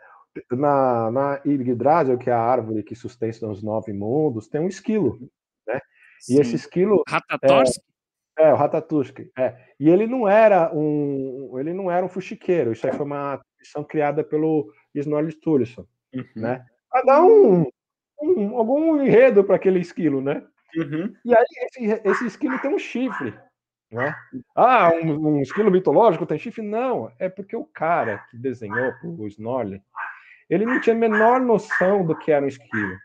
[0.52, 5.20] na, na Yggdrasil, que é a árvore que sustenta os nove mundos, tem um esquilo,
[5.68, 5.80] né?
[6.20, 6.36] Sim.
[6.36, 7.04] E esse esquilo...
[7.08, 7.80] Ratatorsk?
[8.38, 9.20] É, é, o Ratatusk.
[9.38, 9.56] É.
[9.80, 12.72] E ele não era um, ele não era um fuxiqueiro.
[12.72, 16.26] Isso aí foi uma tradição criada pelo Snorri Sturluson, uhum.
[16.36, 16.66] né?
[16.90, 17.66] Para dar um,
[18.22, 20.46] um, algum enredo para aquele esquilo, né?
[20.76, 21.14] Uhum.
[21.24, 23.34] E aí esse, esse esquilo tem um chifre,
[23.92, 24.14] né?
[24.56, 26.62] Ah, um, um esquilo mitológico tem chifre?
[26.62, 29.82] Não, é porque o cara que desenhou o Snorri
[30.50, 32.98] ele não tinha a menor noção do que era um esquilo.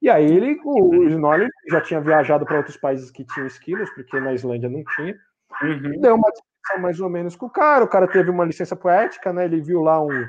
[0.00, 4.18] E aí ele, o, Snorri já tinha viajado para outros países que tinham esquilos, porque
[4.20, 5.16] na Islândia não tinha.
[5.62, 6.00] Uhum.
[6.00, 7.84] Deu uma discussão mais ou menos com o cara.
[7.84, 9.44] O cara teve uma licença poética, né?
[9.44, 10.26] Ele viu lá um,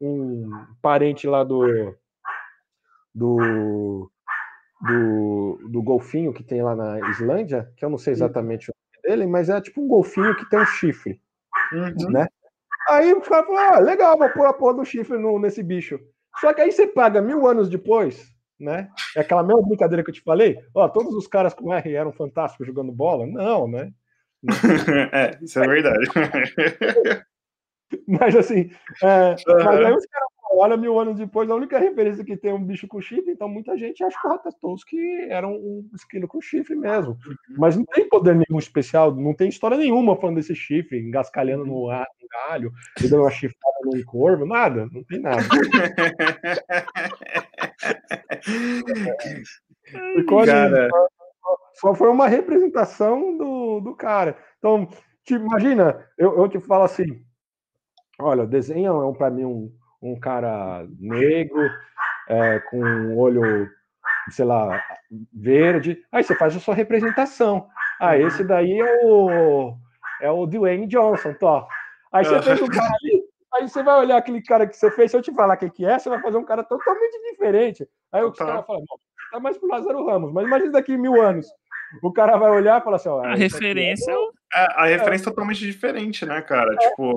[0.00, 1.94] um parente lá do,
[3.14, 4.10] do,
[4.80, 9.16] do, do golfinho que tem lá na Islândia, que eu não sei exatamente o nome
[9.16, 11.20] dele, mas é tipo um golfinho que tem um chifre,
[11.72, 12.10] uhum.
[12.10, 12.26] né?
[12.88, 15.98] Aí o cara falou: ah, legal, vou pôr a porra do chifre no, nesse bicho.
[16.40, 18.26] Só que aí você paga mil anos depois,
[18.58, 18.88] né?
[19.16, 20.58] É aquela mesma brincadeira que eu te falei.
[20.74, 23.26] Ó, todos os caras com R eram fantásticos jogando bola?
[23.26, 23.92] Não, né?
[25.12, 26.06] é, isso é verdade.
[28.06, 28.70] mas assim,
[29.02, 32.54] é, mas aí os caras olha mil anos depois, a única referência que tem é
[32.54, 36.40] um bicho com chifre, então muita gente acha que o Ratatouille era um esquilo com
[36.40, 37.18] chifre mesmo.
[37.26, 37.56] Uhum.
[37.58, 41.90] Mas não tem poder nenhum especial, não tem história nenhuma falando desse chifre, engascalhando no,
[41.90, 42.72] ar, no galho,
[43.02, 45.42] e dando uma chifrada num corvo, nada, não tem nada.
[50.16, 50.88] Ficou cara...
[51.74, 54.36] só foi uma representação do, do cara.
[54.58, 54.88] Então,
[55.24, 57.24] te imagina, eu, eu te falo assim,
[58.18, 59.72] olha, desenha é para mim um,
[60.04, 61.70] um cara negro,
[62.28, 63.68] é, com um olho,
[64.30, 64.82] sei lá,
[65.32, 67.68] verde, aí você faz a sua representação.
[68.00, 69.74] Ah, esse daí é o,
[70.20, 71.66] é o Dwayne Johnson, tó.
[72.12, 73.24] Aí você fez um cara ali,
[73.54, 75.86] aí você vai olhar aquele cara que você fez, se eu te falar quem que
[75.86, 77.88] é, você vai fazer um cara totalmente diferente.
[78.12, 78.80] Aí o cara fala,
[79.32, 81.46] tá mais pro Lázaro Ramos, mas imagina daqui mil anos.
[82.02, 85.30] O cara vai olhar e falar assim, ó, a referência é, é, a referência é
[85.30, 86.74] totalmente diferente, né, cara?
[86.74, 86.76] É.
[86.76, 87.14] Tipo,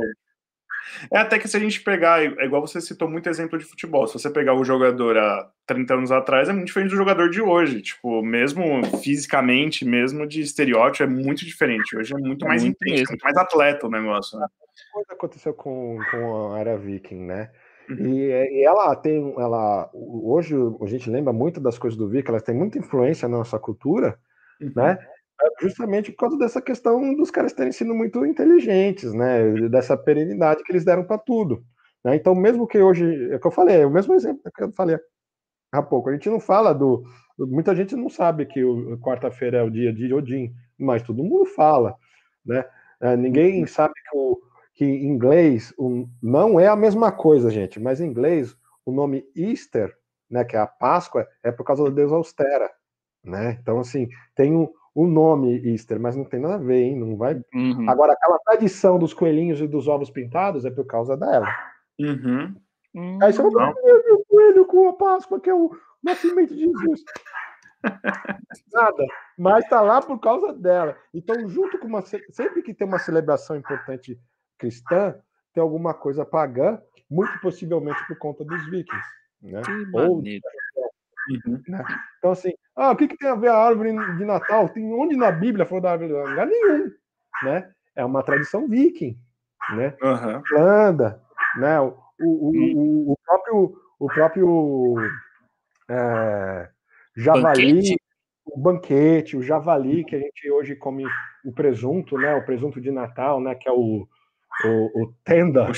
[1.11, 4.07] é até que se a gente pegar, é igual você citou muito exemplo de futebol,
[4.07, 7.41] se você pegar o jogador há 30 anos atrás, é muito diferente do jogador de
[7.41, 7.81] hoje.
[7.81, 11.95] Tipo, mesmo fisicamente, mesmo de estereótipo, é muito diferente.
[11.95, 14.39] Hoje é muito é mais muito intenso, muito mais atleta o negócio.
[14.39, 14.47] Né?
[14.91, 17.51] coisa aconteceu com, com a era Viking, né?
[17.89, 18.13] Uhum.
[18.13, 22.41] E, e, ela tem, ela hoje a gente lembra muito das coisas do Viking, ela
[22.41, 24.19] tem muita influência na nossa cultura,
[24.61, 24.71] uhum.
[24.75, 24.97] né?
[25.61, 29.69] Justamente por causa dessa questão dos caras terem sido muito inteligentes, né?
[29.69, 31.63] Dessa perenidade que eles deram para tudo.
[32.03, 32.15] Né?
[32.15, 34.71] Então, mesmo que hoje, é o que eu falei, é o mesmo exemplo que eu
[34.71, 34.97] falei
[35.71, 37.03] há pouco, a gente não fala do.
[37.37, 38.61] Muita gente não sabe que
[39.01, 41.95] quarta-feira é o dia de Odin, mas todo mundo fala,
[42.45, 42.65] né?
[42.99, 43.67] É, ninguém uhum.
[43.67, 44.41] sabe que, o,
[44.73, 48.55] que em inglês o, não é a mesma coisa, gente, mas em inglês
[48.85, 49.93] o nome Easter,
[50.29, 52.71] né, que é a Páscoa, é por causa da deusa Austera,
[53.23, 53.57] né?
[53.61, 54.67] Então, assim, tem um,
[54.97, 56.97] o nome Easter, mas não tem nada a ver, hein?
[56.97, 57.39] Não vai.
[57.53, 57.87] Uhum.
[57.87, 61.47] Agora, aquela tradição dos coelhinhos e dos ovos pintados é por causa dela.
[61.99, 62.55] Uhum.
[63.21, 65.69] Aí você vai ver o coelho com a Páscoa, que é o
[66.03, 67.03] nascimento de Jesus.
[68.73, 69.05] Nada,
[69.37, 70.97] mas tá lá por causa dela.
[71.13, 72.01] Então, junto com uma.
[72.01, 74.19] Sempre que tem uma celebração importante
[74.57, 75.13] cristã,
[75.53, 79.07] tem alguma coisa pagã, muito possivelmente por conta dos vikings.
[79.43, 79.61] Né?
[79.93, 80.23] Ou,
[81.29, 81.61] Uhum.
[81.67, 81.83] Né?
[82.17, 84.69] Então, assim, ah, o que, que tem a ver a árvore de Natal?
[84.69, 86.29] Tem onde na Bíblia falou da árvore de Natal?
[86.29, 86.91] Lugar nenhum.
[87.43, 87.71] Né?
[87.95, 89.17] É uma tradição viking.
[89.75, 89.95] Né?
[89.99, 90.41] Uhum.
[90.51, 91.21] Irlanda,
[91.57, 91.79] né?
[91.81, 94.95] O, o, o, o, próprio, o próprio
[95.89, 96.69] é,
[97.15, 98.01] javali, banquete.
[98.45, 101.03] o banquete, o javali, que a gente hoje come
[101.43, 102.35] o presunto, né?
[102.35, 103.55] O presunto de Natal, né?
[103.55, 104.07] Que é o,
[104.65, 105.71] o, o tender.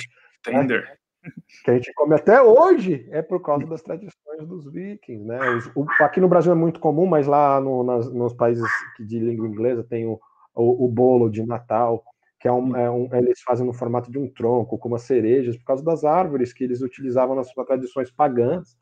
[0.44, 0.84] Tender.
[0.84, 0.99] Né?
[1.64, 5.40] que a gente come até hoje é por causa das tradições dos vikings, né?
[5.76, 8.68] O, aqui no Brasil é muito comum, mas lá no, nas, nos países
[9.00, 10.20] de língua inglesa tem o,
[10.56, 12.04] o, bolo de Natal,
[12.40, 15.58] que é um, é um, eles fazem no formato de um tronco, como as cerejas,
[15.58, 18.78] por causa das árvores que eles utilizavam nas suas tradições pagãs,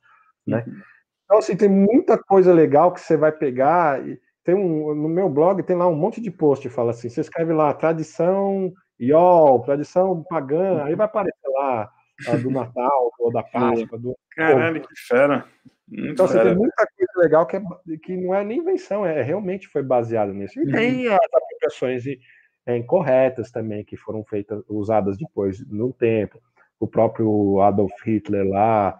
[0.46, 0.64] né?
[0.68, 0.82] Uhum.
[1.26, 4.08] Então, assim, tem muita coisa legal que você vai pegar.
[4.08, 7.20] E tem um, no meu blog tem lá um monte de post, fala assim, você
[7.20, 11.92] escreve lá, tradição Iol, tradição pagã, aí vai aparecer lá
[12.42, 13.98] do Natal, ou da Páscoa.
[13.98, 14.18] Do...
[14.32, 15.46] Caralho, que fera.
[15.88, 16.42] Muito então, fera.
[16.42, 17.62] Assim, tem muita coisa legal que, é,
[18.04, 20.60] que não é nem invenção, é realmente foi baseado nisso.
[20.60, 20.72] E uhum.
[20.72, 22.04] tem as aplicações
[22.66, 26.42] é, incorretas também, que foram feitas, usadas depois, no tempo.
[26.80, 28.98] O próprio Adolf Hitler lá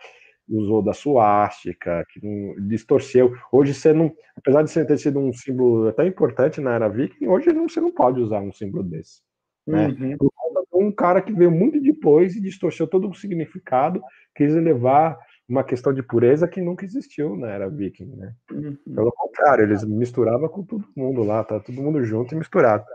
[0.50, 3.34] usou da suástica, que não, distorceu.
[3.52, 7.28] Hoje você não, apesar de você ter sido um símbolo tão importante na era viking,
[7.28, 9.22] hoje não, você não pode usar um símbolo desse.
[9.68, 9.88] Né?
[9.88, 10.18] Uhum.
[10.18, 14.02] Por conta de um cara que veio muito depois e distorceu todo o significado,
[14.34, 15.18] quis levar
[15.48, 18.34] uma questão de pureza que nunca existiu na era viking, né?
[18.52, 18.78] Uhum.
[18.96, 22.86] Pelo contrário, eles misturavam com todo mundo lá, tá todo mundo junto e misturado.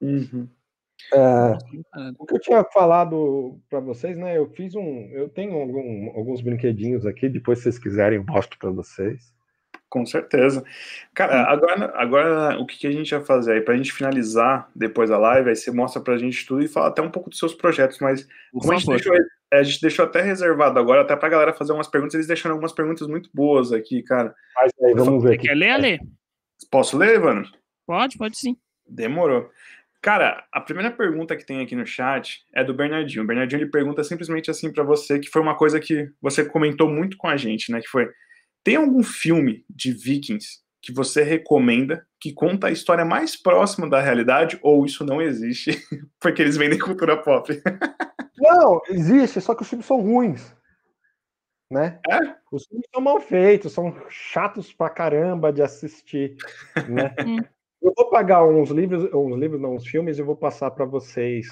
[0.00, 0.48] Uhum.
[1.12, 1.58] É,
[2.18, 4.36] o que eu tinha falado para vocês, né?
[4.36, 7.28] Eu fiz um, eu tenho algum, alguns brinquedinhos aqui.
[7.28, 9.32] Depois, se vocês quiserem, eu mostro para vocês.
[9.92, 10.64] Com certeza.
[11.12, 13.60] Cara, agora, agora o que a gente vai fazer aí?
[13.60, 17.02] Pra gente finalizar depois a live, aí você mostra pra gente tudo e fala até
[17.02, 20.22] um pouco dos seus projetos, mas como a gente, deixou, é, a gente deixou até
[20.22, 24.02] reservado agora, até pra galera fazer umas perguntas, eles deixaram algumas perguntas muito boas aqui,
[24.02, 24.34] cara.
[24.56, 25.34] Mas aí, vamos ver.
[25.34, 25.46] Aqui.
[25.46, 26.00] Quer ler, Ale?
[26.70, 27.50] Posso ler, Evandro?
[27.86, 28.56] Pode, pode sim.
[28.88, 29.50] Demorou.
[30.00, 33.24] Cara, a primeira pergunta que tem aqui no chat é do Bernardinho.
[33.24, 36.88] O Bernardinho ele pergunta simplesmente assim para você, que foi uma coisa que você comentou
[36.88, 37.78] muito com a gente, né?
[37.78, 38.08] Que foi
[38.64, 44.00] tem algum filme de Vikings que você recomenda que conta a história mais próxima da
[44.00, 45.80] realidade ou isso não existe
[46.20, 47.52] porque eles vendem cultura pop?
[48.38, 50.52] Não, existe, só que os filmes são ruins.
[51.70, 52.00] Né?
[52.10, 52.18] É?
[52.50, 56.36] Os filmes são mal feitos, são chatos pra caramba de assistir.
[56.88, 57.14] Né?
[57.24, 57.38] Hum.
[57.80, 61.46] eu vou pagar uns livros, uns livros, não, uns filmes, e vou passar para vocês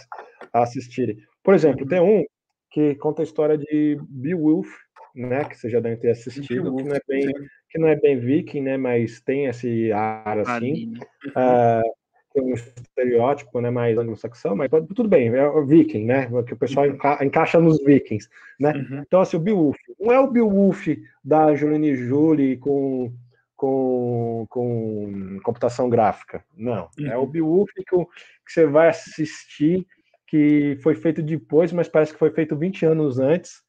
[0.53, 1.17] assistirem.
[1.45, 1.89] Por exemplo, uhum.
[1.89, 2.25] tem um
[2.71, 4.69] que conta a história de Beowulf,
[5.15, 5.45] né?
[5.45, 7.33] Que você já deve ter assistido, que não é bem,
[7.71, 8.77] que não é bem viking, né?
[8.77, 10.95] Mas tem esse ar assim.
[11.29, 12.01] Uh,
[12.37, 16.87] um estereótipo, né, mais anglo-saxão, mas tudo bem, é o viking, né, que o pessoal
[16.87, 16.95] uhum.
[16.95, 18.29] enca encaixa nos vikings,
[18.59, 18.73] né?
[18.73, 19.03] Uhum.
[19.07, 20.87] Então, assim, o Beowulf, não é o Beowulf
[21.25, 23.13] da Juliane Julie com,
[23.57, 27.07] com, com computação gráfica, não, uhum.
[27.07, 27.27] é o uhum.
[27.27, 28.07] Beowulf que, que
[28.47, 29.87] você vai assistir,
[30.27, 33.63] que foi feito depois, mas parece que foi feito 20 anos antes,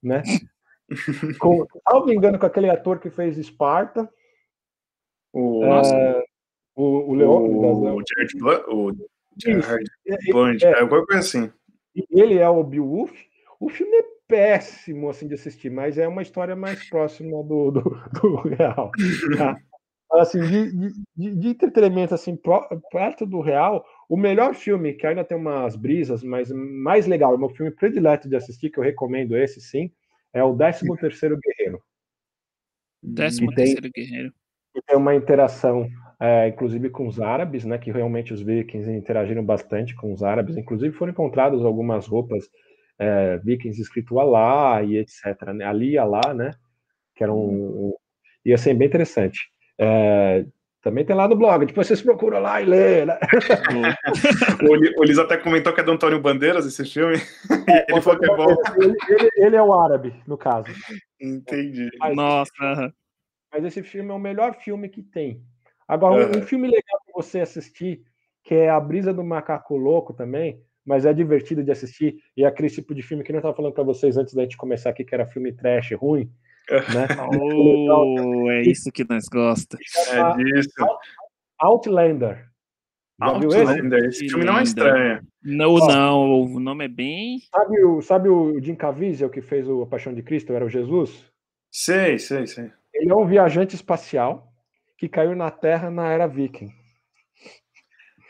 [0.00, 0.22] né?
[1.38, 4.08] Com, salvo engano, com aquele ator que fez Esparta,
[5.32, 6.24] o, é,
[6.76, 7.96] o, o Leon.
[7.96, 8.62] O Jared Blunt.
[8.68, 8.92] O
[9.36, 9.90] Jared
[10.30, 11.52] Blunt, é, alguma coisa assim.
[12.10, 13.12] Ele é o Beowulf.
[13.58, 17.80] O filme é péssimo assim de assistir, mas é uma história mais próxima do, do,
[18.20, 18.90] do real.
[19.36, 19.56] Tá?
[20.12, 22.38] Assim, de, de, de, entretenimento assim,
[22.90, 27.36] perto do real, o melhor filme, que ainda tem umas brisas, mas mais legal, é
[27.36, 29.90] o meu filme predileto de assistir, que eu recomendo esse sim,
[30.34, 31.80] é o 13 Terceiro Guerreiro.
[33.14, 34.34] 13 Terceiro Guerreiro.
[34.76, 35.88] E tem uma interação
[36.20, 40.56] é, inclusive com os árabes, né, que realmente os vikings interagiram bastante com os árabes,
[40.56, 42.48] inclusive foram encontradas algumas roupas
[42.98, 46.52] é, vikings escrito Alá e etc, né, Ali Alá, né,
[47.14, 47.94] que era um, um
[48.44, 49.40] ia ser bem interessante.
[49.78, 50.46] É,
[50.84, 53.06] também tem lá no blog, depois vocês procuram lá e lê.
[53.06, 53.18] Né?
[54.62, 57.16] o, o Liz até comentou que é do Antônio Bandeiras esse filme.
[57.66, 58.54] É, ele falou que é bom.
[58.76, 60.66] Ele, ele, ele, é o árabe, no caso.
[61.18, 61.88] Entendi.
[61.98, 62.92] Mas, Nossa.
[63.50, 65.42] Mas esse filme é o melhor filme que tem.
[65.88, 68.02] Agora, um, um filme legal para você assistir,
[68.42, 72.46] que é A Brisa do Macaco Louco também, mas é divertido de assistir, e é
[72.46, 75.02] aquele tipo de filme que eu estava falando para vocês antes da gente começar aqui,
[75.02, 76.30] que era filme trash ruim.
[76.70, 77.06] Né?
[77.90, 79.86] oh, é isso que nós gostamos.
[80.08, 80.70] É disso.
[81.58, 82.48] Outlander.
[83.20, 84.24] Outlander, esse?
[84.24, 85.20] esse filme não é estranho.
[85.42, 87.38] Não, não, o nome é bem.
[87.54, 90.70] Sabe o, sabe o Jim Caviezel que fez o A Paixão de Cristo, era o
[90.70, 91.30] Jesus?
[91.70, 92.72] Sei, sei, sei.
[92.92, 94.52] Ele é um viajante espacial
[94.96, 96.70] que caiu na Terra na era viking.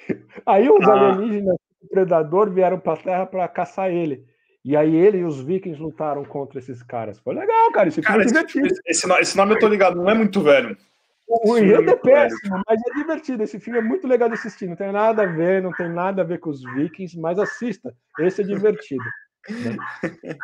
[0.44, 0.93] Aí os ah.
[0.93, 4.27] alienígenas, o predador, vieram para a Terra para caçar ele.
[4.65, 7.19] E aí ele e os vikings lutaram contra esses caras.
[7.19, 7.89] Foi legal, cara.
[7.89, 8.81] Esse cara, filme é divertido.
[8.86, 10.77] Esse, esse, nome eu tô ligado, não é muito velho.
[11.28, 13.43] O enredo é péssimo, mas é divertido.
[13.43, 14.66] Esse filme é muito legal de assistir.
[14.66, 17.95] Não tem nada a ver, não tem nada a ver com os vikings, mas assista.
[18.20, 19.05] Esse é divertido.
[19.49, 19.77] Né?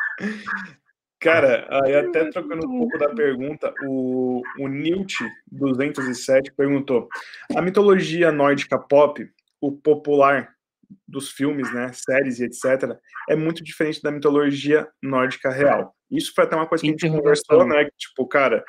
[1.19, 7.07] Cara, aí até trocando um pouco da pergunta, o, o Nilt207 perguntou:
[7.55, 9.23] a mitologia nórdica pop,
[9.61, 10.49] o popular
[11.07, 12.97] dos filmes, né, séries e etc.,
[13.29, 15.93] é muito diferente da mitologia nórdica real.
[16.09, 17.85] Isso foi até uma coisa que a gente conversou, né?
[17.85, 18.63] Que, tipo, cara,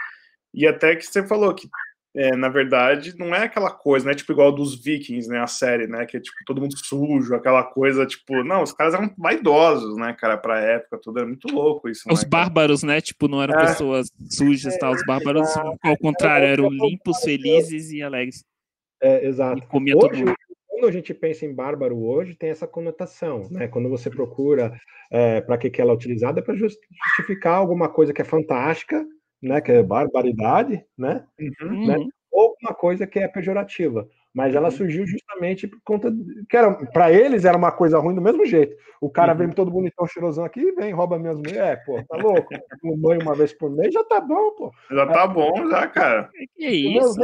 [0.54, 1.68] e até que você falou que
[2.14, 4.14] é, na verdade, não é aquela coisa, né?
[4.14, 5.40] Tipo, igual dos Vikings, né?
[5.40, 6.04] A série, né?
[6.04, 8.44] Que é, tipo, todo mundo sujo, aquela coisa, tipo...
[8.44, 10.36] Não, os caras eram vaidosos, né, cara?
[10.36, 13.00] Pra época, tudo era muito louco isso, Os né, bárbaros, né?
[13.00, 13.66] Tipo, não eram é.
[13.66, 14.90] pessoas sujas, tá?
[14.90, 15.48] Os bárbaros,
[15.82, 18.44] ao contrário, eram limpos, felizes e alegres.
[19.02, 19.58] É, exato.
[19.58, 20.34] E comia hoje, tudo.
[20.82, 23.68] Quando a gente pensa em bárbaro hoje, tem essa conotação, né?
[23.68, 24.76] Quando você procura
[25.12, 29.06] é, para que, que ela é utilizada, é para justificar alguma coisa que é fantástica,
[29.40, 31.24] né, que é barbaridade, né,
[31.62, 31.86] uhum.
[31.86, 31.96] né,
[32.32, 34.08] ou uma coisa que é pejorativa.
[34.34, 34.74] Mas ela uhum.
[34.74, 38.44] surgiu justamente por conta de, que era para eles era uma coisa ruim do mesmo
[38.44, 38.76] jeito.
[39.00, 39.38] O cara uhum.
[39.38, 42.48] vem todo bonitão, cheirosão aqui, vem rouba minhas mulheres, é, pô, tá louco?
[42.84, 44.72] Um banho uma vez por mês já tá bom, pô.
[44.90, 46.28] Já tá bom, já, cara.
[46.56, 47.14] Que isso?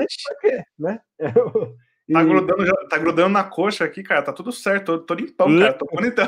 [0.40, 1.00] Quê, né?
[2.10, 4.22] Tá, grudando, tá grudando na coxa aqui, cara.
[4.22, 4.98] Tá tudo certo.
[4.98, 5.72] Tô, tô limpão, cara.
[5.74, 6.26] Tô bonitão.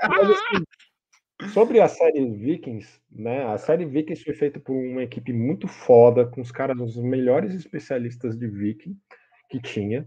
[0.00, 0.64] Assim,
[1.48, 3.44] Sobre a série Vikings, né?
[3.46, 7.54] A série Vikings foi feita por uma equipe muito foda, com os caras, os melhores
[7.54, 8.96] especialistas de Viking
[9.50, 10.06] que tinha.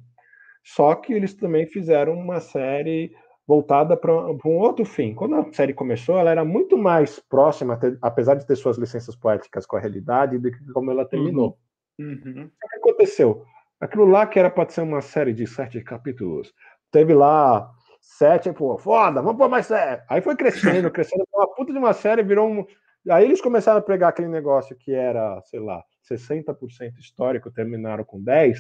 [0.63, 3.13] Só que eles também fizeram uma série
[3.47, 5.13] voltada para um outro fim.
[5.13, 9.65] Quando a série começou, ela era muito mais próxima, apesar de ter suas licenças poéticas
[9.65, 11.57] com a realidade, do que como ela terminou.
[11.99, 12.49] Uhum.
[12.63, 13.45] O que aconteceu?
[13.79, 16.53] Aquilo lá que era para ser uma série de sete capítulos,
[16.91, 17.71] teve lá
[18.05, 20.01] Sete, pô, foda, vamos pôr mais série.
[20.07, 22.65] Aí foi crescendo, crescendo, uma puta de uma série, virou um.
[23.09, 28.23] Aí eles começaram a pegar aquele negócio que era, sei lá, 60% histórico, terminaram com
[28.23, 28.57] 10%,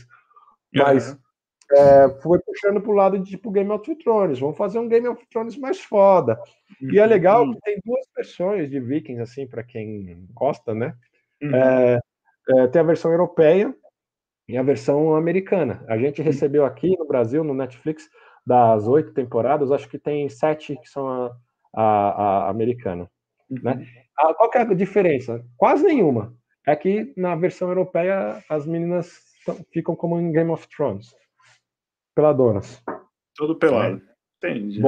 [0.73, 1.17] mas uhum.
[1.77, 4.39] é, foi puxando pro lado de tipo Game of Thrones.
[4.39, 6.39] Vamos fazer um Game of Thrones mais foda.
[6.81, 6.91] Uhum.
[6.91, 7.53] E é legal uhum.
[7.53, 10.95] que tem duas versões de Vikings, assim, para quem gosta, né?
[11.41, 11.55] Uhum.
[11.55, 11.99] É,
[12.49, 13.73] é, tem a versão europeia
[14.47, 15.83] e a versão americana.
[15.87, 18.09] A gente recebeu aqui no Brasil, no Netflix,
[18.45, 21.37] das oito temporadas, acho que tem sete que são a,
[21.73, 23.09] a, a americana.
[23.49, 23.59] Uhum.
[23.63, 23.87] Né?
[24.17, 25.43] A, qual é a diferença?
[25.57, 26.33] Quase nenhuma.
[26.67, 29.19] É que na versão europeia as meninas
[29.71, 31.13] ficam como em Game of Thrones.
[32.15, 32.81] Peladonas.
[33.35, 34.01] Tudo pelado.
[34.11, 34.15] É.
[34.47, 34.81] Entendi.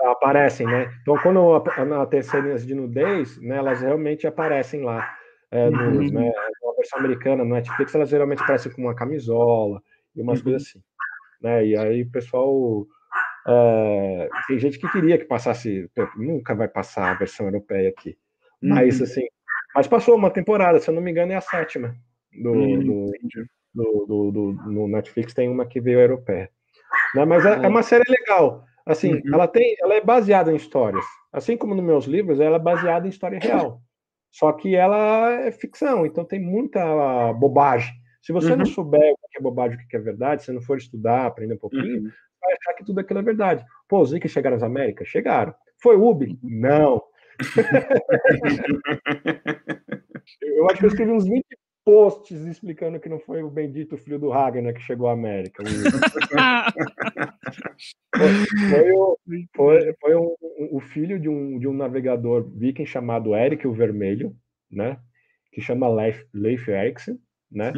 [0.00, 0.90] Aparecem, né?
[1.02, 1.40] Então, quando
[1.86, 5.16] na cenas de nudez, né, elas realmente aparecem lá.
[5.50, 5.90] É, uhum.
[5.90, 9.82] nos, né, na versão americana, no Netflix, elas geralmente aparecem com uma camisola
[10.14, 10.44] e umas uhum.
[10.44, 10.82] coisas assim.
[11.42, 11.66] né?
[11.66, 12.86] E aí o pessoal
[13.46, 18.16] é, tem gente que queria que passasse, nunca vai passar a versão europeia aqui,
[18.62, 19.04] mas uhum.
[19.04, 19.26] assim,
[19.74, 21.94] mas passou uma temporada, se eu não me engano é a sétima
[22.32, 23.12] do, uhum.
[23.74, 26.50] do, do, do, no Netflix tem uma que veio europeia,
[27.14, 27.24] né?
[27.24, 29.34] Mas é, é uma série legal, assim, uhum.
[29.34, 33.06] ela tem, ela é baseada em histórias, assim como nos meus livros, ela é baseada
[33.06, 33.80] em história real.
[34.30, 37.92] Só que ela é ficção, então tem muita bobagem.
[38.22, 38.58] Se você uhum.
[38.58, 41.54] não souber o que é bobagem, o que é verdade, se não for estudar, aprender
[41.54, 42.10] um pouquinho, uhum.
[42.40, 43.64] vai achar que tudo aquilo é verdade.
[43.88, 45.08] Pô, os Zika chegaram às Américas?
[45.08, 45.54] Chegaram.
[45.80, 46.38] Foi Ubi?
[46.42, 47.02] Não.
[50.42, 51.42] eu acho que eu escrevi uns 20
[51.84, 55.64] posts explicando que não foi o bendito filho do Ragnar que chegou à América.
[58.14, 59.18] foi, o,
[59.54, 60.34] foi, foi um,
[60.72, 64.34] o filho de um, de um navegador viking chamado Eric o Vermelho,
[64.70, 64.98] né?
[65.52, 66.66] Que chama Leif, Leif
[67.50, 67.72] né?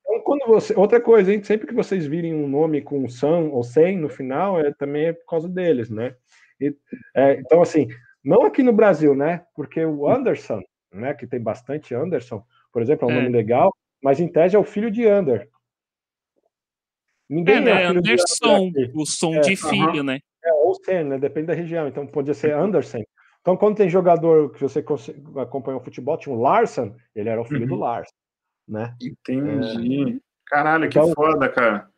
[0.00, 1.42] Então, quando você, outra coisa, hein?
[1.42, 5.12] sempre que vocês virem um nome com Sam ou Sem no final, é também é
[5.12, 6.14] por causa deles, né?
[6.60, 6.74] E,
[7.14, 7.88] é, então, assim,
[8.24, 9.44] não aqui no Brasil, né?
[9.54, 10.60] Porque o Anderson,
[10.92, 11.14] né?
[11.14, 13.22] Que tem bastante Anderson, por exemplo, é um é.
[13.22, 15.48] nome legal, mas em tese é o filho de Ander.
[17.32, 17.82] Ninguém é, né?
[17.82, 20.02] é Anderson, o som é, de filho, uh -huh.
[20.04, 20.20] né?
[20.44, 21.18] É, ou Sen, né?
[21.18, 21.88] Depende da região.
[21.88, 23.02] Então podia ser Anderson.
[23.40, 24.84] Então, quando tem jogador que você
[25.40, 27.80] acompanha o futebol, tinha o Larson, ele era o filho do uhum.
[27.80, 28.12] Larson,
[28.68, 28.94] né?
[29.00, 30.16] Entendi.
[30.16, 30.20] É...
[30.46, 31.88] Caralho, que então, foda, cara.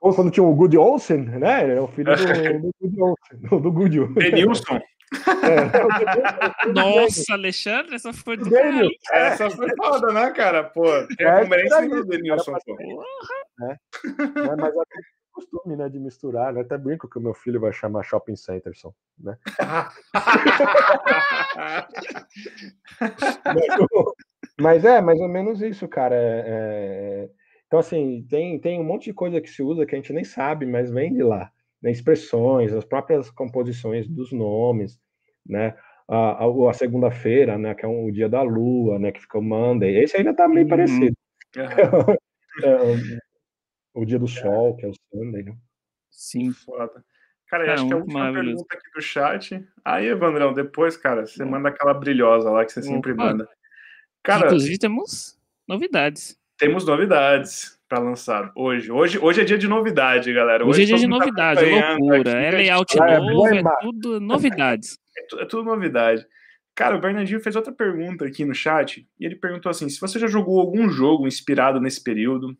[0.00, 1.64] Ou quando tinha o Good Olsen, né?
[1.64, 2.16] Ele é o filho do,
[2.60, 4.14] do Good Olsen, do, do Good.
[4.14, 4.80] Denilson.
[5.12, 8.88] É, Nossa, Alexandre, essa foi do caralho.
[9.10, 10.62] Essa foi foda, né, cara?
[10.62, 10.84] Pô,
[11.16, 12.76] tem é, palmeirense do Denilson, pô.
[13.60, 13.72] É.
[13.72, 14.82] É, mas é
[15.32, 16.60] costume, né, de misturar, né?
[16.60, 19.38] Até brinco que o meu filho vai chamar Shopping Centerson, né?
[24.60, 26.14] mas é, mais ou menos isso, cara.
[26.14, 27.30] É, é...
[27.70, 30.24] Então, assim, tem, tem um monte de coisa que se usa que a gente nem
[30.24, 35.00] sabe, mas vem de lá né, expressões, as próprias composições dos nomes,
[35.46, 35.76] né?
[36.08, 39.38] A, a, a segunda-feira, né, que é um, o dia da lua, né, que fica
[39.38, 40.02] o Monday.
[40.02, 40.68] Esse ainda tá meio uhum.
[40.68, 41.16] parecido.
[42.64, 43.18] é,
[43.94, 45.56] o dia do sol, que é o Sunday, né?
[46.10, 46.50] Sim.
[46.50, 47.04] Foda.
[47.46, 49.68] Cara, é, acho que é a última pergunta aqui do chat.
[49.84, 53.48] Aí, Evandrão, depois, cara, você manda aquela brilhosa lá que você sempre manda.
[54.22, 56.39] Cara, Inclusive, temos novidades.
[56.60, 58.92] Temos novidades para lançar hoje.
[58.92, 59.18] hoje.
[59.18, 60.62] Hoje é dia de novidade, galera.
[60.62, 62.30] Hoje, hoje é dia de tá novidade, tá loucura.
[62.30, 64.98] Aqui, é layout é novo, é, tudo novidades.
[65.18, 66.24] É, tudo, é tudo novidade.
[66.72, 70.20] Cara, o Bernardinho fez outra pergunta aqui no chat, e ele perguntou assim: se você
[70.20, 72.56] já jogou algum jogo inspirado nesse período,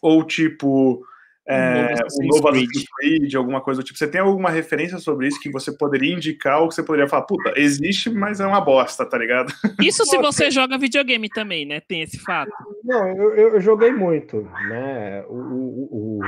[0.00, 1.02] ou tipo,
[1.48, 3.98] é, um novo Assassin's Creed, alguma coisa do tipo.
[3.98, 7.22] Você tem alguma referência sobre isso que você poderia indicar ou que você poderia falar,
[7.22, 9.52] puta, existe, mas é uma bosta, tá ligado?
[9.82, 11.80] Isso se você joga videogame também, né?
[11.80, 12.52] Tem esse fato.
[12.84, 15.24] Não, eu, eu joguei muito, né?
[15.28, 16.20] O, o, o,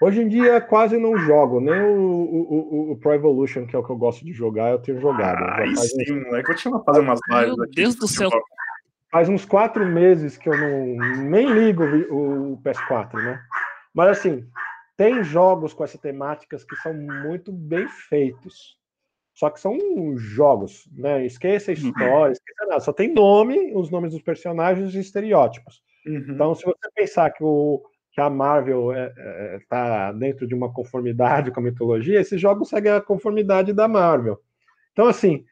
[0.00, 3.84] Hoje em dia quase não jogo, nem o, o, o, Pro Evolution, que é o
[3.84, 5.42] que eu gosto de jogar, eu tenho jogado.
[5.42, 6.24] Ah, sim, uns...
[6.24, 7.74] moleque, vou te fazer umas lives Meu aqui.
[7.74, 8.30] Deus do céu.
[9.10, 13.40] Faz uns quatro meses que eu não nem ligo o PS4, né?
[13.94, 14.46] Mas assim,
[14.96, 18.76] tem jogos com essas temáticas que são muito bem feitos.
[19.32, 19.78] Só que são
[20.16, 21.24] jogos, né?
[21.24, 21.80] Esqueça a uhum.
[21.80, 22.80] história, esqueça nada.
[22.80, 25.80] Só tem nome, os nomes dos personagens e estereótipos.
[26.04, 26.26] Uhum.
[26.30, 30.54] Então, se você pensar que, o, que a Marvel está é, é, tá dentro de
[30.56, 34.40] uma conformidade com a mitologia, esses jogos seguem a conformidade da Marvel.
[34.90, 35.44] Então, assim,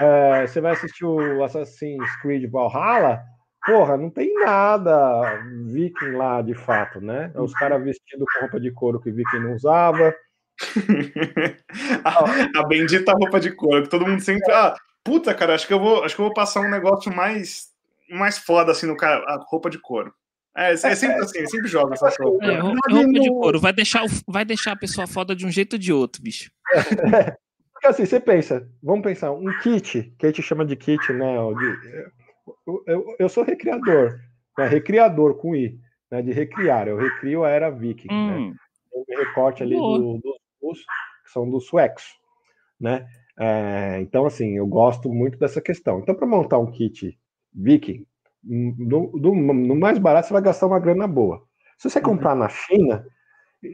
[0.00, 3.22] é, você vai assistir o Assassin's Creed Valhalla,
[3.64, 7.30] porra, não tem nada viking lá de fato, né?
[7.34, 10.14] É os caras vestidos com roupa de couro que viking não usava.
[12.04, 14.52] a, a, bendita roupa de couro, que todo mundo sempre.
[14.52, 17.70] Ah, puta, cara, acho que eu vou, acho que eu vou passar um negócio mais,
[18.08, 20.14] mais foda assim no cara, a roupa de couro.
[20.56, 22.44] É, é sempre assim, sempre joga essa roupa.
[22.44, 25.78] É, roupa de couro, vai deixar, vai deixar a pessoa foda de um jeito ou
[25.78, 26.50] de outro, bicho.
[27.72, 31.36] Porque assim, você pensa, vamos pensar, um kit, que a gente chama de kit, né?
[31.54, 32.06] De,
[32.86, 34.18] eu, eu, sou recriador,
[34.58, 34.66] né?
[34.66, 35.78] recriador com I,
[36.10, 36.22] né?
[36.22, 36.88] de recriar.
[36.88, 38.36] Eu recrio a era viking, né?
[38.36, 38.50] hum.
[38.50, 39.16] né?
[39.16, 40.20] Recorte ali do,
[40.60, 40.78] dos
[41.24, 42.04] que são dos suecos,
[42.78, 43.06] né?
[43.38, 45.98] É, então, assim, eu gosto muito dessa questão.
[45.98, 47.18] Então, para montar um kit
[47.52, 48.06] viking,
[48.42, 51.42] no, no, no, mais barato, você vai gastar uma grana boa.
[51.78, 52.04] Se você uhum.
[52.04, 53.04] comprar na China,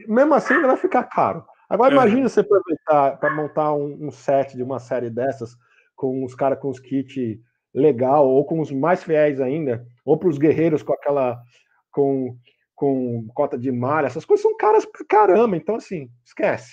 [0.07, 1.45] mesmo assim, vai ficar caro.
[1.69, 5.55] Agora, imagine você aproveitar para montar um, um, set de uma série dessas,
[5.95, 7.39] com os caras com os kits
[7.73, 11.41] legal, ou com os mais fiéis ainda, ou para os guerreiros com aquela.
[11.91, 12.35] com,
[12.75, 15.55] com cota de malha, essas coisas são caras pra caramba.
[15.55, 16.71] Então, assim, esquece.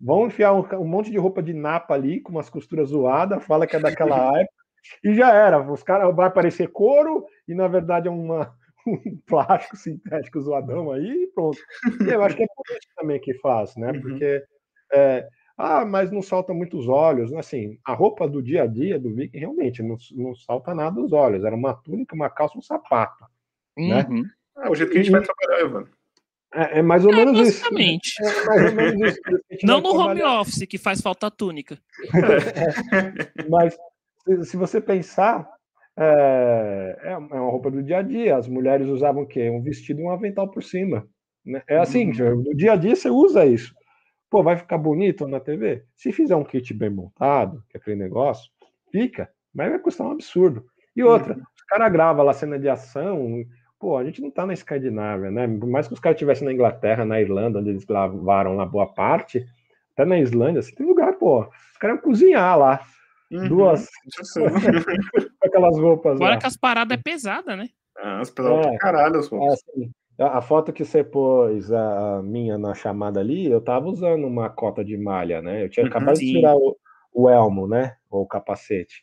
[0.00, 3.66] Vão enfiar um, um monte de roupa de napa ali, com umas costuras zoadas, fala
[3.66, 4.54] que é daquela época,
[5.04, 5.60] e já era.
[5.72, 8.54] Os caras vai aparecer couro, e na verdade é uma,
[9.26, 11.58] plástico sintético zoadão aí e pronto.
[12.06, 13.92] E eu acho que é por isso também que faz, né?
[13.92, 14.00] Uhum.
[14.00, 14.44] Porque
[14.92, 15.26] é,
[15.56, 17.32] ah, mas não salta muitos olhos.
[17.32, 21.12] Assim, a roupa do dia a dia do Viking realmente não, não salta nada os
[21.12, 21.44] olhos.
[21.44, 23.24] Era uma túnica, uma calça, um sapato.
[23.76, 24.06] Né?
[24.08, 24.22] Uhum.
[24.22, 24.30] Né?
[24.64, 25.86] É o jeito que a gente e, vai trabalhar, Ivan.
[26.54, 28.08] É, é, mais ou é, menos basicamente.
[28.08, 28.22] isso.
[28.22, 29.66] É mais ou menos isso.
[29.66, 31.78] Não no home office, que faz falta túnica.
[32.14, 33.76] É, mas
[34.24, 35.48] se, se, você pensar,
[35.96, 38.36] é, é, uma roupa do dia a dia.
[38.36, 39.48] As mulheres usavam o quê?
[39.48, 41.08] Um vestido e um avental por cima.
[41.44, 41.62] Né?
[41.68, 42.42] É assim, uhum.
[42.42, 43.74] no dia a dia você usa isso.
[44.36, 45.82] Pô, vai ficar bonito na TV?
[45.96, 48.50] Se fizer um kit bem montado, que é aquele negócio,
[48.92, 50.66] fica, mas vai custar um absurdo.
[50.94, 51.42] E outra, uhum.
[51.56, 53.42] os caras gravam lá cena de ação,
[53.78, 55.48] pô, a gente não tá na Escandinávia, né?
[55.48, 58.92] Por mais que os caras estivessem na Inglaterra, na Irlanda, onde eles gravaram lá boa
[58.92, 59.42] parte,
[59.94, 62.86] até na Islândia, assim, tem lugar, pô, os caras iam cozinhar lá.
[63.32, 63.48] Uhum.
[63.48, 63.88] Duas.
[65.42, 66.16] aquelas roupas.
[66.16, 66.40] Agora lá.
[66.40, 67.70] que as paradas é pesada, né?
[67.96, 69.48] Ah, as pesadas é, caralho, as roupas.
[69.48, 74.26] É, assim, a, foto que você pôs, a, minha na chamada ali, eu tava usando
[74.26, 75.64] uma cota de malha, né?
[75.64, 76.26] Eu tinha uhum, acabado sim.
[76.26, 76.76] de tirar o,
[77.12, 77.96] o, elmo, né?
[78.10, 79.02] Ou o capacete.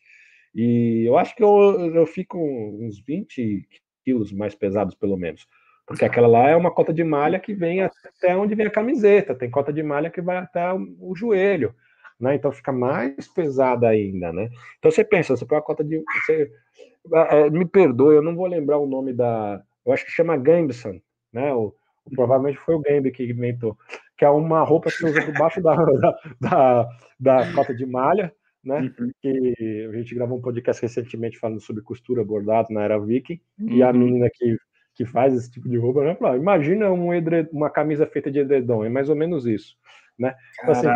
[0.55, 3.67] E eu acho que eu, eu fico uns 20
[4.03, 5.47] quilos mais pesados, pelo menos.
[5.85, 9.35] Porque aquela lá é uma cota de malha que vem até onde vem a camiseta,
[9.35, 11.75] tem cota de malha que vai até o joelho,
[12.19, 12.35] né?
[12.35, 14.49] Então fica mais pesada ainda, né?
[14.79, 16.01] Então você pensa, você põe a cota de.
[16.25, 16.51] Você,
[17.51, 20.99] me perdoe, eu não vou lembrar o nome da, eu acho que chama Gambson,
[21.31, 21.53] né?
[21.53, 21.73] O,
[22.15, 23.77] provavelmente foi o Gambi que inventou,
[24.17, 26.89] que é uma roupa que você usa debaixo da, da, da,
[27.19, 28.33] da cota de malha,
[28.63, 28.93] né?
[28.99, 29.11] Uhum.
[29.21, 33.69] Que a gente gravou um podcast recentemente falando sobre costura bordado na era viking, uhum.
[33.69, 33.97] e a uhum.
[33.97, 34.57] menina que,
[34.95, 36.15] que faz esse tipo de roupa, né?
[36.15, 39.75] Falou, ah, imagina um edred, uma camisa feita de edredom, é mais ou menos isso,
[40.17, 40.33] né?
[40.61, 40.87] Então, assim,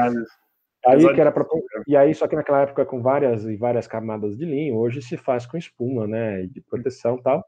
[0.86, 1.46] aí que era para
[1.88, 5.18] e aí só que naquela época com várias e várias camadas de linho, hoje se
[5.18, 6.46] faz com espuma, né?
[6.46, 7.46] De proteção, tal.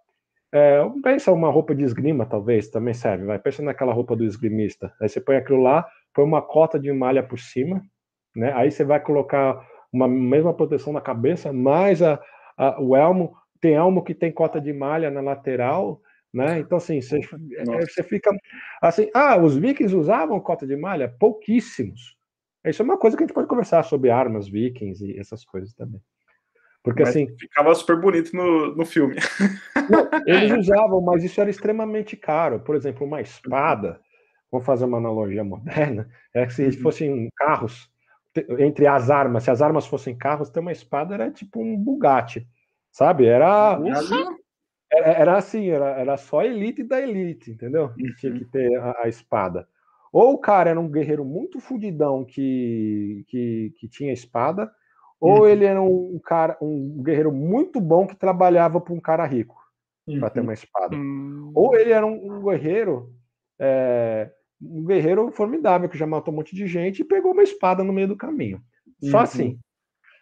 [0.51, 3.25] É, pensa uma roupa de esgrima, talvez, também serve.
[3.25, 4.91] Vai, pensa naquela roupa do esgrimista.
[4.99, 7.81] Aí você põe aquilo lá, põe uma cota de malha por cima,
[8.35, 8.51] né?
[8.53, 9.63] Aí você vai colocar
[9.93, 12.19] uma mesma proteção na cabeça, mais a,
[12.57, 13.33] a, o elmo.
[13.61, 16.01] Tem elmo que tem cota de malha na lateral,
[16.33, 16.59] né?
[16.59, 17.19] Então, assim, você,
[17.57, 18.31] é, você fica
[18.81, 19.09] assim.
[19.13, 21.13] Ah, os vikings usavam cota de malha?
[21.19, 22.17] Pouquíssimos.
[22.65, 25.73] Isso é uma coisa que a gente pode conversar sobre armas vikings e essas coisas
[25.73, 26.01] também.
[26.83, 27.27] Porque mas assim.
[27.37, 29.15] Ficava super bonito no, no filme.
[29.89, 32.59] Não, eles usavam, mas isso era extremamente caro.
[32.59, 33.99] Por exemplo, uma espada,
[34.51, 36.71] vamos fazer uma analogia moderna, é que se uhum.
[36.81, 37.89] fossem carros,
[38.59, 42.47] entre as armas, se as armas fossem carros, ter uma espada era tipo um Bugatti,
[42.91, 43.25] sabe?
[43.25, 43.77] Era.
[44.91, 47.91] Era, era assim, era, era só elite da elite, entendeu?
[47.95, 48.15] Uhum.
[48.17, 49.67] Tinha que ter a, a espada.
[50.11, 54.71] Ou o cara era um guerreiro muito fudidão que, que, que tinha espada,
[55.19, 55.47] ou uhum.
[55.47, 59.55] ele era um cara, um guerreiro muito bom que trabalhava para um cara rico
[60.07, 60.19] uhum.
[60.19, 60.95] para ter uma espada.
[60.95, 61.51] Uhum.
[61.53, 63.13] Ou ele era um, um guerreiro,
[63.59, 64.31] é,
[64.61, 67.93] um guerreiro formidável que já matou um monte de gente e pegou uma espada no
[67.93, 68.61] meio do caminho.
[69.01, 69.23] Só uhum.
[69.23, 69.59] assim.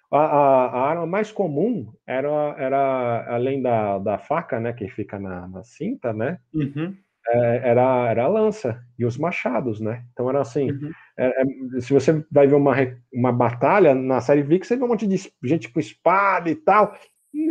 [0.10, 5.20] A, a, a, arma mais comum era, era além da, da faca, né, que fica
[5.20, 6.40] na, na cinta, né?
[6.54, 6.96] Uhum
[7.30, 10.06] é, era, era a lança e os machados, né?
[10.14, 10.72] Então era assim.
[10.72, 10.92] Uhum.
[11.18, 12.74] É, é, se você vai ver uma,
[13.12, 16.96] uma batalha na série Vic, você vê um monte de gente com espada e tal.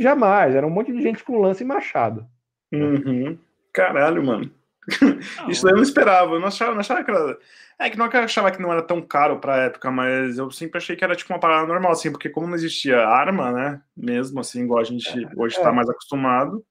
[0.00, 2.26] Jamais, era um monte de gente com lança e machado.
[2.72, 3.38] Uhum.
[3.72, 4.50] Caralho, mano.
[5.48, 6.34] Isso daí eu não esperava.
[6.34, 7.38] Eu não achava, não achava que era.
[7.78, 10.78] É que não eu achava que não era tão caro pra época, mas eu sempre
[10.78, 13.82] achei que era tipo uma parada normal, assim, porque como não existia arma, né?
[13.94, 15.72] Mesmo assim, igual a gente é, hoje tá é.
[15.72, 16.64] mais acostumado.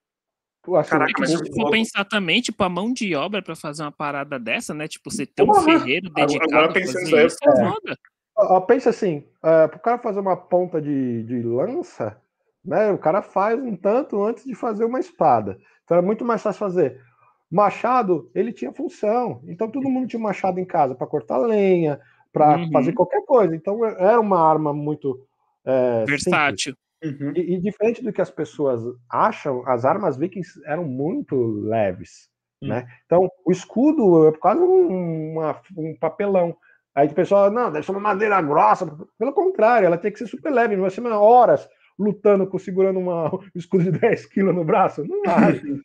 [0.73, 3.91] Assim, Caraca, mas se for pensar também, tipo, a mão de obra para fazer uma
[3.91, 4.87] parada dessa, né?
[4.87, 8.65] Tipo, você ter um ferreiro dedicado agora, a fazer isso, é, foda.
[8.65, 12.17] pensa assim, é, pro cara fazer uma ponta de, de lança,
[12.63, 12.91] né?
[12.91, 15.57] O cara faz um tanto antes de fazer uma espada.
[15.83, 17.01] Então é muito mais fácil fazer.
[17.51, 19.41] Machado, ele tinha função.
[19.47, 21.99] Então todo mundo tinha machado em casa para cortar lenha,
[22.33, 22.71] para uhum.
[22.71, 23.55] fazer qualquer coisa.
[23.55, 25.25] Então era uma arma muito
[25.63, 26.73] é, versátil.
[26.73, 26.84] Simples.
[27.03, 27.33] Uhum.
[27.35, 32.29] E, e, diferente do que as pessoas acham, as armas vikings eram muito leves,
[32.61, 32.69] uhum.
[32.69, 32.87] né?
[33.05, 36.55] Então, o escudo é quase um, uma, um papelão.
[36.95, 38.85] Aí o pessoal, não, deve ser uma madeira grossa.
[39.19, 41.67] Pelo contrário, ela tem que ser super leve, não vai ser horas
[41.97, 45.03] lutando, com, segurando uma, um escudo de 10 quilos no braço.
[45.05, 45.81] Não vale.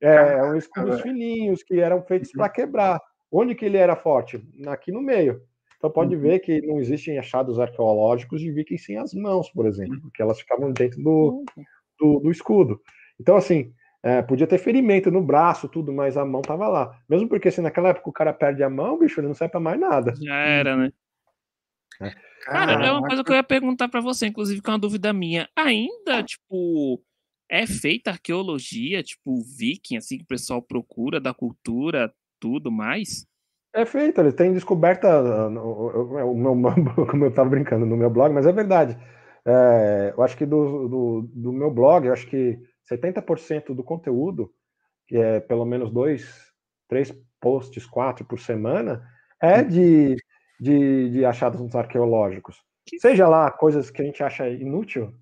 [0.00, 3.00] é, é um escudos fininhos que eram feitos para quebrar.
[3.30, 4.42] Onde que ele era forte?
[4.66, 5.42] Aqui no meio.
[5.76, 6.20] Então pode uhum.
[6.20, 10.00] ver que não existem achados arqueológicos de vikings sem as mãos, por exemplo, uhum.
[10.00, 11.64] porque elas ficavam dentro do, uhum.
[11.98, 12.80] do, do escudo.
[13.20, 13.72] Então, assim,
[14.02, 16.98] é, podia ter ferimento no braço, tudo, mas a mão tava lá.
[17.08, 19.60] Mesmo porque se naquela época o cara perde a mão, bicho, ele não serve pra
[19.60, 20.14] mais nada.
[20.16, 20.92] Já era, né?
[22.00, 22.14] É.
[22.42, 25.12] Cara, é uma coisa que eu ia perguntar para você, inclusive, com é uma dúvida
[25.12, 25.48] minha.
[25.56, 27.02] Ainda, tipo,
[27.50, 33.26] é feita arqueologia, tipo viking, assim, que o pessoal procura, da cultura, tudo mais?
[33.76, 35.20] É feito, eles têm descoberta,
[35.50, 36.54] o meu,
[37.06, 38.96] como eu estava brincando no meu blog, mas é verdade.
[39.44, 42.58] É, eu acho que do, do, do, meu blog, eu acho que
[42.90, 44.50] 70% do conteúdo,
[45.06, 46.26] que é pelo menos dois,
[46.88, 49.06] três posts, quatro por semana,
[49.42, 49.68] é hum.
[49.68, 50.16] de,
[50.58, 52.56] de, de achados arqueológicos.
[52.98, 55.12] Seja lá coisas que a gente acha inútil,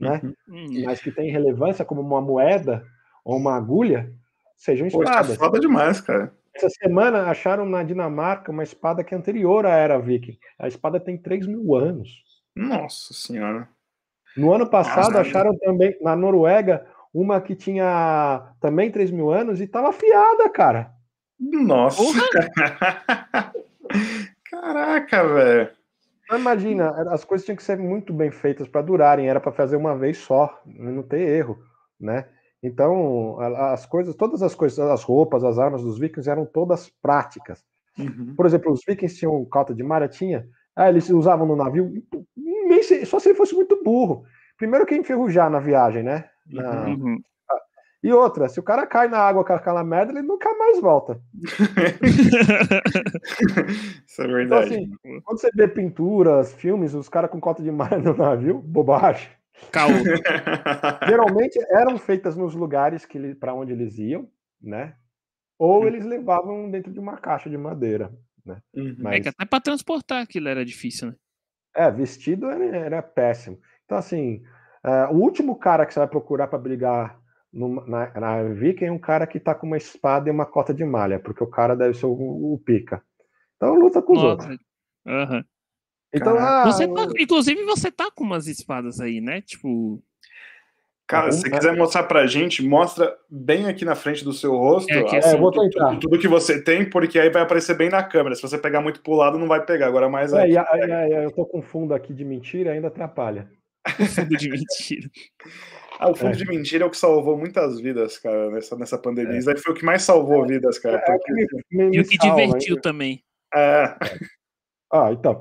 [0.00, 0.22] né?
[0.48, 0.82] Uhum.
[0.84, 2.86] Mas que tem relevância, como uma moeda
[3.22, 4.10] ou uma agulha,
[4.56, 5.36] sejam espadas.
[5.36, 6.32] Pô, foda demais, cara.
[6.54, 10.38] Essa semana acharam na Dinamarca uma espada que é anterior à era viking.
[10.58, 12.22] A espada tem 3 mil anos.
[12.54, 13.68] Nossa senhora.
[14.36, 19.60] No ano passado Nossa, acharam também na Noruega uma que tinha também 3 mil anos
[19.60, 20.92] e estava afiada, cara.
[21.38, 22.02] Nossa.
[24.50, 25.70] Caraca, velho.
[26.32, 29.96] Imagina, as coisas tinham que ser muito bem feitas para durarem, era para fazer uma
[29.96, 31.58] vez só, não ter erro,
[31.98, 32.28] né?
[32.62, 37.64] Então, as coisas, todas as coisas, as roupas, as armas dos vikings eram todas práticas.
[37.98, 38.34] Uhum.
[38.36, 41.92] Por exemplo, os vikings tinham cota de malha, tinha, ah, eles usavam no navio,
[43.06, 44.24] só se ele fosse muito burro.
[44.56, 46.24] Primeiro que enferrujar na viagem, né?
[46.46, 47.20] Na, uhum.
[48.02, 51.20] E outra, se o cara cai na água com aquela merda, ele nunca mais volta.
[54.06, 54.74] Isso é verdade.
[54.74, 58.58] Então, assim, quando você vê pinturas, filmes, os caras com cota de mar no navio,
[58.58, 59.28] bobagem.
[59.72, 59.90] Caô.
[61.08, 64.28] Geralmente eram feitas nos lugares que para onde eles iam,
[64.60, 64.94] né?
[65.58, 68.12] Ou eles levavam dentro de uma caixa de madeira,
[68.44, 68.60] né?
[68.74, 68.96] Uhum.
[68.98, 69.16] Mas...
[69.16, 71.14] É que até para transportar aquilo era difícil, né?
[71.74, 73.58] É, vestido era, era péssimo.
[73.84, 74.42] Então, assim,
[74.84, 77.20] uh, o último cara que você vai procurar para brigar
[77.52, 80.72] no, na, na Viking é um cara que tá com uma espada e uma cota
[80.74, 83.02] de malha, porque o cara deve ser o, o pica.
[83.56, 84.30] Então luta com os Nossa.
[84.30, 84.58] outros.
[85.06, 85.44] Uhum.
[86.12, 89.40] Então, ah, você tá, inclusive, você tá com umas espadas aí, né?
[89.40, 90.02] Tipo.
[91.06, 94.92] Cara, se você quiser mostrar pra gente, mostra bem aqui na frente do seu rosto
[94.92, 98.02] é, assim, é, tudo, tudo, tudo, que você tem, porque aí vai aparecer bem na
[98.02, 98.34] câmera.
[98.34, 99.86] Se você pegar muito pro lado, não vai pegar.
[99.86, 100.54] Agora mais é, aí.
[100.54, 103.48] É, eu tô com fundo aqui de mentira ainda atrapalha.
[104.14, 105.08] fundo de mentira.
[105.98, 106.36] Ah, o fundo é.
[106.36, 109.34] de mentira é o que salvou muitas vidas, cara, nessa, nessa pandemia.
[109.34, 109.38] É.
[109.38, 110.48] Isso aí foi o que mais salvou é.
[110.48, 110.98] vidas, cara.
[110.98, 111.32] É, porque...
[111.32, 111.46] me,
[111.88, 112.82] me e o que divertiu ainda.
[112.82, 113.24] também.
[113.54, 113.96] É.
[114.92, 115.40] Ah, então.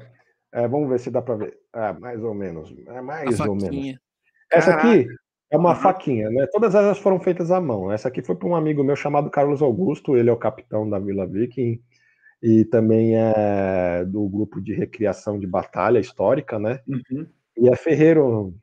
[0.66, 1.58] Vamos ver se dá para ver.
[1.76, 2.74] É, mais ou menos.
[2.88, 4.00] É mais ou menos.
[4.50, 5.06] Essa aqui
[5.52, 6.48] é uma faquinha, né?
[6.52, 7.92] Todas elas foram feitas à mão.
[7.92, 10.16] Essa aqui foi para um amigo meu chamado Carlos Augusto.
[10.16, 11.82] Ele é o capitão da Vila Viking
[12.42, 16.80] e também é do grupo de recriação de batalha histórica, né?
[16.88, 17.28] Uhum.
[17.58, 18.54] E é ferreiro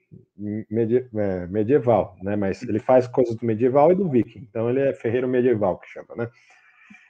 [1.17, 2.37] é, medieval, né?
[2.37, 4.47] Mas ele faz coisas do medieval e do viking.
[4.49, 6.29] Então ele é ferreiro medieval que chama, né?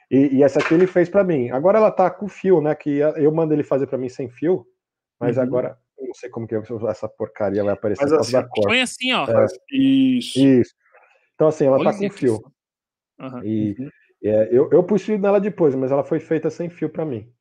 [0.09, 1.51] E, e essa aqui ele fez para mim.
[1.51, 2.73] Agora ela tá com fio, né?
[2.73, 4.65] Que eu mando ele fazer para mim sem fio,
[5.19, 5.43] mas uhum.
[5.43, 8.65] agora eu não sei como que essa porcaria vai aparecer mas assim, da cor.
[8.67, 9.25] Põe assim, ó.
[9.25, 10.39] É, isso.
[10.39, 10.73] Isso.
[11.33, 12.41] Então assim, ela Olha tá com fio.
[13.19, 13.43] Uhum.
[13.43, 13.75] E
[14.23, 17.31] é, eu, eu pus fio nela depois, mas ela foi feita sem fio para mim.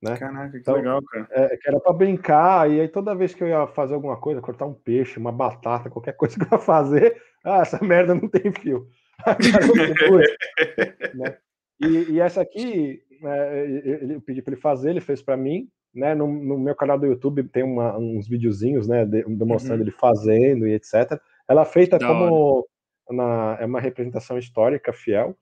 [0.00, 0.16] Né?
[0.16, 1.26] Caraca, que então, legal, cara.
[1.32, 4.40] É, que era para brincar, e aí toda vez que eu ia fazer alguma coisa,
[4.40, 8.28] cortar um peixe, uma batata, qualquer coisa que eu ia fazer, ah, essa merda não
[8.28, 8.88] tem fio.
[11.14, 11.36] né?
[11.80, 16.14] e, e, essa aqui, é, eu pedi para ele fazer, ele fez para mim, né?
[16.14, 19.88] No, no, meu canal do YouTube tem uma, uns videozinhos, né, demonstrando uhum.
[19.88, 21.20] ele fazendo e etc.
[21.48, 22.66] Ela é feita da como
[23.10, 25.36] na, é uma representação histórica fiel,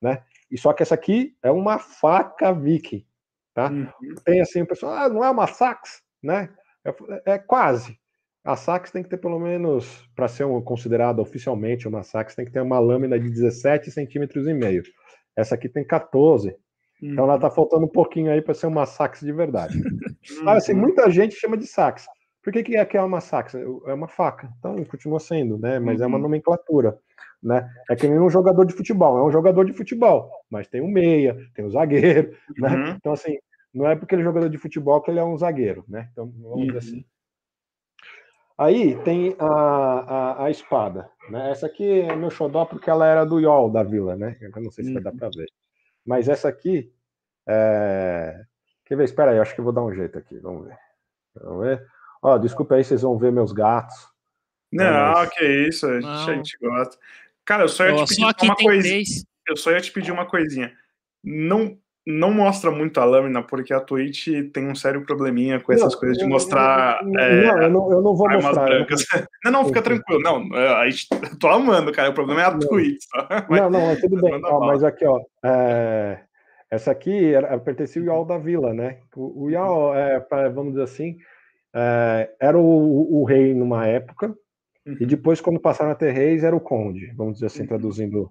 [0.00, 0.22] né?
[0.50, 3.06] E só que essa aqui é uma faca viking,
[3.54, 3.70] Tá?
[3.70, 4.14] Uhum.
[4.24, 6.48] Tem assim, o pessoal, ah, não é uma sax, né?
[6.84, 7.98] É, é, quase.
[8.44, 12.44] A sax tem que ter pelo menos, para ser um, considerada oficialmente uma sax, tem
[12.44, 14.82] que ter uma lâmina de 17 centímetros e meio.
[15.36, 16.56] Essa aqui tem 14.
[17.02, 17.12] Uhum.
[17.12, 17.54] Então ela tá uhum.
[17.54, 19.76] faltando um pouquinho aí para ser uma sax de verdade.
[19.76, 19.98] Uhum.
[20.44, 22.06] Mas assim, muita gente chama de sax.
[22.42, 23.54] Por que, que é que é uma sax?
[23.54, 24.48] É uma faca.
[24.58, 25.78] Então continua sendo, né?
[25.78, 26.04] Mas uhum.
[26.04, 26.22] é uma uhum.
[26.22, 26.98] nomenclatura.
[27.42, 27.68] Né?
[27.90, 30.86] É que nem um jogador de futebol, é um jogador de futebol, mas tem o
[30.86, 32.68] meia, tem o zagueiro, né?
[32.68, 32.88] Uhum.
[32.90, 33.36] Então, assim,
[33.74, 36.08] não é porque ele é jogador de futebol que ele é um zagueiro, né?
[36.12, 36.66] Então, vamos uhum.
[36.66, 37.04] dizer assim.
[38.56, 41.50] Aí tem a, a, a, espada, né?
[41.50, 44.36] Essa aqui é meu xodó porque ela era do Yol da vila, né?
[44.40, 44.94] Eu não sei se uhum.
[44.94, 45.18] vai dar uhum.
[45.18, 45.48] para ver.
[46.04, 46.92] Mas essa aqui,
[47.46, 48.44] é...
[48.84, 49.04] quer ver?
[49.04, 50.78] Espera aí, acho que eu vou dar um jeito aqui, vamos ver.
[51.34, 51.86] Vamos ver.
[52.22, 53.96] Ó, desculpa aí, vocês vão ver meus gatos.
[54.70, 55.30] Não, mas...
[55.30, 56.98] que isso, a gente, a gente gosta.
[57.44, 59.02] Cara, eu só ia eu te pedir uma coisinha.
[59.46, 60.72] Eu só ia te pedir uma coisinha.
[61.22, 65.92] Não, não mostra muito a lâmina, porque a Twitch tem um sério probleminha com essas
[65.92, 67.00] não, coisas de mostrar.
[67.04, 68.64] Não, é, não, eu, não, eu não vou mostrar.
[68.64, 69.04] Brancas.
[69.44, 70.20] Não, não, fica tranquilo.
[70.20, 71.08] Não, é, a gente,
[71.40, 72.10] tô amando, cara.
[72.10, 73.04] O problema é a Twitch.
[73.10, 73.46] Tá?
[73.50, 74.40] Mas, não, não, tudo bem.
[74.44, 75.20] Ó, mas aqui, ó.
[75.44, 76.20] É,
[76.70, 78.98] essa aqui era, pertencia ao Yal da Vila, né?
[79.16, 81.16] O, o Yal, é, pra, vamos dizer assim,
[81.74, 84.32] é, era o, o, rei numa época,
[84.86, 84.96] Uhum.
[85.00, 87.68] E depois, quando passaram a ter reis, era o conde, vamos dizer assim, uhum.
[87.68, 88.30] traduzindo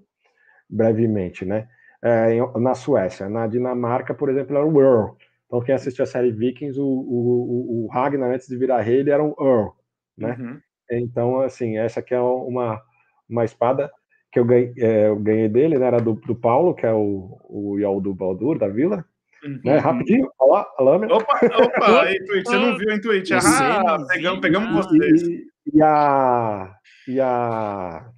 [0.70, 1.68] brevemente, né?
[2.04, 3.30] É, na Suécia.
[3.30, 5.16] Na Dinamarca, por exemplo, era o Earl.
[5.46, 9.12] Então, quem assistiu a série Vikings, o, o, o, Ragnar, antes de virar rei, ele
[9.12, 9.72] era um Earl,
[10.18, 10.38] né?
[10.40, 10.60] Uhum.
[10.90, 12.82] Então, assim, essa aqui é uma,
[13.30, 13.92] uma espada
[14.32, 15.88] que eu ganhei, é, eu ganhei dele, né?
[15.88, 19.04] Era do, do Paulo, que é o, o Yaldo Baldur, da vila.
[19.44, 19.60] Uhum.
[19.66, 19.78] Né?
[19.78, 21.16] Rapidinho, olha lá, a lâmina.
[21.16, 23.32] Opa, opa, aí, Twitch, você não viu, hein, Twitch?
[23.34, 25.22] Ah, pegamos, pegamos vocês.
[25.24, 26.74] E, e, a,
[27.08, 28.10] e a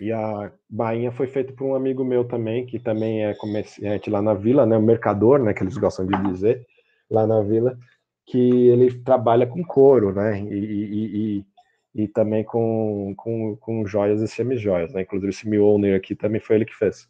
[0.00, 4.22] e a bainha foi feita por um amigo meu também, que também é comerciante lá
[4.22, 4.76] na vila, né?
[4.76, 5.52] O mercador, né?
[5.52, 6.66] Que eles gostam de dizer,
[7.10, 7.76] lá na vila,
[8.26, 10.40] que ele trabalha com couro, né?
[10.40, 11.44] E, e,
[11.94, 15.02] e, e também com, com, com joias e semi-joias, né?
[15.02, 17.06] Inclusive esse Mjolnir aqui também foi ele que fez.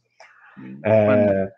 [0.58, 1.52] Hum, é,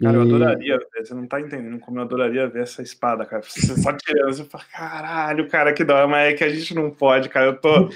[0.00, 3.42] Cara, eu adoraria ver, você não tá entendendo como eu adoraria ver essa espada, cara.
[3.42, 6.90] Você só tirando, você fala, caralho, cara, que dó, mas é que a gente não
[6.90, 7.46] pode, cara.
[7.46, 7.88] Eu tô.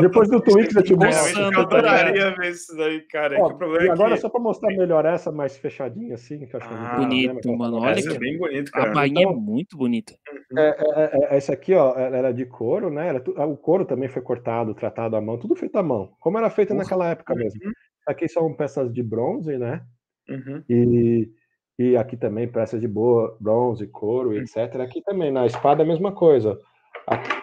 [0.00, 1.40] Depois, do Twitch eu te mostro.
[1.40, 3.36] Eu adoraria ver isso daí, cara.
[3.40, 3.50] Ó,
[3.80, 4.20] e é agora, que...
[4.20, 7.78] só pra mostrar melhor essa mais fechadinha, assim, que eu acho ah, bonito, mano.
[7.78, 8.90] Olha que é bem bonito, cara.
[8.90, 10.14] A bainha então, é muito bonita.
[10.56, 13.08] É, é, é, é, essa aqui, ó, era de couro, né?
[13.08, 16.50] Era, o couro também foi cortado, tratado à mão, tudo feito à mão, como era
[16.50, 17.60] feito naquela época mesmo.
[18.06, 19.82] Aqui são peças de bronze, né?
[20.28, 20.62] Uhum.
[20.68, 21.30] E
[21.78, 24.80] e aqui também peças de boa, bronze, couro, etc.
[24.80, 26.58] Aqui também, na espada, a mesma coisa.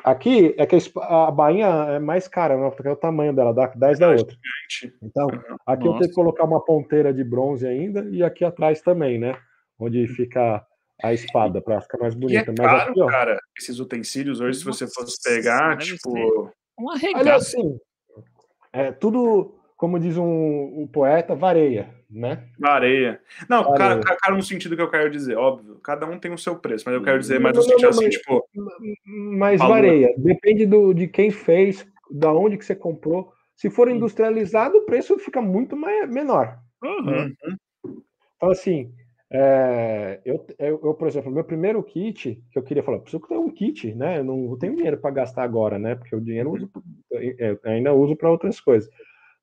[0.03, 2.69] Aqui é que a bainha é mais cara, né?
[2.69, 4.35] porque é o tamanho dela, dá 10 da outra.
[5.01, 5.27] Então,
[5.65, 5.97] aqui Nossa.
[5.97, 9.38] eu tenho que colocar uma ponteira de bronze ainda, e aqui atrás também, né?
[9.80, 10.65] Onde fica
[11.01, 12.51] a espada, para ficar mais bonita.
[12.51, 16.51] E é caro, aqui, ó, cara, esses utensílios hoje, se você fosse pegar, tipo.
[16.77, 17.35] Uma regata.
[17.35, 17.77] assim,
[18.73, 22.43] é tudo como diz um, um poeta, vareia, né?
[22.59, 23.19] Vareia.
[23.49, 23.99] Não, vareia.
[23.99, 26.83] Cara, cara, no sentido que eu quero dizer, óbvio, cada um tem o seu preço,
[26.85, 28.49] mas eu quero dizer mais no sentido assim, mas, tipo.
[29.05, 29.73] Mas valor.
[29.75, 33.31] vareia, depende do, de quem fez, da onde que você comprou.
[33.55, 36.57] Se for industrializado, o preço fica muito mais, menor.
[36.83, 37.33] Uhum.
[38.35, 38.91] Então, assim,
[39.35, 43.35] é, eu, eu, eu, por exemplo, meu primeiro kit, que eu queria falar, preciso ter
[43.35, 44.19] um kit, né?
[44.19, 45.95] Eu não tenho dinheiro para gastar agora, né?
[45.95, 46.71] Porque o dinheiro eu uso,
[47.39, 48.87] eu ainda uso para outras coisas.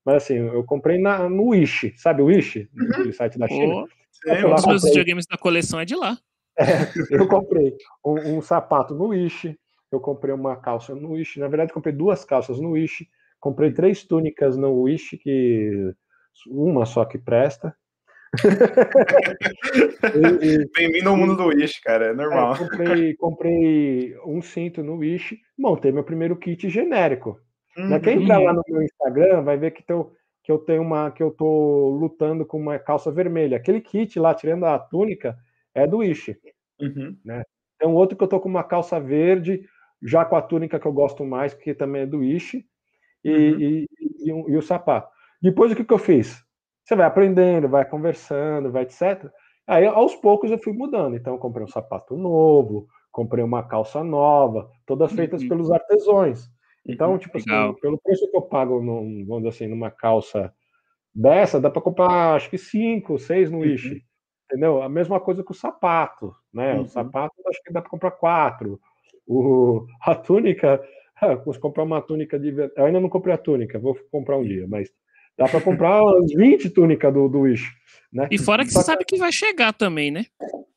[0.05, 2.67] Mas assim, eu comprei na, no Wish, sabe o Wish?
[2.75, 3.13] Uhum.
[3.13, 3.75] site da China.
[3.75, 6.17] Oh, um dos meus videogames da coleção é de lá.
[6.57, 6.65] É,
[7.09, 7.75] eu comprei
[8.05, 9.57] um, um, sapato no Wish,
[9.91, 13.07] eu comprei uma calça no Wish, na verdade comprei duas calças no Wish,
[13.39, 15.93] comprei três túnicas no Wish, que
[16.47, 17.75] uma só que presta.
[20.75, 22.55] Bem-vindo ao mundo do Wish, cara, é normal.
[22.55, 27.39] É, comprei, comprei um cinto no Wish, montei meu primeiro kit genérico.
[27.77, 27.99] Uhum.
[28.01, 31.31] Quem entrar lá no meu Instagram vai ver que, que eu tenho uma que eu
[31.31, 33.57] tô lutando com uma calça vermelha.
[33.57, 35.37] Aquele kit lá, tirando a túnica,
[35.73, 36.37] é do Ishi.
[36.79, 37.17] Uhum.
[37.23, 37.43] Né?
[37.79, 39.65] Tem um outro que eu tô com uma calça verde,
[40.01, 42.65] já com a túnica que eu gosto mais, que também é do Ishi,
[43.23, 43.59] e, uhum.
[43.59, 45.09] e, e, e, o sapato.
[45.41, 46.43] Depois o que, que eu fiz?
[46.83, 49.31] Você vai aprendendo, vai conversando, vai etc.
[49.67, 51.15] Aí aos poucos eu fui mudando.
[51.15, 55.49] Então eu comprei um sapato novo, comprei uma calça nova, todas feitas uhum.
[55.49, 56.49] pelos artesões.
[56.85, 57.71] Então, uhum, tipo assim, Legal.
[57.71, 60.53] assim, pelo preço que eu pago, num, vamos dizer assim, numa calça
[61.13, 63.93] dessa, dá para comprar acho que cinco, seis no Wish.
[63.93, 63.99] Uhum.
[64.45, 64.81] Entendeu?
[64.81, 66.75] A mesma coisa com o sapato, né?
[66.75, 66.81] Uhum.
[66.81, 68.79] O sapato acho que dá para comprar quatro.
[69.27, 70.81] O, a túnica,
[71.45, 72.49] vou comprar uma túnica de.
[72.75, 74.89] Eu ainda não comprei a túnica, vou comprar um dia, mas
[75.37, 77.71] dá para comprar umas 20 túnicas do, do Wish.
[78.11, 78.27] Né?
[78.29, 80.25] E fora que Só você sabe que vai chegar também, né?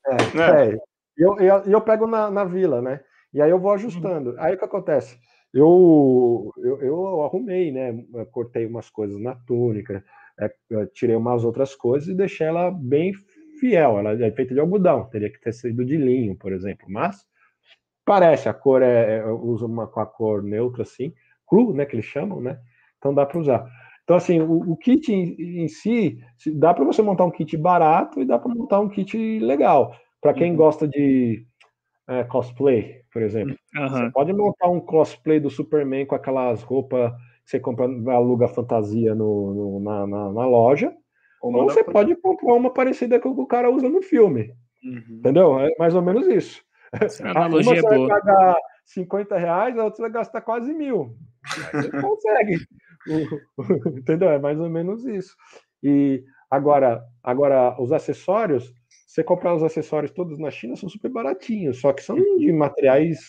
[0.07, 0.79] É, é.
[1.17, 3.01] E eu, eu, eu pego na, na vila, né?
[3.33, 4.37] E aí eu vou ajustando.
[4.39, 5.19] Aí o que acontece?
[5.55, 8.05] Eu, eu, eu arrumei, né?
[8.33, 10.05] Cortei umas coisas na túnica,
[10.39, 10.51] é,
[10.93, 13.13] tirei umas outras coisas e deixei ela bem
[13.61, 13.99] fiel.
[13.99, 16.87] Ela é feita de algodão, teria que ter sido de linho, por exemplo.
[16.89, 17.25] Mas
[18.05, 19.19] parece, a cor é.
[19.19, 21.15] é eu uso uma com a cor neutra assim,
[21.47, 21.87] cru, né?
[21.87, 22.59] Que eles chamam, né?
[22.99, 23.65] Então dá para usar.
[24.03, 26.19] Então, assim, o, o kit em, em, si,
[26.57, 29.97] dá para você montar um kit barato e dá para montar um kit legal.
[30.21, 30.57] Para quem uhum.
[30.57, 31.47] gosta de
[32.09, 33.57] é, cosplay, por exemplo.
[33.77, 33.89] Uhum.
[33.89, 37.13] Você pode montar um cosplay do Superman com aquelas roupas
[37.45, 40.93] que você compra, aluga fantasia no, no na, na, na, loja.
[41.41, 44.53] Ou, ou você pode comprar uma parecida com o que o cara usa no filme.
[44.83, 45.19] Uhum.
[45.19, 45.61] Entendeu?
[45.61, 46.61] É mais ou menos isso.
[47.23, 50.75] A analogia uma você é vai pagar 50 reais, a outra você vai gastar quase
[50.75, 51.15] mil.
[51.73, 52.59] você consegue.
[53.97, 54.31] Entendeu?
[54.31, 55.37] É mais ou menos isso.
[55.85, 58.75] E agora, agora os acessórios,
[59.15, 63.21] você comprar os acessórios todos na China são super baratinhos, só que são de materiais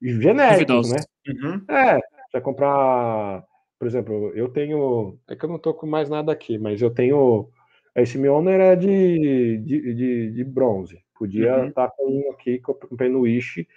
[0.00, 0.96] genéricos, né?
[1.28, 1.62] Uhum.
[1.68, 2.00] É,
[2.30, 3.44] você comprar,
[3.78, 6.88] por exemplo, eu tenho, é que eu não tô com mais nada aqui, mas eu
[6.88, 7.50] tenho,
[7.94, 11.68] esse meu owner é de, de, de, de bronze, podia uhum.
[11.68, 13.68] estar com um aqui que eu comprei no Wish,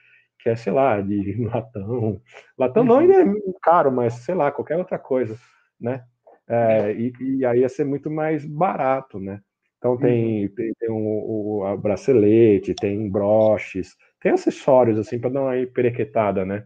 [0.42, 2.22] que é, sei lá, de latão.
[2.58, 3.26] Latão não ainda é
[3.62, 5.38] caro, mas sei lá, qualquer outra coisa,
[5.78, 6.06] né?
[6.48, 9.42] É, e, e, aí ia ser muito mais barato, né?
[9.80, 10.54] Então tem, uhum.
[10.56, 16.66] tem, tem o, o bracelete, tem broches, tem acessórios assim para dar uma perequetada, né?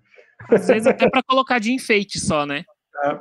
[0.49, 2.65] Às vezes até para colocar de enfeite só, né?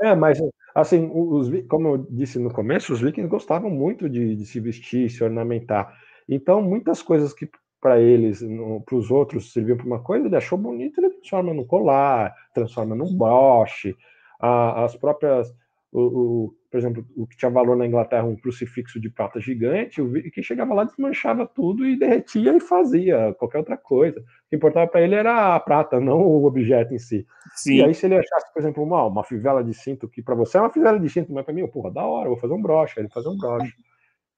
[0.00, 0.40] É, mas
[0.74, 5.10] assim, os, como eu disse no começo, os vikings gostavam muito de, de se vestir,
[5.10, 5.94] se ornamentar.
[6.28, 7.48] Então, muitas coisas que
[7.80, 8.40] para eles,
[8.86, 12.94] para os outros, serviam para uma coisa, ele achou bonito, ele transforma no colar, transforma
[12.94, 13.96] num broche,
[14.38, 15.52] a, as próprias,
[15.90, 20.00] o, o, por exemplo, o que tinha valor na Inglaterra, um crucifixo de prata gigante,
[20.00, 24.18] o que chegava lá desmanchava tudo e derretia e fazia qualquer outra coisa.
[24.20, 27.26] O que importava para ele era a prata, não o objeto em si.
[27.54, 27.76] Sim.
[27.76, 30.56] E aí, se ele achasse, por exemplo, uma, uma fivela de cinto, que para você
[30.56, 32.98] é uma fivela de cinto, mas para mim, porra, da hora, vou fazer um broche,
[32.98, 33.74] ele fazer um broche.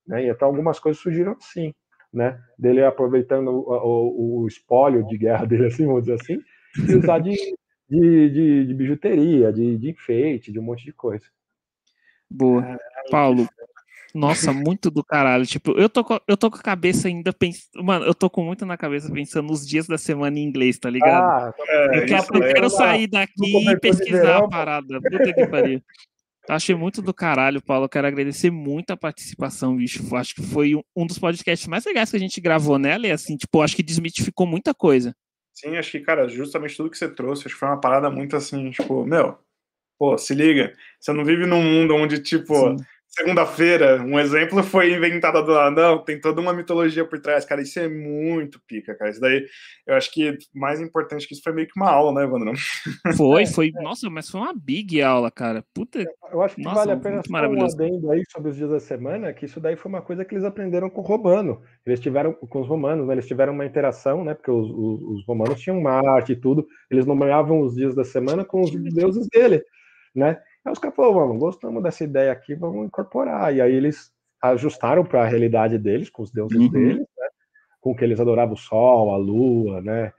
[0.05, 0.25] Né?
[0.25, 1.73] E então algumas coisas surgiram assim
[2.15, 2.41] né?
[2.57, 6.39] Dele aproveitando o, o, o espólio de guerra dele, assim, vamos dizer assim,
[6.89, 7.35] e usar de,
[7.89, 11.25] de, de, de bijuteria, de, de, enfeite, de um monte de coisa.
[12.31, 12.65] Boa.
[12.65, 13.49] É, Paulo,
[14.15, 15.45] nossa, muito do caralho.
[15.45, 17.83] Tipo, eu tô, com, eu tô com a cabeça ainda pensando.
[17.83, 20.89] Mano, eu tô com muito na cabeça pensando nos dias da semana em inglês, tá
[20.89, 21.25] ligado?
[21.25, 25.01] Ah, é, eu, quero, eu quero sair daqui e pesquisar a parada.
[25.01, 25.83] Puta que pariu.
[26.49, 27.89] Achei muito do caralho, Paulo.
[27.89, 30.15] Quero agradecer muito a participação, bicho.
[30.15, 33.09] Acho que foi um dos podcasts mais legais que a gente gravou nela.
[33.09, 35.13] E assim, tipo, acho que desmitificou muita coisa.
[35.55, 38.37] Sim, acho que, cara, justamente tudo que você trouxe, acho que foi uma parada muito
[38.37, 39.39] assim, tipo, meu,
[40.05, 40.73] pô, se liga.
[41.01, 42.77] Você não vive num mundo onde, tipo,
[43.15, 47.79] segunda-feira, um exemplo foi inventada do não, tem toda uma mitologia por trás, cara, isso
[47.79, 49.47] é muito pica, cara, isso daí,
[49.87, 52.53] eu acho que mais importante que isso foi meio que uma aula, né, Evandro?
[53.17, 56.93] Foi, foi, nossa, mas foi uma big aula, cara, puta, eu acho que nossa, vale
[56.93, 59.89] a pena só um adendo aí sobre os dias da semana, que isso daí foi
[59.89, 63.27] uma coisa que eles aprenderam com o romano, eles tiveram, com os romanos, né, eles
[63.27, 67.61] tiveram uma interação, né, porque os, os, os romanos tinham Marte e tudo, eles nomeavam
[67.61, 69.63] os dias da semana com os deuses dele,
[70.15, 73.55] né, Aí os caras falaram, vamos, gostamos dessa ideia aqui, vamos incorporar.
[73.55, 74.11] E aí eles
[74.43, 76.71] ajustaram para a realidade deles, com os deuses uhum.
[76.71, 77.29] deles, né?
[77.81, 80.13] com que eles adoravam o sol, a lua, né?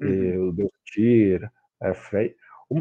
[0.00, 0.48] Uhum.
[0.48, 1.52] o deus Tira,
[1.82, 2.34] é Freia.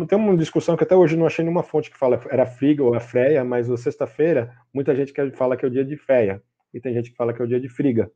[0.07, 2.95] Tem uma discussão que até hoje não achei nenhuma fonte que fala era Friga ou
[2.95, 6.41] é Freia, mas na sexta-feira muita gente que fala que é o dia de Freia
[6.73, 8.09] e tem gente que fala que é o dia de Friga.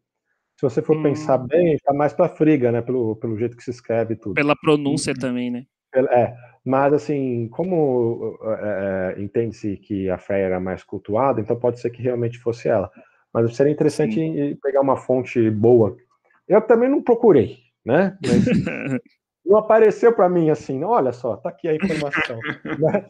[0.56, 1.04] Se você for hum.
[1.04, 2.82] pensar bem, tá mais para Friga, né?
[2.82, 4.36] Pelo, pelo jeito que se escreve tudo.
[4.36, 5.66] Pela pronúncia também, né?
[5.94, 6.34] É,
[6.66, 12.02] mas, assim, como é, entende-se que a fé era mais cultuada, então pode ser que
[12.02, 12.90] realmente fosse ela.
[13.34, 14.58] Mas seria interessante Sim.
[14.62, 15.96] pegar uma fonte boa.
[16.48, 18.18] Eu também não procurei, né?
[18.22, 18.46] Mas
[19.46, 22.40] não apareceu para mim assim, olha só, tá aqui a informação.
[22.80, 23.06] né?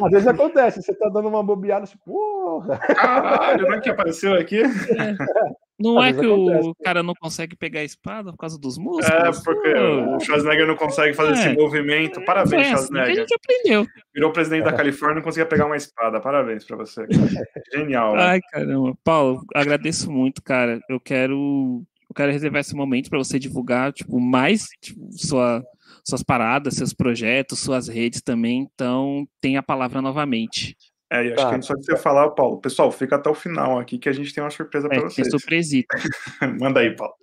[0.00, 2.78] Às vezes acontece, você tá dando uma bobeada, assim, porra!
[2.78, 4.62] Caralho, não é que apareceu aqui?
[4.98, 5.67] É.
[5.78, 6.68] Não é que acontece.
[6.68, 9.06] o cara não consegue pegar a espada por causa dos músculos?
[9.08, 10.16] É, porque Pô.
[10.16, 11.34] o Schwarzenegger não consegue fazer é.
[11.34, 12.24] esse movimento.
[12.24, 13.10] Parabéns, é, Schwarzenegger.
[13.10, 13.86] Assim a gente aprendeu.
[14.12, 16.20] Virou presidente da Califórnia e não conseguia pegar uma espada.
[16.20, 17.06] Parabéns pra você.
[17.72, 18.16] Genial.
[18.16, 18.22] Né?
[18.22, 18.98] Ai, caramba.
[19.04, 20.80] Paulo, agradeço muito, cara.
[20.88, 25.62] Eu quero, eu quero reservar esse momento para você divulgar, tipo, mais tipo, sua,
[26.04, 28.68] suas paradas, seus projetos, suas redes também.
[28.74, 30.76] Então, tem a palavra novamente.
[31.10, 31.48] É, e acho tá.
[31.48, 32.60] que a gente só precisa falar, Paulo.
[32.60, 35.28] Pessoal, fica até o final aqui que a gente tem uma surpresa é, para vocês.
[35.28, 35.96] Tem surpresita.
[36.60, 37.14] Manda aí, Paulo.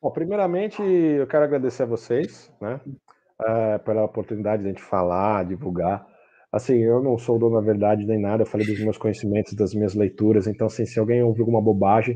[0.00, 2.80] Bom, primeiramente, eu quero agradecer a vocês, né,
[3.40, 6.06] uh, pela oportunidade de a gente falar, divulgar.
[6.50, 9.74] Assim, eu não sou dono da verdade nem nada, eu falei dos meus conhecimentos, das
[9.74, 12.14] minhas leituras, então, assim, se alguém ouviu alguma bobagem,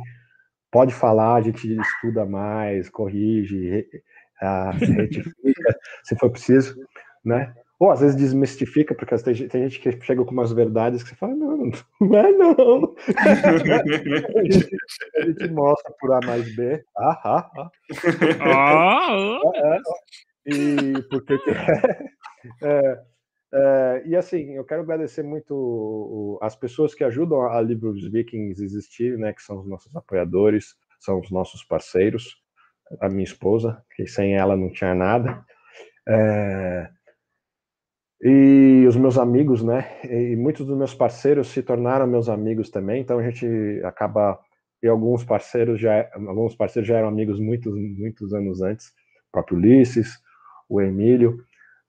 [0.71, 3.85] pode falar, a gente estuda mais, corrige,
[4.41, 6.75] uh, retifica, se for preciso,
[7.25, 7.53] né?
[7.79, 11.15] Ou às vezes desmistifica, porque tem, tem gente que chega com umas verdades que você
[11.15, 12.95] fala, não, não é não.
[13.17, 14.77] a, gente,
[15.17, 16.85] a, gente, mostra por A mais B.
[16.97, 17.71] Ah, ah, ah.
[18.41, 19.41] ah.
[19.55, 19.81] É, é.
[20.47, 21.39] E porque
[22.63, 23.03] é,
[23.53, 29.17] é, e assim, eu quero agradecer muito as pessoas que ajudam a Livros Vikings existir,
[29.19, 32.43] né, que são os nossos apoiadores, são os nossos parceiros,
[33.01, 35.45] a minha esposa, que sem ela não tinha nada.
[36.09, 36.89] É,
[38.20, 40.01] e os meus amigos, né?
[40.05, 43.47] E muitos dos meus parceiros se tornaram meus amigos também, então a gente
[43.85, 44.39] acaba
[44.82, 49.59] e alguns parceiros já alguns parceiros já eram amigos muitos muitos anos antes, o próprio
[49.59, 50.19] Ulisses,
[50.69, 51.39] o Emílio,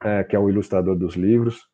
[0.04, 1.68] é, que é o ilustrador dos livros.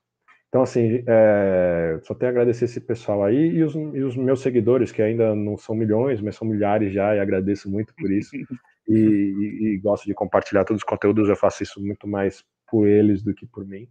[0.47, 4.41] Então assim, é, só tenho a agradecer esse pessoal aí e os, e os, meus
[4.41, 8.31] seguidores que ainda não são milhões, mas são milhares já e agradeço muito por isso.
[8.87, 11.27] E, e, e gosto de compartilhar todos os conteúdos.
[11.27, 13.87] Eu faço isso muito mais por eles do que por mim.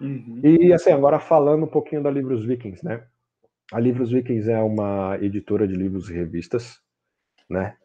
[0.00, 0.40] Uhum.
[0.42, 3.04] E assim, agora falando um pouquinho da Livros Vikings, né?
[3.72, 6.80] A Livros Vikings é uma editora de livros e revistas,
[7.48, 7.76] né?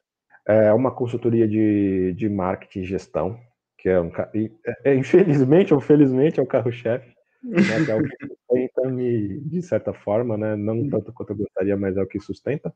[0.48, 3.40] É uma consultoria de, de marketing e gestão,
[3.78, 7.14] que é um é, é, infelizmente ou felizmente é o carro-chefe,
[7.44, 11.76] né, que é o que sustenta-me de certa forma, né, não tanto quanto eu gostaria,
[11.76, 12.74] mas é o que sustenta.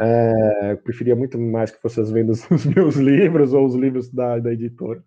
[0.00, 4.38] É, eu preferia muito mais que vocês vendam os meus livros ou os livros da,
[4.38, 5.02] da editora,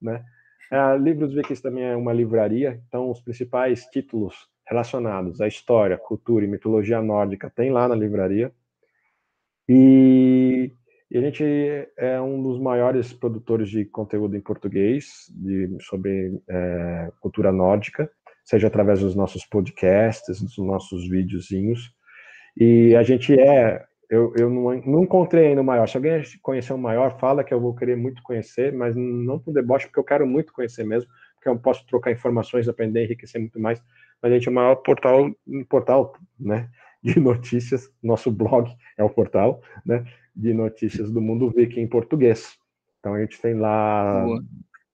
[0.00, 0.24] né?
[0.72, 4.34] É, livros Vikings também é uma livraria, então os principais títulos
[4.66, 8.50] relacionados à história, cultura e mitologia nórdica tem lá na livraria.
[9.68, 10.72] E
[11.12, 11.44] e a gente
[11.98, 18.10] é um dos maiores produtores de conteúdo em português de, sobre é, cultura nórdica,
[18.42, 21.92] seja através dos nossos podcasts, dos nossos videozinhos.
[22.56, 23.84] E a gente é.
[24.12, 25.88] Eu, eu não, não encontrei ainda o maior.
[25.88, 29.50] Se alguém conhecer o maior, fala que eu vou querer muito conhecer, mas não com
[29.50, 33.58] deboche, porque eu quero muito conhecer mesmo, porque eu posso trocar informações, aprender, enriquecer muito
[33.58, 33.82] mais.
[34.20, 35.34] Mas a gente é o maior portal,
[35.66, 36.68] portal né,
[37.02, 40.04] de notícias, nosso blog é o portal, né?
[40.36, 42.58] de notícias do mundo Wiki em português.
[43.00, 44.44] Então a gente tem lá Boa.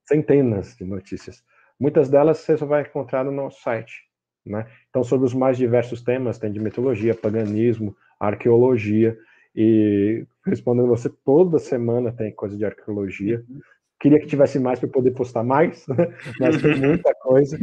[0.06, 1.42] centenas de notícias.
[1.78, 4.06] Muitas delas você só vai encontrar no nosso site.
[4.46, 4.64] Né?
[4.88, 9.16] Então, sobre os mais diversos temas, tem de mitologia, paganismo, arqueologia,
[9.54, 13.44] e respondendo você, toda semana tem coisa de arqueologia.
[14.00, 15.96] Queria que tivesse mais para poder postar mais, né?
[16.38, 17.58] mas tem muita coisa.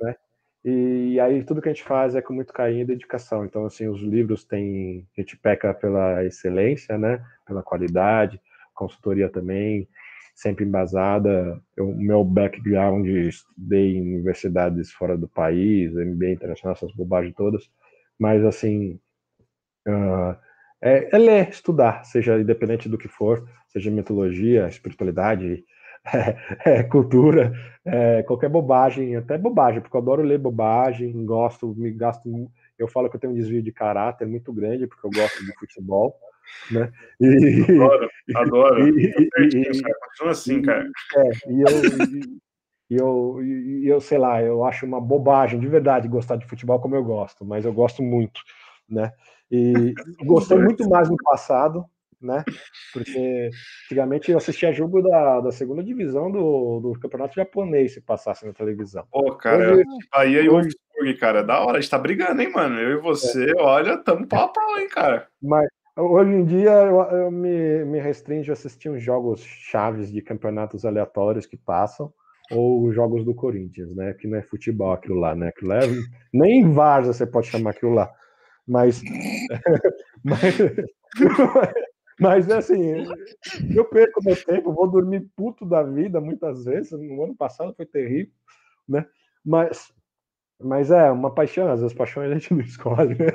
[0.00, 0.16] Né?
[0.64, 3.44] E aí tudo que a gente faz é com muito carinho e dedicação.
[3.44, 5.06] Então, assim, os livros têm.
[5.16, 7.24] A gente peca pela excelência, né?
[7.46, 8.40] Pela qualidade,
[8.74, 9.88] consultoria também,
[10.34, 11.62] sempre embasada.
[11.78, 17.70] O meu background, estudei em universidades fora do país, MBA internacional, essas bobagens todas.
[18.18, 18.98] Mas, assim,
[19.88, 20.36] uh,
[20.82, 25.64] é, é ler, estudar, seja independente do que for, seja mitologia, espiritualidade,
[26.12, 26.36] é,
[26.78, 27.52] é, cultura,
[27.84, 32.50] é, qualquer bobagem, até bobagem, porque eu adoro ler bobagem, gosto, me gasto.
[32.78, 35.52] Eu falo que eu tenho um desvio de caráter muito grande, porque eu gosto de
[35.58, 36.16] futebol.
[36.70, 36.90] Né?
[37.20, 38.98] E, adoro, adoro.
[38.98, 39.12] E,
[39.52, 40.88] e, assim, cara.
[41.16, 41.68] É, e eu,
[42.90, 46.80] e, eu, e eu, sei lá, eu acho uma bobagem de verdade gostar de futebol
[46.80, 48.40] como eu gosto, mas eu gosto muito,
[48.88, 49.12] né?
[49.50, 49.94] E
[50.24, 51.84] gostei muito mais no passado,
[52.20, 52.44] né?
[52.92, 53.50] Porque
[53.86, 58.52] antigamente eu assistia jogo da, da segunda divisão do, do campeonato japonês se passasse na
[58.52, 59.04] televisão.
[59.10, 62.52] Pô, cara, hoje, Bahia e o Wolfsburg, cara, da hora, a gente tá brigando, hein,
[62.52, 62.78] mano?
[62.78, 63.60] Eu e você, é.
[63.60, 65.26] olha, tamo pau a pau, hein, cara.
[65.42, 70.20] Mas hoje em dia eu, eu me, me restringo a assistir uns jogos chaves de
[70.22, 72.12] campeonatos aleatórios que passam
[72.50, 74.12] ou jogos do Corinthians, né?
[74.12, 75.48] Que não é futebol aquilo lá, né?
[75.48, 75.80] Aquilo é,
[76.32, 78.10] nem Varsa você pode chamar aquilo lá.
[78.70, 79.02] Mas,
[80.22, 80.54] mas,
[82.20, 83.04] mas é assim,
[83.74, 86.92] eu perco meu tempo, vou dormir puto da vida muitas vezes.
[86.92, 88.32] No ano passado foi terrível,
[88.88, 89.04] né?
[89.44, 89.92] Mas,
[90.62, 93.18] mas é uma paixão, às vezes paixões a gente não escolhe.
[93.18, 93.26] Né?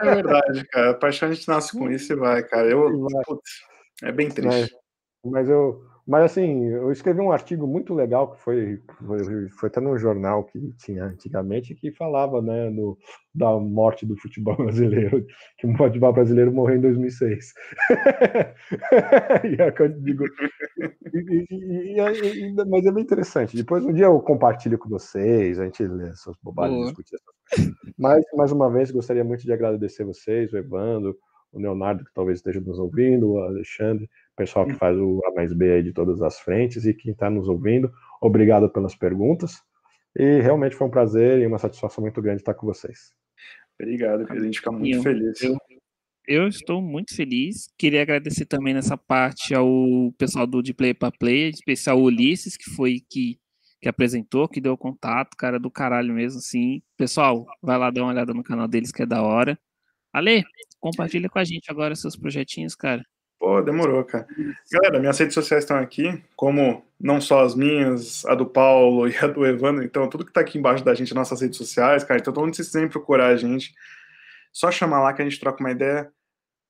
[0.00, 0.90] É verdade, cara.
[0.92, 2.66] A paixão a gente nasce com isso e vai, cara.
[2.70, 3.60] Eu, putz,
[4.02, 4.74] é bem triste.
[5.22, 9.68] Mas, mas eu, mas assim, eu escrevi um artigo muito legal que foi, foi, foi
[9.68, 12.98] até no jornal que tinha antigamente, que falava né, do,
[13.32, 15.24] da morte do futebol brasileiro,
[15.56, 17.54] que o futebol brasileiro morreu em 2006.
[19.44, 20.24] e é digo,
[21.14, 23.56] e, e, e, mas é bem interessante.
[23.56, 28.24] Depois um dia eu compartilho com vocês, a gente lê essas bobagens, discute essas Mas,
[28.34, 31.16] mais uma vez, gostaria muito de agradecer vocês, o Evandro,
[31.52, 34.08] o Leonardo, que talvez esteja nos ouvindo, o Alexandre,
[34.40, 37.28] pessoal que faz o A mais B aí de todas as frentes e quem está
[37.28, 37.92] nos ouvindo.
[38.22, 39.60] Obrigado pelas perguntas.
[40.16, 43.12] E realmente foi um prazer e uma satisfação muito grande estar com vocês.
[43.78, 45.42] Obrigado, a gente fica muito eu, feliz.
[45.42, 45.56] Eu,
[46.26, 47.68] eu, estou muito feliz.
[47.76, 49.68] Queria agradecer também nessa parte ao
[50.16, 53.38] pessoal do De Play para Play, em especial o Ulisses, que foi que,
[53.80, 56.82] que apresentou, que deu contato, cara do caralho mesmo, assim.
[56.96, 59.58] Pessoal, vai lá dar uma olhada no canal deles, que é da hora.
[60.12, 60.44] Ale,
[60.80, 63.04] compartilha com a gente agora seus projetinhos, cara.
[63.40, 64.26] Pô, demorou, cara.
[64.70, 69.16] Galera, minhas redes sociais estão aqui, como não só as minhas, a do Paulo e
[69.16, 72.20] a do Evandro, então tudo que tá aqui embaixo da gente, nossas redes sociais, cara,
[72.20, 73.72] então onde vocês quiserem procurar a gente,
[74.52, 76.12] só chamar lá que a gente troca uma ideia.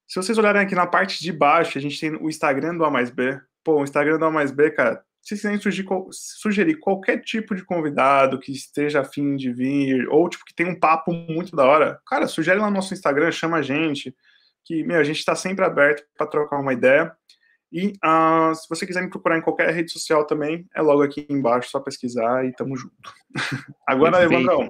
[0.07, 2.91] Se vocês olharem aqui na parte de baixo, a gente tem o Instagram do A
[2.91, 3.41] mais B.
[3.65, 7.65] Pô, o Instagram do A mais B, cara, se quiserem sugerir, sugerir qualquer tipo de
[7.65, 12.01] convidado que esteja afim de vir, ou tipo que tem um papo muito da hora,
[12.07, 14.15] cara, sugere lá no nosso Instagram, chama a gente
[14.65, 17.13] que, meu, a gente está sempre aberto para trocar uma ideia.
[17.73, 21.27] E uh, se você quiser me procurar em qualquer rede social também, é logo aqui
[21.31, 22.95] embaixo, só pesquisar e tamo junto.
[23.87, 24.69] Agora, Evandrão,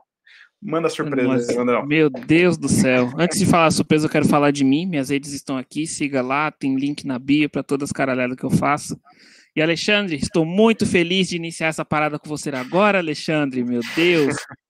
[0.62, 1.86] manda a surpresa, Evandrão.
[1.86, 3.10] Meu Deus do céu.
[3.16, 4.86] Antes de falar a surpresa, eu quero falar de mim.
[4.86, 8.44] Minhas redes estão aqui, siga lá, tem link na bio para todas as caralhadas que
[8.44, 9.00] eu faço.
[9.56, 13.64] E Alexandre, estou muito feliz de iniciar essa parada com você agora, Alexandre.
[13.64, 14.36] Meu Deus.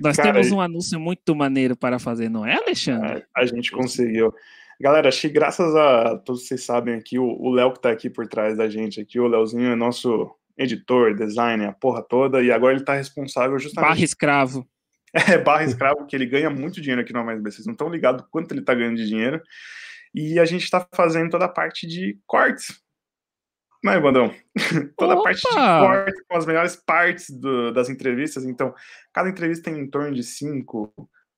[0.00, 3.24] Nós Cara, temos um anúncio muito maneiro para fazer, não é, Alexandre?
[3.34, 4.32] A, a gente conseguiu.
[4.80, 8.26] Galera, acho que graças a todos vocês sabem aqui, o Léo que tá aqui por
[8.26, 12.74] trás da gente aqui, o Léozinho é nosso editor, designer, a porra toda, e agora
[12.74, 13.90] ele tá responsável justamente...
[13.90, 14.66] Barra escravo.
[15.14, 18.24] É, barra escravo, que ele ganha muito dinheiro aqui no Mais vocês não estão ligados
[18.30, 19.42] quanto ele tá ganhando de dinheiro,
[20.14, 22.80] e a gente tá fazendo toda a parte de cortes,
[23.82, 24.34] não, Bandão.
[24.96, 25.20] Toda Opa!
[25.20, 28.44] a parte de corte com as melhores partes do, das entrevistas.
[28.44, 28.72] Então,
[29.12, 30.92] cada entrevista tem em torno de cinco,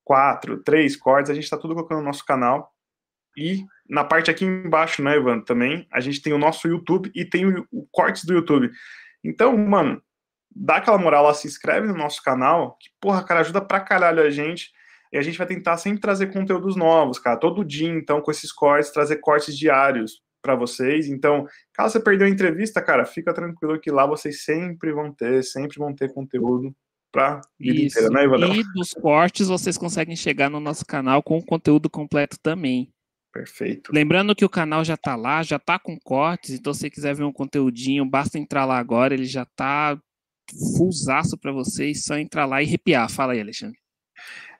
[0.05, 1.31] quatro, três cortes.
[1.31, 2.71] A gente está tudo colocando no nosso canal.
[3.37, 7.25] E na parte aqui embaixo, né, Ivan, também, a gente tem o nosso YouTube e
[7.25, 8.71] tem o, o cortes do YouTube.
[9.25, 10.01] Então, mano,
[10.55, 14.23] dá aquela moral lá, se inscreve no nosso canal, que, porra, cara, ajuda pra caralho
[14.23, 14.71] a gente.
[15.13, 17.39] E a gente vai tentar sempre trazer conteúdos novos, cara.
[17.39, 21.09] Todo dia, então, com esses cortes, trazer cortes diários para vocês.
[21.09, 25.43] Então, caso você perdeu a entrevista, cara, fica tranquilo que lá vocês sempre vão ter,
[25.43, 26.77] sempre vão ter conteúdo
[27.11, 27.99] para vida Isso.
[27.99, 28.55] inteira, né, Ivandão?
[28.55, 32.93] E dos cortes vocês conseguem chegar no nosso canal com o conteúdo completo também.
[33.33, 33.91] Perfeito.
[33.93, 37.15] Lembrando que o canal já tá lá, já tá com cortes, então se você quiser
[37.15, 39.99] ver um conteúdinho, basta entrar lá agora, ele já tá
[40.77, 43.11] fullzaço para vocês, só entrar lá e arrepiar.
[43.11, 43.79] Fala aí, Alexandre.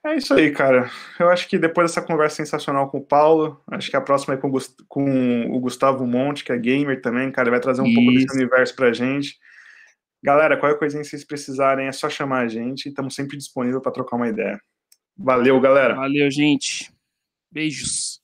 [0.05, 0.91] É isso aí, cara.
[1.19, 4.37] Eu acho que depois dessa conversa sensacional com o Paulo, acho que a próxima é
[4.37, 4.53] com,
[4.87, 7.95] com o Gustavo Monte, que é gamer também, cara, vai trazer um isso.
[7.95, 9.39] pouco desse universo pra gente.
[10.23, 13.93] Galera, qualquer coisinha que vocês precisarem é só chamar a gente, estamos sempre disponível para
[13.93, 14.61] trocar uma ideia.
[15.17, 15.95] Valeu, galera.
[15.95, 16.93] Valeu, gente.
[17.51, 18.24] Beijos.